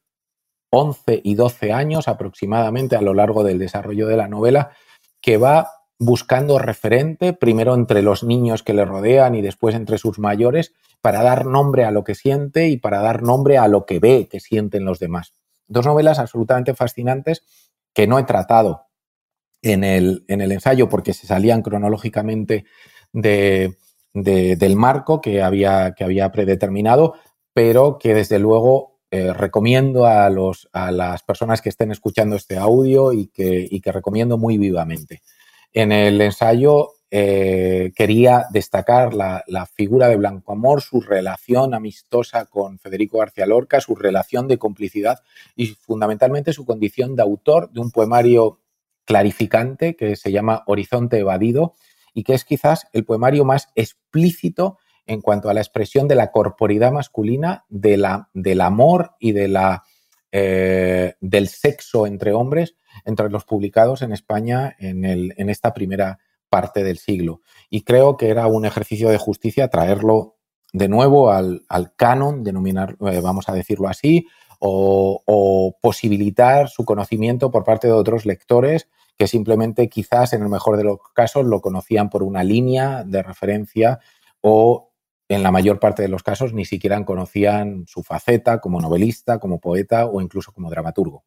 11 0.70 1.22
y 1.24 1.36
12 1.36 1.74
años 1.74 2.08
aproximadamente 2.08 2.96
a 2.96 3.02
lo 3.02 3.14
largo 3.14 3.44
del 3.44 3.60
desarrollo 3.60 4.08
de 4.08 4.16
la 4.16 4.30
novela, 4.30 4.72
que 5.20 5.38
va 5.38 5.81
buscando 6.04 6.58
referente, 6.58 7.32
primero 7.32 7.76
entre 7.76 8.02
los 8.02 8.24
niños 8.24 8.64
que 8.64 8.74
le 8.74 8.86
rodean 8.86 9.36
y 9.36 9.44
después 9.44 9.76
entre 9.76 10.00
sus 10.00 10.18
mayores, 10.18 10.74
para 11.00 11.22
dar 11.22 11.46
nombre 11.46 11.86
a 11.86 11.92
lo 11.92 12.04
que 12.04 12.16
siente 12.16 12.70
y 12.70 12.78
para 12.78 13.02
dar 13.02 13.22
nombre 13.22 13.60
a 13.60 13.68
lo 13.68 13.86
que 13.86 14.00
ve 14.00 14.28
que 14.28 14.40
sienten 14.40 14.84
los 14.84 14.98
demás. 14.98 15.34
Dos 15.68 15.86
novelas 15.86 16.18
absolutamente 16.18 16.74
fascinantes 16.74 17.44
que 17.94 18.08
no 18.08 18.18
he 18.18 18.24
tratado 18.24 18.88
en 19.62 19.84
el, 19.84 20.26
en 20.28 20.42
el 20.42 20.52
ensayo 20.52 20.90
porque 20.90 21.14
se 21.14 21.28
salían 21.28 21.62
cronológicamente 21.62 22.66
de, 23.14 23.78
del 24.16 24.76
marco 24.76 25.22
que 25.22 25.44
había, 25.44 25.94
que 25.96 26.04
había 26.04 26.32
predeterminado, 26.32 27.14
pero 27.54 28.00
que 28.00 28.16
desde 28.16 28.40
luego 28.40 28.98
eh, 29.12 29.34
recomiendo 29.34 30.08
a, 30.08 30.32
los, 30.32 30.68
a 30.74 30.90
las 30.92 31.22
personas 31.22 31.62
que 31.62 31.70
estén 31.70 31.92
escuchando 31.92 32.36
este 32.36 32.58
audio 32.58 33.14
y 33.14 33.28
que, 33.28 33.70
que 33.84 33.92
recomiendo 33.92 34.40
muy 34.40 34.58
vivamente. 34.58 35.22
En 35.74 35.92
el 35.92 36.20
ensayo 36.22 36.92
eh, 37.10 37.92
quería 37.96 38.46
destacar 38.52 39.14
la, 39.14 39.44
la, 39.48 39.66
figura 39.66 40.08
de 40.08 40.16
Blanco 40.16 40.54
Amor, 40.54 40.82
su 40.82 41.02
relación 41.02 41.74
amistosa 41.74 42.46
con 42.46 42.80
Federico 42.80 43.20
García 43.20 43.46
Lorca, 43.46 43.82
su 43.82 43.96
relación 43.96 44.48
de 44.48 44.58
complicidad 44.58 45.20
y 45.56 45.68
fundamentalmente 45.68 46.54
su 46.54 46.66
condición 46.66 47.16
de 47.16 47.24
autor 47.24 47.72
de 47.72 47.82
un 47.82 47.92
poemario 47.92 48.60
clarificante 49.06 49.96
que 49.96 50.16
se 50.16 50.32
llama 50.32 50.64
Horizonte 50.68 51.20
Evadido, 51.20 51.74
y 52.14 52.24
que 52.24 52.34
es 52.34 52.46
quizás 52.46 52.88
el 52.94 53.06
poemario 53.06 53.46
más 53.46 53.70
explícito 53.76 54.78
en 55.06 55.22
cuanto 55.22 55.50
a 55.50 55.54
la 55.54 55.62
expresión 55.62 56.08
de 56.08 56.16
la 56.16 56.32
corporidad 56.32 56.92
masculina, 56.92 57.66
de 57.70 57.98
la, 57.98 58.30
del 58.34 58.62
amor 58.62 59.12
y 59.20 59.32
de 59.32 59.48
la, 59.48 59.84
eh, 60.32 61.16
del 61.20 61.48
sexo 61.48 62.08
entre 62.08 62.34
hombres, 62.34 62.76
entre 63.06 63.30
los 63.30 63.46
publicados 63.46 64.02
en 64.02 64.12
España 64.12 64.76
en, 64.80 65.06
el, 65.06 65.34
en 65.38 65.50
esta 65.50 65.74
primera 65.74 66.20
parte 66.50 66.84
del 66.84 66.98
siglo. 66.98 67.42
Y 67.70 67.82
creo 67.82 68.18
que 68.18 68.30
era 68.30 68.48
un 68.48 68.66
ejercicio 68.66 69.10
de 69.10 69.18
justicia 69.18 69.70
traerlo 69.70 70.36
de 70.74 70.88
nuevo 70.88 71.32
al, 71.32 71.64
canon, 71.96 72.44
denominar, 72.44 72.96
eh, 73.02 73.20
vamos 73.22 73.50
a 73.50 73.54
decirlo 73.54 73.88
así, 73.88 74.28
o, 74.60 75.22
o, 75.26 75.76
posibilitar 75.82 76.70
su 76.70 76.86
conocimiento 76.86 77.50
por 77.50 77.64
parte 77.64 77.88
de 77.88 77.94
otros 77.94 78.26
lectores 78.26 78.88
que 79.18 79.28
simplemente 79.28 79.90
quizás 79.90 80.34
en 80.34 80.44
el 80.44 80.50
mejor 80.50 80.78
de 80.78 80.84
los 80.84 81.00
casos 81.14 81.46
lo 81.46 81.62
conocían 81.62 82.10
por 82.10 82.24
una 82.24 82.44
línea 82.44 83.04
de 83.04 83.24
referencia 83.24 84.00
o 84.42 84.91
en 85.34 85.44
la 85.44 85.52
mayor 85.52 85.80
parte 85.80 86.02
de 86.02 86.10
los 86.10 86.24
casos 86.24 86.54
ni 86.54 86.66
siquiera 86.66 87.04
conocían 87.06 87.86
su 87.88 88.04
faceta 88.04 88.60
como 88.60 88.82
novelista, 88.82 89.40
como 89.40 89.60
poeta 89.60 90.06
o 90.06 90.22
incluso 90.22 90.52
como 90.52 90.70
dramaturgo. 90.70 91.24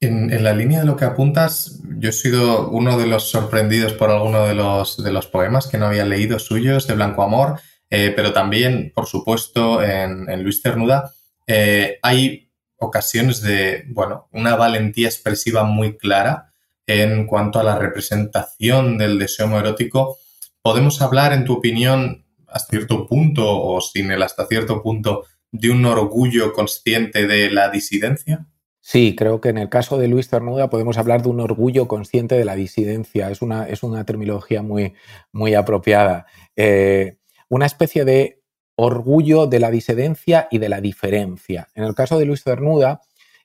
En, 0.00 0.44
la 0.44 0.52
línea 0.52 0.80
de 0.80 0.86
lo 0.86 0.96
que 0.96 1.06
apuntas, 1.06 1.80
yo 1.98 2.10
he 2.10 2.12
sido 2.12 2.68
uno 2.68 2.98
de 2.98 3.06
los 3.06 3.30
sorprendidos 3.30 3.94
por 3.94 4.10
alguno 4.10 4.46
de 4.46 4.54
los, 4.54 5.02
de 5.02 5.10
los 5.10 5.26
poemas 5.26 5.68
que 5.68 5.78
no 5.78 5.86
había 5.86 6.04
leído 6.04 6.38
suyos 6.38 6.86
de 6.86 6.94
Blanco 6.94 7.22
Amor, 7.22 7.60
eh, 7.88 8.12
pero 8.14 8.32
también, 8.34 8.92
por 8.94 9.06
supuesto, 9.06 9.82
en, 9.82 10.42
Luis 10.42 10.60
Cernuda 10.60 11.12
eh, 11.46 11.98
hay 12.02 12.50
ocasiones 12.76 13.40
de, 13.40 13.84
bueno, 13.88 14.28
una 14.32 14.54
valentía 14.54 15.08
expresiva 15.08 15.64
muy 15.64 15.96
clara 15.96 16.52
en 16.86 17.26
cuanto 17.26 17.58
a 17.58 17.64
la 17.64 17.78
representación 17.78 18.98
del 18.98 19.18
deseo 19.18 19.58
erótico, 19.58 20.18
¿podemos 20.60 21.00
hablar, 21.00 21.32
en 21.32 21.44
tu 21.44 21.54
opinión, 21.54 22.25
hasta 22.48 22.70
cierto 22.70 23.06
punto 23.06 23.44
o 23.46 23.80
sin 23.80 24.10
el 24.10 24.22
hasta 24.22 24.46
cierto 24.46 24.82
punto, 24.82 25.24
de 25.52 25.70
un 25.70 25.84
orgullo 25.86 26.52
consciente 26.52 27.26
de 27.26 27.50
la 27.50 27.70
disidencia? 27.70 28.46
Sí, 28.80 29.16
creo 29.16 29.40
que 29.40 29.48
en 29.48 29.58
el 29.58 29.68
caso 29.68 29.98
de 29.98 30.06
Luis 30.06 30.28
Cernuda 30.28 30.70
podemos 30.70 30.96
hablar 30.96 31.22
de 31.22 31.28
un 31.28 31.40
orgullo 31.40 31.88
consciente 31.88 32.36
de 32.36 32.44
la 32.44 32.54
disidencia. 32.54 33.30
Es 33.30 33.42
una, 33.42 33.68
es 33.68 33.82
una 33.82 34.04
terminología 34.04 34.62
muy, 34.62 34.94
muy 35.32 35.54
apropiada. 35.54 36.26
Eh, 36.54 37.16
una 37.48 37.66
especie 37.66 38.04
de 38.04 38.44
orgullo 38.76 39.46
de 39.46 39.58
la 39.58 39.70
disidencia 39.70 40.46
y 40.50 40.58
de 40.58 40.68
la 40.68 40.80
diferencia. 40.80 41.68
En 41.74 41.82
el 41.82 41.94
caso 41.94 42.18
de 42.18 42.26
Luis 42.26 42.44
Cernuda, 42.44 43.00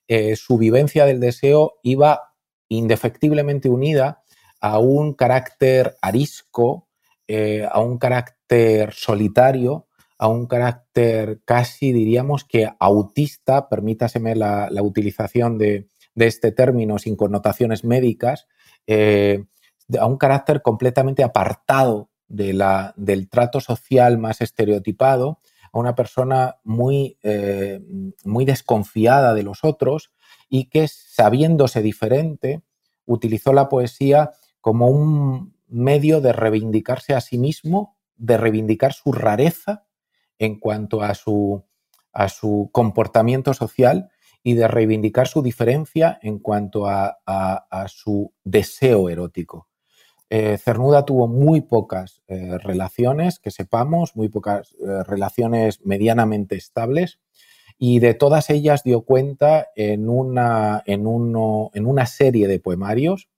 eh, 0.08 0.36
su 0.36 0.58
vivencia 0.58 1.06
del 1.06 1.20
deseo 1.20 1.80
iba 1.82 2.34
indefectiblemente 2.68 3.70
unida 3.70 4.24
a 4.60 4.78
un 4.78 5.14
carácter 5.14 5.96
arisco, 6.02 6.88
eh, 7.34 7.66
a 7.72 7.80
un 7.80 7.98
carácter 7.98 8.92
solitario, 8.92 9.88
a 10.18 10.28
un 10.28 10.48
carácter 10.48 11.40
casi 11.46 11.94
diríamos 11.94 12.44
que 12.44 12.70
autista, 12.78 13.70
permítaseme 13.70 14.36
la, 14.36 14.70
utilización 14.82 15.58
de, 15.58 15.88
este 16.18 16.52
término 16.52 17.00
sin 17.00 17.16
connotaciones 17.16 17.86
médicas, 17.86 18.48
eh, 18.86 19.46
a 19.98 20.06
un 20.08 20.18
carácter 20.18 20.62
completamente 20.62 21.24
apartado 21.24 22.10
de 22.28 22.52
la, 22.52 22.94
del 22.98 23.30
trato 23.30 23.62
social 23.62 24.18
más 24.18 24.42
estereotipado, 24.42 25.40
a 25.72 25.80
una 25.80 25.96
persona 25.96 26.58
muy, 26.66 27.18
eh, 27.24 27.80
muy 28.26 28.44
desconfiada 28.44 29.34
de 29.34 29.44
los 29.44 29.64
otros, 29.64 30.12
y 30.50 30.66
que 30.66 30.90
sabiéndose 30.90 31.82
diferente, 31.82 32.62
utilizó 33.06 33.54
la 33.54 33.70
poesía 33.70 34.32
como 34.60 34.88
un 34.88 35.54
medio 35.72 36.22
de 36.22 36.34
reivindicarse 36.34 37.14
a 37.14 37.22
sí 37.22 37.38
mismo, 37.38 37.98
de 38.18 38.38
reivindicar 38.38 38.94
su 38.94 39.12
rareza 39.12 39.86
en 40.38 40.60
cuanto 40.60 41.02
a 41.02 41.16
su, 41.16 41.64
comportamiento 42.72 43.54
social 43.54 44.10
y 44.44 44.56
de 44.56 44.68
reivindicar 44.68 45.28
su 45.28 45.42
diferencia 45.42 46.20
en 46.22 46.40
cuanto 46.40 46.88
a, 46.88 47.18
su 47.88 48.34
deseo 48.44 49.10
erótico. 49.10 49.68
Eh, 50.30 50.58
Cernuda 50.58 51.06
tuvo 51.06 51.28
muy 51.28 51.62
pocas 51.62 52.22
eh, 52.28 52.58
relaciones, 52.60 53.40
que 53.40 53.52
sepamos, 53.52 54.16
muy 54.16 54.30
pocas 54.30 54.74
eh, 54.74 55.04
relaciones 55.04 55.82
medianamente 55.86 56.56
estables 56.56 57.20
y 57.78 58.00
de 58.00 58.14
todas 58.14 58.50
ellas 58.50 58.84
dio 58.84 59.02
cuenta 59.02 59.68
en 59.76 60.08
una, 60.08 60.84
en 60.86 61.02
en 61.06 61.86
una 61.86 62.06
serie 62.06 62.48
de 62.48 62.60
poemarios, 62.60 63.30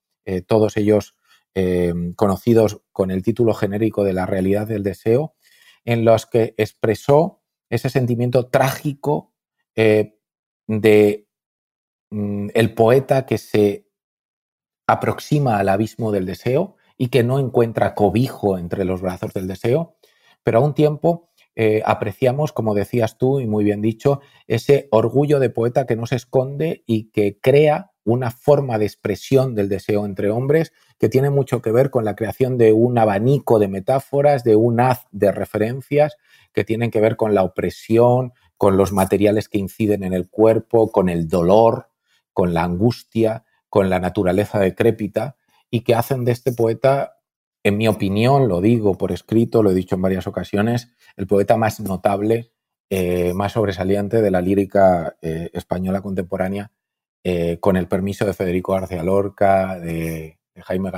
todos 0.47 0.77
ellos 0.77 1.15
eh, 1.55 1.93
conocidos 2.15 2.81
con 2.91 3.11
el 3.11 3.23
título 3.23 3.53
genérico 3.53 4.03
de 4.03 4.13
La 4.13 4.25
realidad 4.25 4.67
del 4.67 4.83
deseo, 4.83 5.35
en 5.85 6.05
los 6.05 6.25
que 6.25 6.53
expresó 6.57 7.41
ese 7.69 7.89
sentimiento 7.89 8.47
trágico 8.47 9.33
eh, 9.75 10.17
de 10.67 11.27
mm, 12.11 12.49
el 12.53 12.73
poeta 12.73 13.25
que 13.25 13.37
se 13.37 13.87
aproxima 14.87 15.57
al 15.57 15.69
abismo 15.69 16.11
del 16.11 16.25
deseo 16.25 16.75
y 16.97 17.07
que 17.07 17.23
no 17.23 17.39
encuentra 17.39 17.95
cobijo 17.95 18.57
entre 18.57 18.85
los 18.85 19.01
brazos 19.01 19.33
del 19.33 19.47
deseo, 19.47 19.97
pero 20.43 20.59
a 20.59 20.61
un 20.61 20.73
tiempo 20.73 21.29
eh, 21.55 21.81
apreciamos, 21.85 22.51
como 22.51 22.73
decías 22.73 23.17
tú 23.17 23.39
y 23.39 23.47
muy 23.47 23.63
bien 23.63 23.81
dicho, 23.81 24.21
ese 24.47 24.87
orgullo 24.91 25.39
de 25.39 25.49
poeta 25.49 25.85
que 25.85 25.95
no 25.95 26.05
se 26.05 26.15
esconde 26.15 26.83
y 26.85 27.11
que 27.11 27.39
crea 27.39 27.92
una 28.05 28.31
forma 28.31 28.77
de 28.77 28.85
expresión 28.85 29.55
del 29.55 29.69
deseo 29.69 30.05
entre 30.05 30.29
hombres 30.29 30.73
que 30.99 31.09
tiene 31.09 31.29
mucho 31.29 31.61
que 31.61 31.71
ver 31.71 31.89
con 31.89 32.05
la 32.05 32.15
creación 32.15 32.57
de 32.57 32.73
un 32.73 32.97
abanico 32.97 33.59
de 33.59 33.67
metáforas, 33.67 34.43
de 34.43 34.55
un 34.55 34.79
haz 34.79 35.05
de 35.11 35.31
referencias 35.31 36.17
que 36.53 36.63
tienen 36.63 36.91
que 36.91 37.01
ver 37.01 37.15
con 37.15 37.33
la 37.33 37.43
opresión, 37.43 38.33
con 38.57 38.77
los 38.77 38.91
materiales 38.91 39.49
que 39.49 39.57
inciden 39.57 40.03
en 40.03 40.13
el 40.13 40.29
cuerpo, 40.29 40.91
con 40.91 41.09
el 41.09 41.27
dolor, 41.27 41.89
con 42.33 42.53
la 42.53 42.63
angustia, 42.63 43.45
con 43.69 43.89
la 43.89 43.99
naturaleza 43.99 44.59
decrépita 44.59 45.35
y 45.69 45.81
que 45.81 45.95
hacen 45.95 46.25
de 46.25 46.31
este 46.31 46.51
poeta, 46.51 47.17
en 47.63 47.77
mi 47.77 47.87
opinión, 47.87 48.47
lo 48.47 48.61
digo 48.61 48.97
por 48.97 49.11
escrito, 49.11 49.63
lo 49.63 49.71
he 49.71 49.73
dicho 49.73 49.95
en 49.95 50.01
varias 50.01 50.27
ocasiones, 50.27 50.93
el 51.15 51.25
poeta 51.27 51.57
más 51.57 51.79
notable, 51.79 52.51
eh, 52.89 53.33
más 53.33 53.53
sobresaliente 53.53 54.21
de 54.21 54.29
la 54.29 54.41
lírica 54.41 55.15
eh, 55.21 55.49
española 55.53 56.01
contemporánea, 56.01 56.71
eh, 57.23 57.57
con 57.59 57.77
el 57.77 57.87
permiso 57.87 58.25
de 58.25 58.33
Federico 58.33 58.73
García 58.73 59.03
Lorca, 59.03 59.79
de, 59.79 60.39
Jaime, 60.61 60.91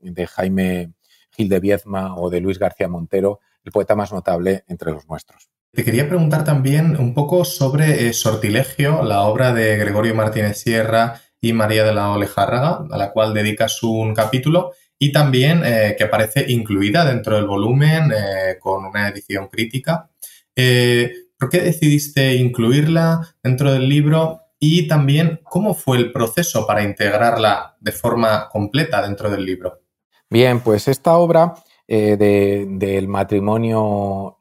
de 0.00 0.26
Jaime 0.26 0.92
Gil 1.30 1.48
de 1.48 1.60
Viezma 1.60 2.16
o 2.16 2.30
de 2.30 2.40
Luis 2.40 2.58
García 2.58 2.88
Montero, 2.88 3.40
el 3.64 3.72
poeta 3.72 3.94
más 3.94 4.12
notable 4.12 4.64
entre 4.68 4.92
los 4.92 5.08
nuestros. 5.08 5.50
Te 5.72 5.84
quería 5.84 6.08
preguntar 6.08 6.44
también 6.44 6.96
un 6.98 7.14
poco 7.14 7.44
sobre 7.44 8.12
Sortilegio, 8.12 9.02
la 9.02 9.22
obra 9.22 9.52
de 9.52 9.76
Gregorio 9.76 10.14
Martínez 10.14 10.58
Sierra 10.58 11.20
y 11.40 11.52
María 11.52 11.84
de 11.84 11.94
la 11.94 12.10
Olejárraga, 12.10 12.86
a 12.90 12.96
la 12.96 13.12
cual 13.12 13.34
dedicas 13.34 13.82
un 13.82 14.14
capítulo 14.14 14.72
y 14.98 15.12
también 15.12 15.62
eh, 15.64 15.94
que 15.96 16.04
aparece 16.04 16.46
incluida 16.48 17.04
dentro 17.04 17.36
del 17.36 17.46
volumen 17.46 18.10
eh, 18.12 18.56
con 18.58 18.84
una 18.84 19.08
edición 19.08 19.48
crítica. 19.48 20.10
Eh, 20.56 21.12
¿Por 21.38 21.50
qué 21.50 21.60
decidiste 21.60 22.34
incluirla 22.34 23.36
dentro 23.42 23.72
del 23.72 23.88
libro? 23.88 24.40
Y 24.58 24.88
también, 24.88 25.40
¿cómo 25.44 25.74
fue 25.74 25.98
el 25.98 26.12
proceso 26.12 26.66
para 26.66 26.82
integrarla 26.82 27.76
de 27.80 27.92
forma 27.92 28.48
completa 28.48 29.00
dentro 29.02 29.30
del 29.30 29.44
libro? 29.44 29.80
Bien, 30.28 30.60
pues 30.60 30.88
esta 30.88 31.16
obra 31.16 31.54
del 31.86 33.08
matrimonio 33.08 34.36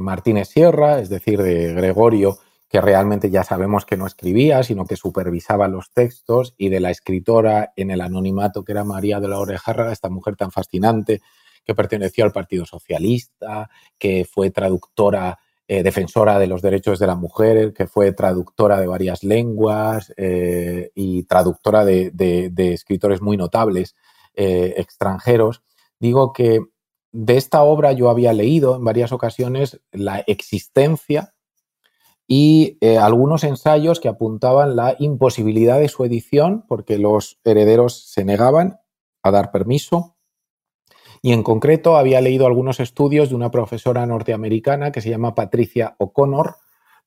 Martínez 0.00 0.48
Sierra, 0.48 0.98
es 0.98 1.08
decir, 1.08 1.42
de 1.42 1.74
Gregorio 1.74 2.38
que 2.68 2.80
realmente 2.82 3.30
ya 3.30 3.44
sabemos 3.44 3.86
que 3.86 3.96
no 3.96 4.06
escribía, 4.06 4.62
sino 4.62 4.84
que 4.84 4.96
supervisaba 4.96 5.68
los 5.68 5.90
textos, 5.90 6.54
y 6.58 6.68
de 6.68 6.80
la 6.80 6.90
escritora 6.90 7.72
en 7.76 7.90
el 7.90 8.02
anonimato 8.02 8.62
que 8.62 8.72
era 8.72 8.84
María 8.84 9.20
de 9.20 9.28
la 9.28 9.38
Orejarra, 9.38 9.90
esta 9.90 10.10
mujer 10.10 10.36
tan 10.36 10.50
fascinante 10.50 11.22
que 11.64 11.74
perteneció 11.74 12.24
al 12.24 12.32
Partido 12.32 12.66
Socialista, 12.66 13.70
que 13.98 14.26
fue 14.30 14.50
traductora, 14.50 15.38
eh, 15.70 15.82
defensora 15.82 16.38
de 16.38 16.46
los 16.46 16.62
derechos 16.62 16.98
de 16.98 17.06
la 17.06 17.14
mujer, 17.14 17.74
que 17.74 17.86
fue 17.86 18.12
traductora 18.12 18.80
de 18.80 18.86
varias 18.86 19.22
lenguas 19.22 20.14
eh, 20.16 20.90
y 20.94 21.24
traductora 21.24 21.84
de, 21.84 22.50
escritores 22.56 23.20
muy 23.20 23.36
notables 23.36 23.94
eh, 24.32 24.76
extranjeros. 24.78 25.62
Digo 26.00 26.32
que 26.32 26.60
de 27.12 27.36
esta 27.36 27.62
obra 27.64 27.92
yo 27.92 28.08
había 28.08 28.32
leído 28.32 28.76
en 28.76 28.84
varias 28.84 29.12
ocasiones 29.12 29.78
la 29.92 30.20
existencia 30.20 31.34
y 32.26 32.78
algunos 32.96 33.44
ensayos 33.44 34.00
que 34.00 34.08
apuntaban 34.08 34.74
la 34.74 34.96
imposibilidad 34.98 35.78
de 35.78 35.88
su 35.88 36.02
edición 36.02 36.64
porque 36.66 36.96
los 36.96 37.40
herederos 37.44 38.10
se 38.10 38.24
negaban 38.24 38.80
a 39.22 39.30
dar 39.30 39.50
permiso. 39.50 40.17
Y 41.22 41.32
en 41.32 41.42
concreto 41.42 41.96
había 41.96 42.20
leído 42.20 42.46
algunos 42.46 42.80
estudios 42.80 43.30
de 43.30 43.34
una 43.34 43.50
profesora 43.50 44.06
norteamericana 44.06 44.92
que 44.92 45.00
se 45.00 45.10
llama 45.10 45.34
Patricia 45.34 45.96
O'Connor 45.98 46.56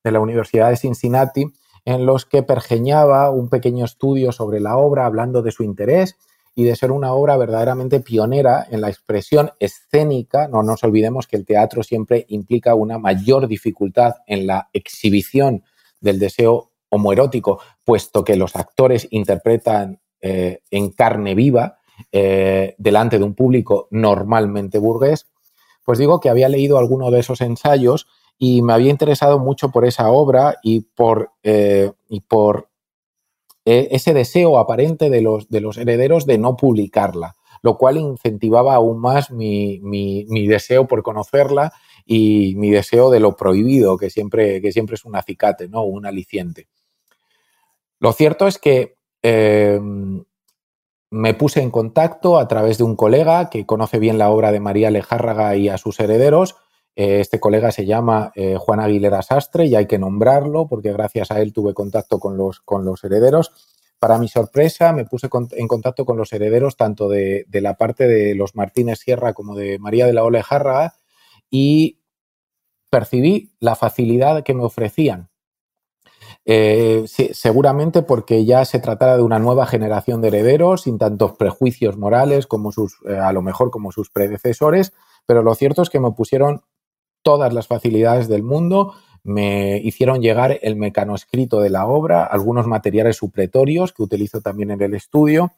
de 0.04 0.12
la 0.12 0.20
Universidad 0.20 0.70
de 0.70 0.76
Cincinnati, 0.76 1.46
en 1.84 2.06
los 2.06 2.26
que 2.26 2.42
pergeñaba 2.42 3.30
un 3.30 3.48
pequeño 3.48 3.84
estudio 3.84 4.32
sobre 4.32 4.60
la 4.60 4.76
obra 4.76 5.06
hablando 5.06 5.42
de 5.42 5.52
su 5.52 5.64
interés 5.64 6.16
y 6.54 6.64
de 6.64 6.76
ser 6.76 6.92
una 6.92 7.12
obra 7.14 7.36
verdaderamente 7.36 8.00
pionera 8.00 8.66
en 8.70 8.82
la 8.82 8.88
expresión 8.88 9.52
escénica. 9.58 10.48
No 10.48 10.62
nos 10.62 10.84
olvidemos 10.84 11.26
que 11.26 11.36
el 11.36 11.46
teatro 11.46 11.82
siempre 11.82 12.26
implica 12.28 12.74
una 12.74 12.98
mayor 12.98 13.48
dificultad 13.48 14.16
en 14.26 14.46
la 14.46 14.68
exhibición 14.72 15.64
del 16.00 16.18
deseo 16.18 16.72
homoerótico, 16.90 17.60
puesto 17.84 18.22
que 18.22 18.36
los 18.36 18.54
actores 18.54 19.08
interpretan 19.10 20.00
eh, 20.20 20.60
en 20.70 20.90
carne 20.90 21.34
viva 21.34 21.78
eh, 22.10 22.74
delante 22.78 23.18
de 23.18 23.24
un 23.24 23.34
público 23.34 23.88
normalmente 23.90 24.78
burgués, 24.78 25.26
pues 25.84 25.98
digo 25.98 26.20
que 26.20 26.28
había 26.28 26.48
leído 26.48 26.78
alguno 26.78 27.10
de 27.10 27.20
esos 27.20 27.40
ensayos 27.40 28.06
y 28.38 28.62
me 28.62 28.72
había 28.72 28.90
interesado 28.90 29.38
mucho 29.38 29.70
por 29.70 29.84
esa 29.84 30.10
obra 30.10 30.56
y 30.62 30.80
por, 30.80 31.30
eh, 31.42 31.92
y 32.08 32.20
por 32.20 32.68
e, 33.64 33.88
ese 33.92 34.14
deseo 34.14 34.58
aparente 34.58 35.10
de 35.10 35.20
los, 35.20 35.48
de 35.48 35.60
los 35.60 35.76
herederos 35.78 36.26
de 36.26 36.38
no 36.38 36.56
publicarla, 36.56 37.36
lo 37.62 37.78
cual 37.78 37.96
incentivaba 37.96 38.74
aún 38.74 39.00
más 39.00 39.30
mi, 39.30 39.78
deseo 40.46 40.86
por 40.88 41.02
conocerla 41.02 41.72
y 42.04 42.54
mi 42.56 42.70
deseo 42.70 43.10
de 43.10 43.20
lo 43.20 43.36
prohibido, 43.36 43.96
que 43.96 44.10
siempre, 44.10 44.60
que 44.60 44.72
siempre 44.72 44.94
es 44.94 45.04
un 45.04 45.14
acicate, 45.14 45.68
¿no? 45.68 45.82
un 45.82 46.06
aliciente. 46.06 46.66
Lo 48.00 48.12
cierto 48.12 48.48
es 48.48 48.58
que 48.58 48.96
me 51.12 51.34
puse 51.34 51.62
en 51.62 51.70
contacto 51.70 52.38
a 52.38 52.48
través 52.48 52.78
de 52.78 52.84
un 52.84 52.96
colega 52.96 53.48
que 53.50 53.66
conoce 53.66 54.00
bien 54.00 54.18
la 54.18 54.30
obra 54.30 54.50
de 54.50 54.60
María 54.60 54.90
Lejárraga 54.90 55.54
y 55.54 55.68
a 55.68 55.78
sus 55.78 56.00
herederos 56.00 56.56
eh, 56.94 57.20
este 57.20 57.40
colega 57.40 57.72
se 57.72 57.86
llama 57.86 58.32
eh, 58.34 58.56
Juan 58.58 58.80
Aguilera 58.80 59.22
Sastre 59.22 59.66
y 59.66 59.74
hay 59.74 59.86
que 59.86 59.98
nombrarlo 59.98 60.66
porque 60.68 60.92
gracias 60.92 61.30
a 61.30 61.40
él 61.40 61.52
tuve 61.52 61.74
contacto 61.74 62.18
con 62.18 62.36
los, 62.36 62.60
con 62.60 62.84
los 62.84 63.02
herederos. 63.04 63.52
Para 63.98 64.18
mi 64.18 64.28
sorpresa, 64.28 64.92
me 64.92 65.04
puse 65.04 65.28
en 65.52 65.68
contacto 65.68 66.04
con 66.04 66.16
los 66.16 66.32
herederos 66.32 66.76
tanto 66.76 67.08
de, 67.08 67.46
la 67.52 67.76
parte 67.76 68.06
de 68.06 68.34
los 68.34 68.56
Martínez 68.56 68.98
Sierra 68.98 69.32
como 69.32 69.54
de 69.54 69.78
María 69.78 70.06
de 70.06 70.12
la 70.12 70.24
Olejarra 70.24 70.94
y 71.48 72.00
percibí 72.90 73.54
la 73.60 73.76
facilidad 73.76 74.42
que 74.42 74.54
me 74.54 74.64
ofrecían. 74.64 75.30
Eh, 76.44 77.04
seguramente 77.06 78.02
porque 78.02 78.44
ya 78.44 78.64
se 78.64 78.80
tratara 78.80 79.16
de 79.16 79.22
una 79.22 79.38
nueva 79.38 79.66
generación 79.66 80.20
de 80.20 80.28
herederos 80.28 80.82
sin 80.82 80.98
tantos 80.98 81.32
prejuicios 81.36 81.96
morales 81.96 82.46
como 82.46 82.72
sus, 82.72 82.98
a 83.06 83.32
lo 83.32 83.42
mejor 83.42 83.70
como 83.70 83.92
sus 83.92 84.10
predecesores, 84.10 84.92
pero 85.26 85.42
lo 85.42 85.54
cierto 85.54 85.82
es 85.82 85.90
que 85.90 86.00
me 86.00 86.10
pusieron 86.10 86.62
todas 87.22 87.52
las 87.52 87.68
facilidades 87.68 88.28
del 88.28 88.42
mundo, 88.42 88.94
me 89.22 89.78
hicieron 89.78 90.20
llegar 90.20 90.58
el 90.62 90.76
mecanoscrito 90.76 91.60
de 91.60 91.70
la 91.70 91.86
obra, 91.86 92.24
algunos 92.24 92.66
materiales 92.66 93.16
supletorios 93.16 93.92
que 93.92 94.02
utilizo 94.02 94.40
también 94.40 94.72
en 94.72 94.82
el 94.82 94.94
estudio 94.94 95.52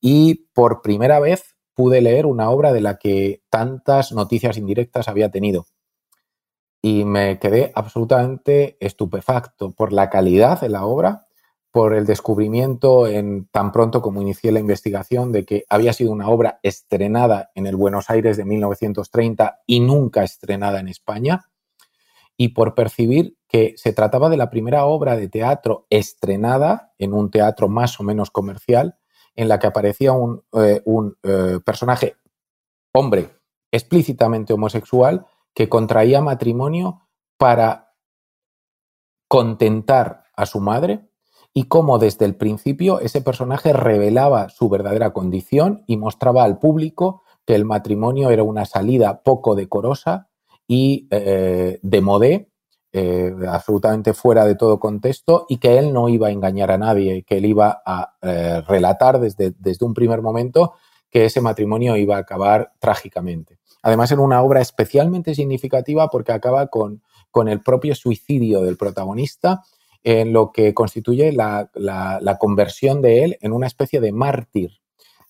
y 0.00 0.46
por 0.52 0.82
primera 0.82 1.18
vez 1.18 1.56
pude 1.74 2.02
leer 2.02 2.26
una 2.26 2.50
obra 2.50 2.72
de 2.72 2.82
la 2.82 2.98
que 2.98 3.42
tantas 3.48 4.12
noticias 4.12 4.58
indirectas 4.58 5.08
había 5.08 5.30
tenido. 5.30 5.66
Y 6.82 7.04
me 7.04 7.38
quedé 7.38 7.72
absolutamente 7.74 8.76
estupefacto 8.80 9.72
por 9.72 9.92
la 9.92 10.08
calidad 10.08 10.60
de 10.60 10.70
la 10.70 10.84
obra, 10.84 11.26
por 11.70 11.94
el 11.94 12.06
descubrimiento 12.06 13.06
en 13.06 13.46
tan 13.46 13.70
pronto 13.70 14.02
como 14.02 14.22
inicié 14.22 14.50
la 14.50 14.60
investigación 14.60 15.30
de 15.30 15.44
que 15.44 15.64
había 15.68 15.92
sido 15.92 16.10
una 16.10 16.28
obra 16.28 16.58
estrenada 16.62 17.50
en 17.54 17.66
el 17.66 17.76
Buenos 17.76 18.10
Aires 18.10 18.36
de 18.36 18.44
1930 18.44 19.60
y 19.66 19.80
nunca 19.80 20.24
estrenada 20.24 20.80
en 20.80 20.88
España, 20.88 21.44
y 22.36 22.48
por 22.48 22.74
percibir 22.74 23.36
que 23.46 23.74
se 23.76 23.92
trataba 23.92 24.30
de 24.30 24.38
la 24.38 24.48
primera 24.48 24.86
obra 24.86 25.16
de 25.16 25.28
teatro 25.28 25.86
estrenada 25.90 26.92
en 26.98 27.12
un 27.12 27.30
teatro 27.30 27.68
más 27.68 28.00
o 28.00 28.02
menos 28.02 28.30
comercial, 28.30 28.96
en 29.36 29.48
la 29.48 29.58
que 29.58 29.66
aparecía 29.66 30.12
un, 30.12 30.42
eh, 30.54 30.82
eh, 31.22 31.58
personaje 31.64 32.16
hombre 32.92 33.30
explícitamente 33.70 34.52
homosexual 34.52 35.26
que 35.54 35.68
contraía 35.68 36.20
matrimonio 36.20 37.08
para 37.38 37.94
contentar 39.28 40.24
a 40.36 40.46
su 40.46 40.60
madre 40.60 41.08
y 41.52 41.64
cómo 41.64 41.98
desde 41.98 42.24
el 42.24 42.36
principio 42.36 43.00
ese 43.00 43.20
personaje 43.20 43.72
revelaba 43.72 44.48
su 44.48 44.68
verdadera 44.68 45.12
condición 45.12 45.84
y 45.86 45.96
mostraba 45.96 46.44
al 46.44 46.58
público 46.58 47.22
que 47.46 47.54
el 47.54 47.64
matrimonio 47.64 48.30
era 48.30 48.42
una 48.42 48.64
salida 48.64 49.22
poco 49.22 49.54
decorosa 49.54 50.28
y 50.66 51.08
eh, 51.10 51.78
de 51.82 52.00
modé 52.00 52.50
eh, 52.92 53.32
absolutamente 53.48 54.14
fuera 54.14 54.44
de 54.44 54.56
todo 54.56 54.80
contexto 54.80 55.46
y 55.48 55.58
que 55.58 55.78
él 55.78 55.92
no 55.92 56.08
iba 56.08 56.26
a 56.26 56.32
engañar 56.32 56.72
a 56.72 56.78
nadie, 56.78 57.22
que 57.22 57.38
él 57.38 57.46
iba 57.46 57.82
a 57.86 58.14
eh, 58.20 58.62
relatar 58.66 59.20
desde, 59.20 59.52
desde 59.58 59.86
un 59.86 59.94
primer 59.94 60.22
momento 60.22 60.74
que 61.08 61.24
ese 61.24 61.40
matrimonio 61.40 61.96
iba 61.96 62.16
a 62.16 62.20
acabar 62.20 62.72
trágicamente. 62.80 63.59
Además, 63.82 64.12
en 64.12 64.18
una 64.18 64.42
obra 64.42 64.60
especialmente 64.60 65.34
significativa 65.34 66.08
porque 66.08 66.32
acaba 66.32 66.66
con, 66.68 67.02
el 67.46 67.60
propio 67.60 67.94
suicidio 67.94 68.62
del 68.62 68.76
protagonista, 68.76 69.62
en 70.02 70.32
lo 70.32 70.50
que 70.50 70.72
constituye 70.72 71.32
la, 71.32 71.70
la 71.74 72.38
conversión 72.38 73.02
de 73.02 73.24
él 73.24 73.38
en 73.40 73.52
una 73.52 73.66
especie 73.66 74.00
de 74.00 74.12
mártir 74.12 74.80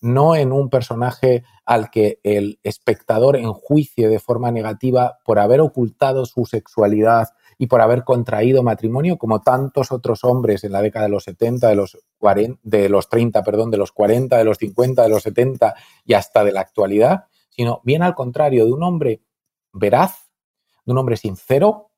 no 0.00 0.34
en 0.34 0.52
un 0.52 0.70
personaje 0.70 1.44
al 1.64 1.90
que 1.90 2.20
el 2.22 2.58
espectador 2.62 3.36
enjuicie 3.36 4.08
de 4.08 4.18
forma 4.18 4.50
negativa 4.50 5.18
por 5.24 5.38
haber 5.38 5.60
ocultado 5.60 6.26
su 6.26 6.46
sexualidad 6.46 7.28
y 7.58 7.66
por 7.66 7.82
haber 7.82 8.04
contraído 8.04 8.62
matrimonio, 8.62 9.18
como 9.18 9.42
tantos 9.42 9.92
otros 9.92 10.24
hombres 10.24 10.64
en 10.64 10.72
la 10.72 10.80
década 10.80 11.04
de 11.04 11.10
los 11.10 11.24
70, 11.24 11.68
de 11.68 11.74
los, 11.74 11.98
40, 12.18 12.58
de 12.62 12.88
los 12.88 13.10
30, 13.10 13.42
perdón, 13.42 13.70
de 13.70 13.76
los 13.76 13.92
40, 13.92 14.38
de 14.38 14.44
los 14.44 14.56
50, 14.56 15.02
de 15.02 15.08
los 15.10 15.22
70 15.22 15.74
y 16.06 16.14
hasta 16.14 16.42
de 16.42 16.52
la 16.52 16.62
actualidad, 16.62 17.26
sino 17.60 17.82
bien 17.84 18.02
al 18.02 18.14
contrario, 18.14 18.64
de 18.64 18.72
un 18.72 18.82
hombre 18.82 19.20
veraz, 19.70 20.30
de 20.86 20.92
un 20.92 20.96
hombre 20.96 21.18
sincero, 21.18 21.90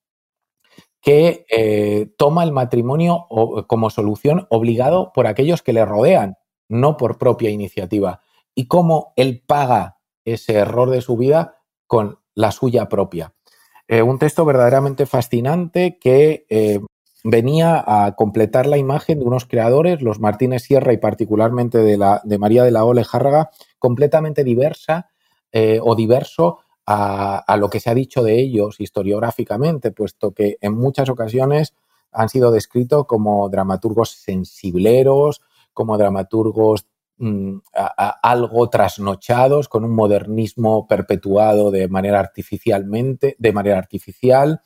que 1.00 1.46
eh, 1.48 2.10
toma 2.16 2.42
el 2.42 2.50
matrimonio 2.50 3.28
como 3.68 3.88
solución 3.88 4.48
obligado 4.50 5.12
por 5.12 5.28
aquellos 5.28 5.62
que 5.62 5.72
le 5.72 5.84
rodean, 5.84 6.36
no 6.68 6.96
por 6.96 7.16
propia 7.16 7.50
iniciativa. 7.50 8.22
Y 8.56 8.66
cómo 8.66 9.12
él 9.14 9.44
paga 9.46 9.98
ese 10.24 10.54
error 10.54 10.90
de 10.90 11.00
su 11.00 11.16
vida 11.16 11.60
con 11.86 12.18
la 12.34 12.50
suya 12.50 12.88
propia. 12.88 13.32
Eh, 13.86 14.02
un 14.02 14.18
texto 14.18 14.44
verdaderamente 14.44 15.06
fascinante 15.06 15.96
que 16.00 16.44
eh, 16.50 16.80
venía 17.22 17.84
a 17.86 18.16
completar 18.16 18.66
la 18.66 18.78
imagen 18.78 19.20
de 19.20 19.26
unos 19.26 19.44
creadores, 19.44 20.02
los 20.02 20.18
Martínez 20.18 20.64
Sierra 20.64 20.92
y 20.92 20.96
particularmente 20.96 21.78
de, 21.78 21.98
la, 21.98 22.20
de 22.24 22.38
María 22.38 22.64
de 22.64 22.72
la 22.72 22.84
Ole 22.84 23.04
Járraga, 23.04 23.50
completamente 23.78 24.42
diversa 24.42 25.11
eh, 25.52 25.78
o 25.82 25.94
diverso 25.94 26.58
a, 26.86 27.56
lo 27.58 27.70
que 27.70 27.80
se 27.80 27.90
ha 27.90 27.94
dicho 27.94 28.22
de 28.22 28.40
ellos 28.40 28.80
historiográficamente, 28.80 29.92
puesto 29.92 30.32
que 30.32 30.56
en 30.60 30.74
muchas 30.74 31.08
ocasiones 31.08 31.74
han 32.10 32.28
sido 32.28 32.50
descritos 32.50 33.06
como 33.06 33.48
dramaturgos 33.48 34.10
sensibleros, 34.10 35.42
como 35.72 35.96
dramaturgos 35.96 36.86
mm, 37.18 37.58
algo 38.22 38.68
trasnochados, 38.68 39.68
con 39.68 39.84
un 39.84 39.94
modernismo 39.94 40.86
perpetuado 40.86 41.70
de 41.70 41.88
manera 41.88 42.20
artificialmente, 42.20 43.36
de 43.38 43.52
manera 43.52 43.78
artificial, 43.78 44.62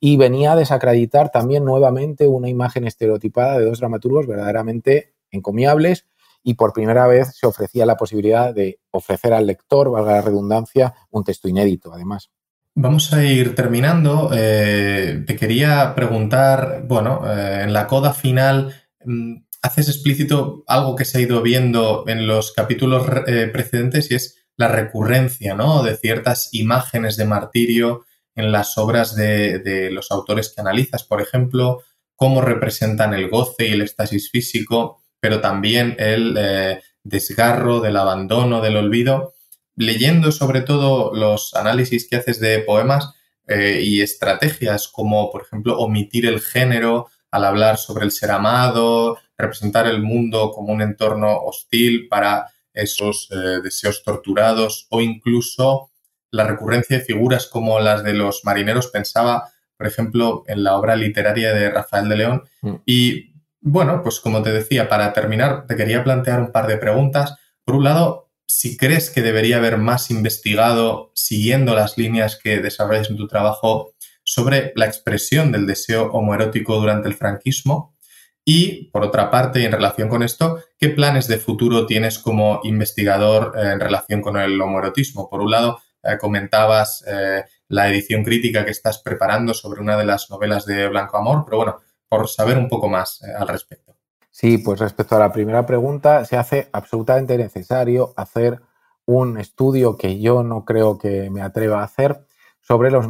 y 0.00 0.16
venía 0.16 0.52
a 0.52 0.56
desacreditar 0.56 1.30
también 1.30 1.64
nuevamente 1.64 2.26
una 2.26 2.48
imagen 2.48 2.86
estereotipada 2.86 3.58
de 3.58 3.66
dos 3.66 3.80
dramaturgos 3.80 4.26
verdaderamente 4.26 5.14
encomiables 5.30 6.06
y 6.44 6.54
por 6.54 6.72
primera 6.72 7.08
vez 7.08 7.36
se 7.36 7.46
ofrecía 7.46 7.86
la 7.86 7.96
posibilidad 7.96 8.54
de 8.54 8.78
ofrecer 8.92 9.32
al 9.32 9.46
lector, 9.46 9.90
valga 9.90 10.12
la 10.12 10.22
redundancia, 10.22 10.94
un 11.10 11.24
texto 11.24 11.48
inédito, 11.48 11.92
además. 11.92 12.30
Vamos 12.76 13.12
a 13.12 13.24
ir 13.24 13.54
terminando. 13.54 14.30
Eh, 14.32 15.24
te 15.26 15.36
quería 15.36 15.94
preguntar, 15.94 16.84
bueno, 16.86 17.22
eh, 17.24 17.62
en 17.62 17.72
la 17.72 17.86
coda 17.86 18.12
final, 18.12 18.74
mm, 19.04 19.36
haces 19.62 19.88
explícito 19.88 20.62
algo 20.66 20.94
que 20.94 21.04
se 21.04 21.18
ha 21.18 21.20
ido 21.22 21.40
viendo 21.40 22.04
en 22.06 22.26
los 22.26 22.52
capítulos 22.52 23.06
eh, 23.26 23.48
precedentes 23.50 24.10
y 24.10 24.16
es 24.16 24.44
la 24.56 24.68
recurrencia 24.68 25.54
¿no? 25.54 25.82
de 25.82 25.96
ciertas 25.96 26.50
imágenes 26.52 27.16
de 27.16 27.24
martirio 27.24 28.04
en 28.34 28.52
las 28.52 28.76
obras 28.76 29.14
de, 29.14 29.90
los 29.92 30.10
autores 30.10 30.52
que 30.52 30.60
analizas, 30.60 31.04
por 31.04 31.20
ejemplo, 31.20 31.82
cómo 32.16 32.40
representan 32.40 33.14
el 33.14 33.30
goce 33.30 33.68
y 33.68 33.72
el 33.72 33.82
éxtasis 33.82 34.30
físico, 34.30 35.00
pero 35.24 35.40
también 35.40 35.96
el 35.98 36.36
eh, 36.38 36.82
desgarro 37.02 37.80
del 37.80 37.96
abandono, 37.96 38.60
del 38.60 38.76
olvido. 38.76 39.32
Leyendo 39.74 40.30
sobre 40.32 40.60
todo 40.60 41.14
los 41.14 41.54
análisis 41.54 42.06
que 42.06 42.16
haces 42.16 42.40
de 42.40 42.58
poemas 42.58 43.14
eh, 43.48 43.80
y 43.82 44.02
estrategias 44.02 44.86
como, 44.86 45.30
por 45.30 45.40
ejemplo, 45.40 45.78
omitir 45.78 46.26
el 46.26 46.42
género 46.42 47.06
al 47.30 47.46
hablar 47.46 47.78
sobre 47.78 48.04
el 48.04 48.10
ser 48.10 48.32
amado, 48.32 49.16
representar 49.38 49.86
el 49.86 50.02
mundo 50.02 50.50
como 50.50 50.74
un 50.74 50.82
entorno 50.82 51.34
hostil 51.38 52.06
para 52.06 52.52
esos 52.74 53.30
eh, 53.30 53.62
deseos 53.62 54.02
torturados 54.04 54.88
o 54.90 55.00
incluso 55.00 55.88
la 56.32 56.46
recurrencia 56.46 56.98
de 56.98 57.04
figuras 57.04 57.46
como 57.46 57.80
las 57.80 58.04
de 58.04 58.12
los 58.12 58.44
marineros 58.44 58.88
pensaba, 58.88 59.54
por 59.78 59.86
ejemplo, 59.86 60.44
en 60.48 60.62
la 60.64 60.76
obra 60.76 60.96
literaria 60.96 61.54
de 61.54 61.70
Rafael 61.70 62.10
de 62.10 62.16
León. 62.16 62.42
Mm. 62.60 62.74
Y 62.84 63.33
bueno, 63.66 64.02
pues 64.02 64.20
como 64.20 64.42
te 64.42 64.52
decía, 64.52 64.90
para 64.90 65.14
terminar, 65.14 65.66
te 65.66 65.74
quería 65.74 66.04
plantear 66.04 66.38
un 66.38 66.52
par 66.52 66.66
de 66.66 66.76
preguntas. 66.76 67.34
Por 67.64 67.76
un 67.76 67.84
lado, 67.84 68.30
si 68.46 68.76
crees 68.76 69.08
que 69.08 69.22
debería 69.22 69.56
haber 69.56 69.78
más 69.78 70.10
investigado, 70.10 71.12
siguiendo 71.14 71.74
las 71.74 71.96
líneas 71.96 72.38
que 72.40 72.60
desarrollas 72.60 73.08
en 73.08 73.16
tu 73.16 73.26
trabajo, 73.26 73.94
sobre 74.22 74.72
la 74.76 74.84
expresión 74.84 75.50
del 75.50 75.66
deseo 75.66 76.10
homoerótico 76.12 76.78
durante 76.78 77.08
el 77.08 77.14
franquismo 77.14 77.96
y, 78.44 78.90
por 78.90 79.02
otra 79.02 79.30
parte, 79.30 79.64
en 79.64 79.72
relación 79.72 80.10
con 80.10 80.22
esto, 80.22 80.62
¿qué 80.78 80.90
planes 80.90 81.26
de 81.26 81.38
futuro 81.38 81.86
tienes 81.86 82.18
como 82.18 82.60
investigador 82.64 83.54
eh, 83.56 83.70
en 83.72 83.80
relación 83.80 84.20
con 84.20 84.36
el 84.36 84.60
homoerotismo? 84.60 85.30
Por 85.30 85.40
un 85.40 85.50
lado, 85.50 85.80
eh, 86.02 86.18
comentabas 86.18 87.02
eh, 87.06 87.44
la 87.68 87.88
edición 87.88 88.24
crítica 88.24 88.66
que 88.66 88.72
estás 88.72 88.98
preparando 88.98 89.54
sobre 89.54 89.80
una 89.80 89.96
de 89.96 90.04
las 90.04 90.28
novelas 90.28 90.66
de 90.66 90.86
Blanco 90.88 91.16
Amor, 91.16 91.44
pero 91.46 91.56
bueno, 91.56 91.80
por 92.16 92.28
saber 92.28 92.58
un 92.58 92.68
poco 92.68 92.88
más 92.88 93.22
al 93.22 93.48
respecto. 93.48 93.94
Sí, 94.30 94.58
pues 94.58 94.80
respecto 94.80 95.16
a 95.16 95.20
la 95.20 95.32
primera 95.32 95.64
pregunta, 95.64 96.24
se 96.24 96.36
hace 96.36 96.68
absolutamente 96.72 97.38
necesario 97.38 98.12
hacer 98.16 98.60
un 99.06 99.38
estudio 99.38 99.96
que 99.96 100.20
yo 100.20 100.42
no 100.42 100.64
creo 100.64 100.98
que 100.98 101.30
me 101.30 101.42
atreva 101.42 101.80
a 101.80 101.84
hacer 101.84 102.26
sobre 102.60 102.90
los, 102.90 103.06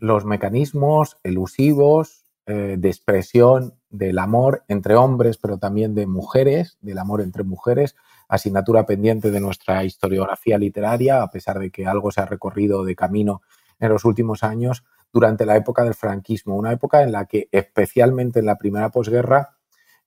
los 0.00 0.24
mecanismos 0.24 1.16
elusivos 1.22 2.26
de 2.46 2.88
expresión 2.88 3.74
del 3.90 4.18
amor 4.18 4.64
entre 4.68 4.94
hombres, 4.94 5.36
pero 5.36 5.58
también 5.58 5.94
de 5.94 6.06
mujeres, 6.06 6.78
del 6.80 6.98
amor 6.98 7.20
entre 7.20 7.42
mujeres, 7.42 7.96
asignatura 8.28 8.86
pendiente 8.86 9.30
de 9.30 9.40
nuestra 9.40 9.82
historiografía 9.84 10.58
literaria, 10.58 11.22
a 11.22 11.30
pesar 11.30 11.58
de 11.58 11.70
que 11.70 11.86
algo 11.86 12.12
se 12.12 12.20
ha 12.20 12.26
recorrido 12.26 12.84
de 12.84 12.94
camino 12.94 13.42
en 13.80 13.88
los 13.88 14.04
últimos 14.04 14.44
años, 14.44 14.84
durante 15.16 15.46
la 15.46 15.56
época 15.56 15.82
del 15.82 15.94
franquismo, 15.94 16.56
una 16.56 16.72
época 16.72 17.02
en 17.02 17.10
la 17.10 17.24
que, 17.24 17.48
especialmente 17.50 18.40
en 18.40 18.44
la 18.44 18.58
primera 18.58 18.90
posguerra, 18.90 19.56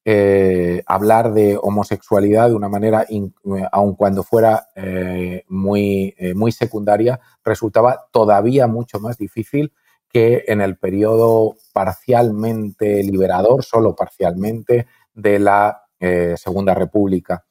eh, 0.05 0.83
hablar 0.85 1.33
de 1.33 1.57
homosexualidad 1.59 2.49
de 2.49 2.53
una 2.53 2.69
manera, 2.69 3.07
aun 3.71 3.95
cuando 3.95 4.21
fuera 4.21 4.67
eh, 4.75 5.45
muy, 5.47 6.13
eh, 6.19 6.35
muy 6.35 6.51
secundaria, 6.51 7.19
resultaba 7.43 8.05
todavía 8.11 8.67
mucho 8.67 8.99
más 8.99 9.17
difícil 9.17 9.73
que 10.07 10.43
en 10.47 10.61
el 10.61 10.77
periodo 10.77 11.55
parcialmente 11.73 13.01
liberador, 13.01 13.63
solo 13.63 13.95
parcialmente, 13.95 14.85
de 15.15 15.39
la 15.39 15.85
eh, 15.99 16.35
Segunda 16.37 16.75
República. 16.75 17.45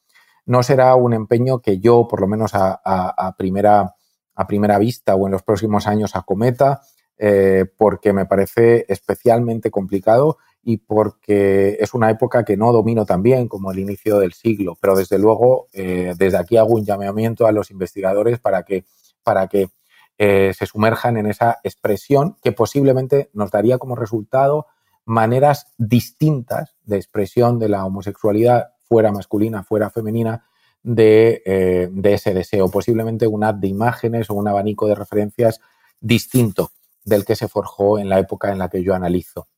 No 0.46 0.62
será 0.62 0.94
un 0.94 1.12
empeño 1.12 1.58
que 1.58 1.80
yo, 1.80 2.06
por 2.06 2.20
lo 2.20 2.28
menos 2.28 2.52
a, 2.54 3.34
primera, 3.36 3.96
a 4.36 4.46
primera 4.46 4.78
vista 4.78 5.16
o 5.16 5.26
en 5.26 5.32
los 5.32 5.42
próximos 5.42 5.88
años, 5.88 6.14
acometa, 6.14 6.82
eh, 7.20 7.64
porque 7.76 8.12
me 8.12 8.26
parece 8.26 8.86
especialmente 8.88 9.72
complicado 9.72 10.38
y 10.62 10.76
porque 10.76 11.76
es 11.80 11.92
una 11.92 12.10
época 12.10 12.44
que 12.44 12.56
no 12.56 12.72
domino 12.72 13.04
tan 13.06 13.24
bien 13.24 13.48
como 13.48 13.72
el 13.72 13.80
inicio 13.80 14.20
del 14.20 14.34
siglo. 14.34 14.76
Pero 14.80 14.94
desde 14.94 15.18
luego, 15.18 15.66
eh, 15.72 16.14
desde 16.16 16.38
aquí 16.38 16.56
hago 16.56 16.74
un 16.74 16.84
llamamiento 16.84 17.48
a 17.48 17.52
los 17.52 17.72
investigadores 17.72 18.38
para 18.38 18.62
que, 18.62 18.84
para 19.24 19.48
que 19.48 19.68
eh, 20.16 20.52
se 20.56 20.66
sumerjan 20.66 21.16
en 21.16 21.26
esa 21.26 21.58
expresión 21.64 22.36
que 22.40 22.52
posiblemente 22.52 23.30
nos 23.32 23.50
daría 23.50 23.78
como 23.78 23.96
resultado 23.96 24.66
maneras 25.04 25.72
distintas 25.76 26.76
de 26.84 26.98
expresión 26.98 27.58
de 27.58 27.68
la 27.68 27.84
homosexualidad, 27.84 28.74
fuera 28.88 29.10
masculina, 29.10 29.64
fuera 29.64 29.90
femenina, 29.90 30.44
de, 30.84 31.90
de 31.90 32.14
ese 32.14 32.32
deseo. 32.32 32.70
Posiblemente 32.70 33.26
un 33.26 33.42
ad 33.42 33.54
de 33.54 33.66
imágenes 33.66 34.30
o 34.30 34.34
un 34.34 34.46
abanico 34.46 34.86
de 34.86 34.94
referencias 34.94 35.60
distinto 36.00 36.70
del 37.08 37.24
que 37.24 37.36
se 37.36 37.48
forjó 37.48 37.98
en 37.98 38.08
la 38.08 38.18
época 38.18 38.52
en 38.52 38.58
la 38.58 38.68
que 38.68 38.82
yo 38.82 38.94
analizo. 38.94 39.48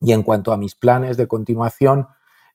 Y 0.00 0.12
en 0.12 0.22
cuanto 0.22 0.52
a 0.52 0.56
mis 0.56 0.74
planes 0.74 1.16
de 1.16 1.28
continuación, 1.28 2.08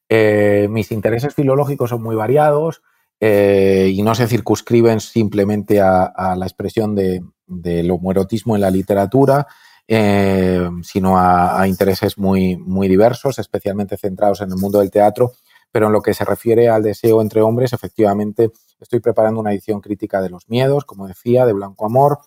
eh, 0.10 0.68
mis 0.70 0.92
intereses 0.92 1.34
filológicos 1.34 1.90
son 1.92 2.02
muy 2.02 2.16
variados. 2.16 2.82
Eh, 3.20 3.92
y 3.94 4.02
no 4.04 4.14
se 4.14 4.28
circunscriben 4.28 5.00
simplemente 5.00 5.80
a, 5.80 6.36
la 6.38 6.46
expresión 6.46 6.96
de, 6.96 7.24
del 7.48 7.90
homoerotismo 7.92 8.56
en 8.56 8.62
la 8.62 8.70
literatura, 8.70 9.48
eh, 9.88 10.70
sino 10.84 11.18
a, 11.18 11.66
intereses 11.68 12.18
muy, 12.18 12.58
muy 12.58 12.88
diversos, 12.88 13.40
especialmente 13.40 13.98
centrados 13.98 14.42
en 14.42 14.50
el 14.52 14.58
mundo 14.58 14.80
del 14.80 14.92
teatro. 14.92 15.32
Pero 15.72 15.88
en 15.88 15.94
lo 15.94 16.02
que 16.02 16.14
se 16.14 16.26
refiere 16.26 16.70
al 16.70 16.84
deseo 16.84 17.22
entre 17.22 17.42
hombres, 17.42 17.74
efectivamente 17.74 18.52
estoy 18.80 19.00
preparando 19.00 19.40
una 19.40 19.52
edición 19.52 19.82
crítica 19.82 20.22
de 20.22 20.30
los 20.30 20.50
miedos, 20.50 20.86
como 20.86 21.08
decía, 21.08 21.46
de 21.46 21.54
Blanco 21.54 21.86
Amor. 21.86 22.20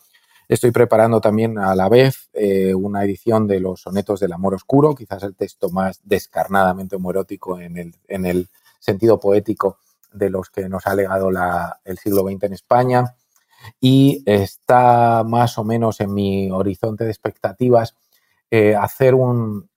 Estoy 0.49 0.70
preparando 0.70 1.20
también 1.20 1.59
a 1.59 1.74
la 1.74 1.90
vez 1.90 2.30
eh, 2.32 2.74
una 2.74 3.05
edición 3.05 3.46
de 3.46 3.61
los 3.61 3.82
sonetos 3.82 4.18
del 4.18 4.32
amor 4.32 4.55
oscuro, 4.55 4.94
quizás 4.94 5.22
el 5.22 5.36
texto 5.36 5.68
más 5.68 6.01
descarnadamente 6.05 6.96
homoerótico 6.96 7.61
en 7.61 7.76
el, 7.76 7.94
en 8.09 8.24
el 8.24 8.49
sentido 8.80 9.20
poético 9.20 9.76
de 10.11 10.30
los 10.30 10.49
que 10.49 10.66
nos 10.70 10.86
ha 10.86 10.94
legado 10.94 11.28
el 11.84 11.99
siglo 11.99 12.22
XX 12.22 12.44
en 12.44 12.53
España. 12.55 13.14
Y 13.78 14.22
está 14.24 15.22
más 15.22 15.59
o 15.59 15.64
menos 15.64 16.01
en 16.01 16.14
mi 16.14 16.51
horizonte 16.51 17.05
de 17.05 17.11
expectativas 17.11 17.94
eh, 18.51 18.74
hacer 18.74 19.14
un, 19.14 19.68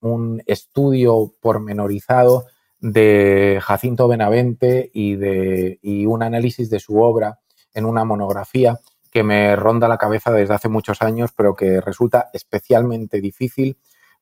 estudio 0.45 1.33
pormenorizado 1.41 2.45
de 2.79 3.59
Jacinto 3.61 4.07
Benavente 4.07 4.89
y 4.93 6.05
un 6.05 6.23
análisis 6.23 6.69
de 6.69 6.79
su 6.79 7.01
obra 7.01 7.41
en 7.73 7.83
una 7.83 8.05
monografía 8.05 8.79
que 9.11 9.23
me 9.23 9.55
ronda 9.55 9.87
la 9.87 9.97
cabeza 9.97 10.31
desde 10.31 10.53
hace 10.53 10.69
muchos 10.69 11.01
años, 11.01 11.31
pero 11.35 11.55
que 11.55 11.81
resulta 11.81 12.29
especialmente 12.33 13.19
difícil 13.21 13.77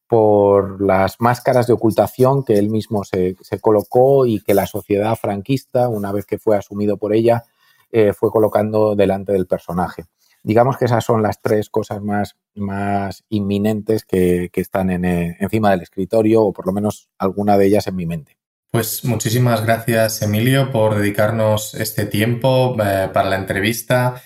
por 0.08 0.82
las 0.82 1.18
máscaras 1.20 1.68
de 1.68 1.74
ocultación 1.74 2.44
que 2.44 2.58
él 2.58 2.70
mismo 2.70 3.04
se, 3.04 3.36
colocó 3.62 4.26
y 4.26 4.42
que 4.42 4.56
la 4.56 4.66
sociedad 4.66 5.16
franquista, 5.16 5.88
una 5.88 6.12
vez 6.12 6.26
que 6.26 6.40
fue 6.40 6.58
asumido 6.58 6.98
por 6.98 7.14
ella, 7.14 7.44
eh, 7.92 8.14
fue 8.14 8.32
colocando 8.32 8.96
delante 8.96 9.32
del 9.32 9.46
personaje. 9.46 10.06
Digamos 10.42 10.78
que 10.78 10.86
esas 10.86 11.06
son 11.06 11.22
las 11.22 11.42
tres 11.42 11.70
cosas 11.70 12.02
más, 12.02 12.38
más 12.56 13.24
inminentes 13.30 14.04
que, 14.04 14.50
están 14.56 14.90
en, 14.90 15.06
eh, 15.06 15.38
encima 15.40 15.70
del 15.70 15.82
escritorio, 15.82 16.42
o 16.42 16.54
por 16.54 16.66
lo 16.66 16.74
menos 16.74 17.10
alguna 17.20 17.58
de 17.58 17.68
ellas 17.68 17.86
en 17.86 17.96
mi 17.96 18.08
mente. 18.08 18.38
Pues 18.72 19.04
muchísimas 19.06 19.64
gracias, 19.64 20.22
Emilio, 20.24 20.72
por 20.72 20.96
dedicarnos 20.96 21.76
este 21.76 22.06
tiempo 22.06 22.76
eh, 22.84 23.10
para 23.14 23.30
la 23.30 23.36
entrevista, 23.36 24.22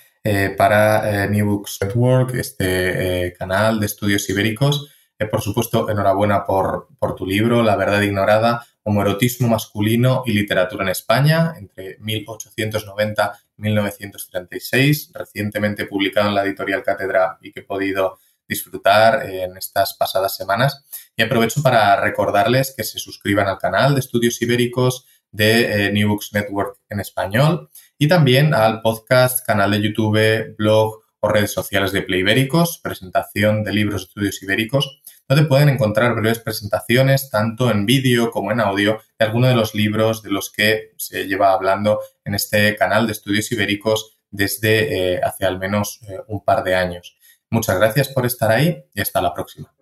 para 0.57 1.28
New 1.28 1.45
Books 1.45 1.80
Network, 1.82 2.34
este 2.36 3.34
canal 3.38 3.80
de 3.80 3.86
estudios 3.86 4.30
ibéricos. 4.30 4.89
Eh, 5.24 5.28
por 5.28 5.41
supuesto, 5.41 5.89
enhorabuena 5.89 6.45
por, 6.45 6.88
tu 7.15 7.26
libro, 7.26 7.63
La 7.63 7.76
verdad 7.76 8.01
ignorada, 8.01 8.65
homoerotismo 8.84 9.47
masculino 9.47 10.24
y 10.26 10.34
literatura 10.34 10.84
en 10.84 10.89
España, 10.89 11.53
entre 11.57 11.97
1890 11.99 13.39
y 13.57 13.61
1936, 13.61 15.11
recientemente 15.13 15.86
publicado 15.86 16.30
en 16.30 16.36
la 16.36 16.43
editorial 16.43 16.84
Cátedra 16.84 17.38
y 17.41 17.51
que 17.51 17.61
he 17.61 17.63
podido 17.63 18.19
disfrutar 18.47 19.30
en 19.30 19.55
estas 19.55 19.93
pasadas 19.93 20.36
semanas. 20.36 20.84
Y 21.15 21.21
aprovecho 21.21 21.61
para 21.61 21.95
recordarles 22.01 22.74
que 22.76 22.84
se 22.84 22.99
suscriban 22.99 23.47
al 23.47 23.59
canal 23.59 23.93
de 23.93 24.01
Estudios 24.01 24.41
Ibéricos 24.41 25.05
de 25.32 25.88
eh, 25.88 25.91
New 25.91 26.09
Books 26.09 26.32
Network 26.34 26.80
en 26.89 26.99
español 26.99 27.69
y 27.97 28.07
también 28.07 28.53
al 28.53 28.81
podcast, 28.81 29.45
canal 29.45 29.71
de 29.71 29.81
YouTube, 29.81 30.55
blog 30.57 31.01
o 31.19 31.27
redes 31.29 31.51
sociales 31.51 31.91
de 31.91 32.01
Play 32.01 32.19
Ibéricos, 32.19 32.79
presentación 32.83 33.63
de 33.63 33.73
libros 33.73 34.01
de 34.01 34.05
estudios 34.07 34.43
ibéricos 34.43 35.03
donde 35.27 35.45
pueden 35.45 35.69
encontrar 35.69 36.15
breves 36.15 36.39
presentaciones, 36.39 37.29
tanto 37.29 37.71
en 37.71 37.85
vídeo 37.85 38.31
como 38.31 38.51
en 38.51 38.59
audio, 38.59 38.99
de 39.17 39.25
algunos 39.25 39.49
de 39.49 39.55
los 39.55 39.73
libros 39.73 40.21
de 40.21 40.31
los 40.31 40.51
que 40.51 40.93
se 40.97 41.25
lleva 41.27 41.53
hablando 41.53 41.99
en 42.25 42.35
este 42.35 42.75
canal 42.75 43.05
de 43.05 43.13
estudios 43.13 43.51
ibéricos 43.51 44.17
desde 44.29 45.15
eh, 45.15 45.21
hace 45.23 45.45
al 45.45 45.59
menos 45.59 45.99
eh, 46.07 46.19
un 46.27 46.43
par 46.43 46.63
de 46.63 46.75
años. 46.75 47.17
Muchas 47.49 47.77
gracias 47.77 48.09
por 48.09 48.25
estar 48.25 48.51
ahí 48.51 48.83
y 48.93 49.01
hasta 49.01 49.21
la 49.21 49.33
próxima. 49.33 49.73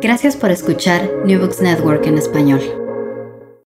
Gracias 0.00 0.36
por 0.36 0.50
escuchar 0.50 1.10
New 1.24 1.40
Books 1.40 1.60
Network 1.60 2.06
en 2.06 2.18
español. 2.18 2.87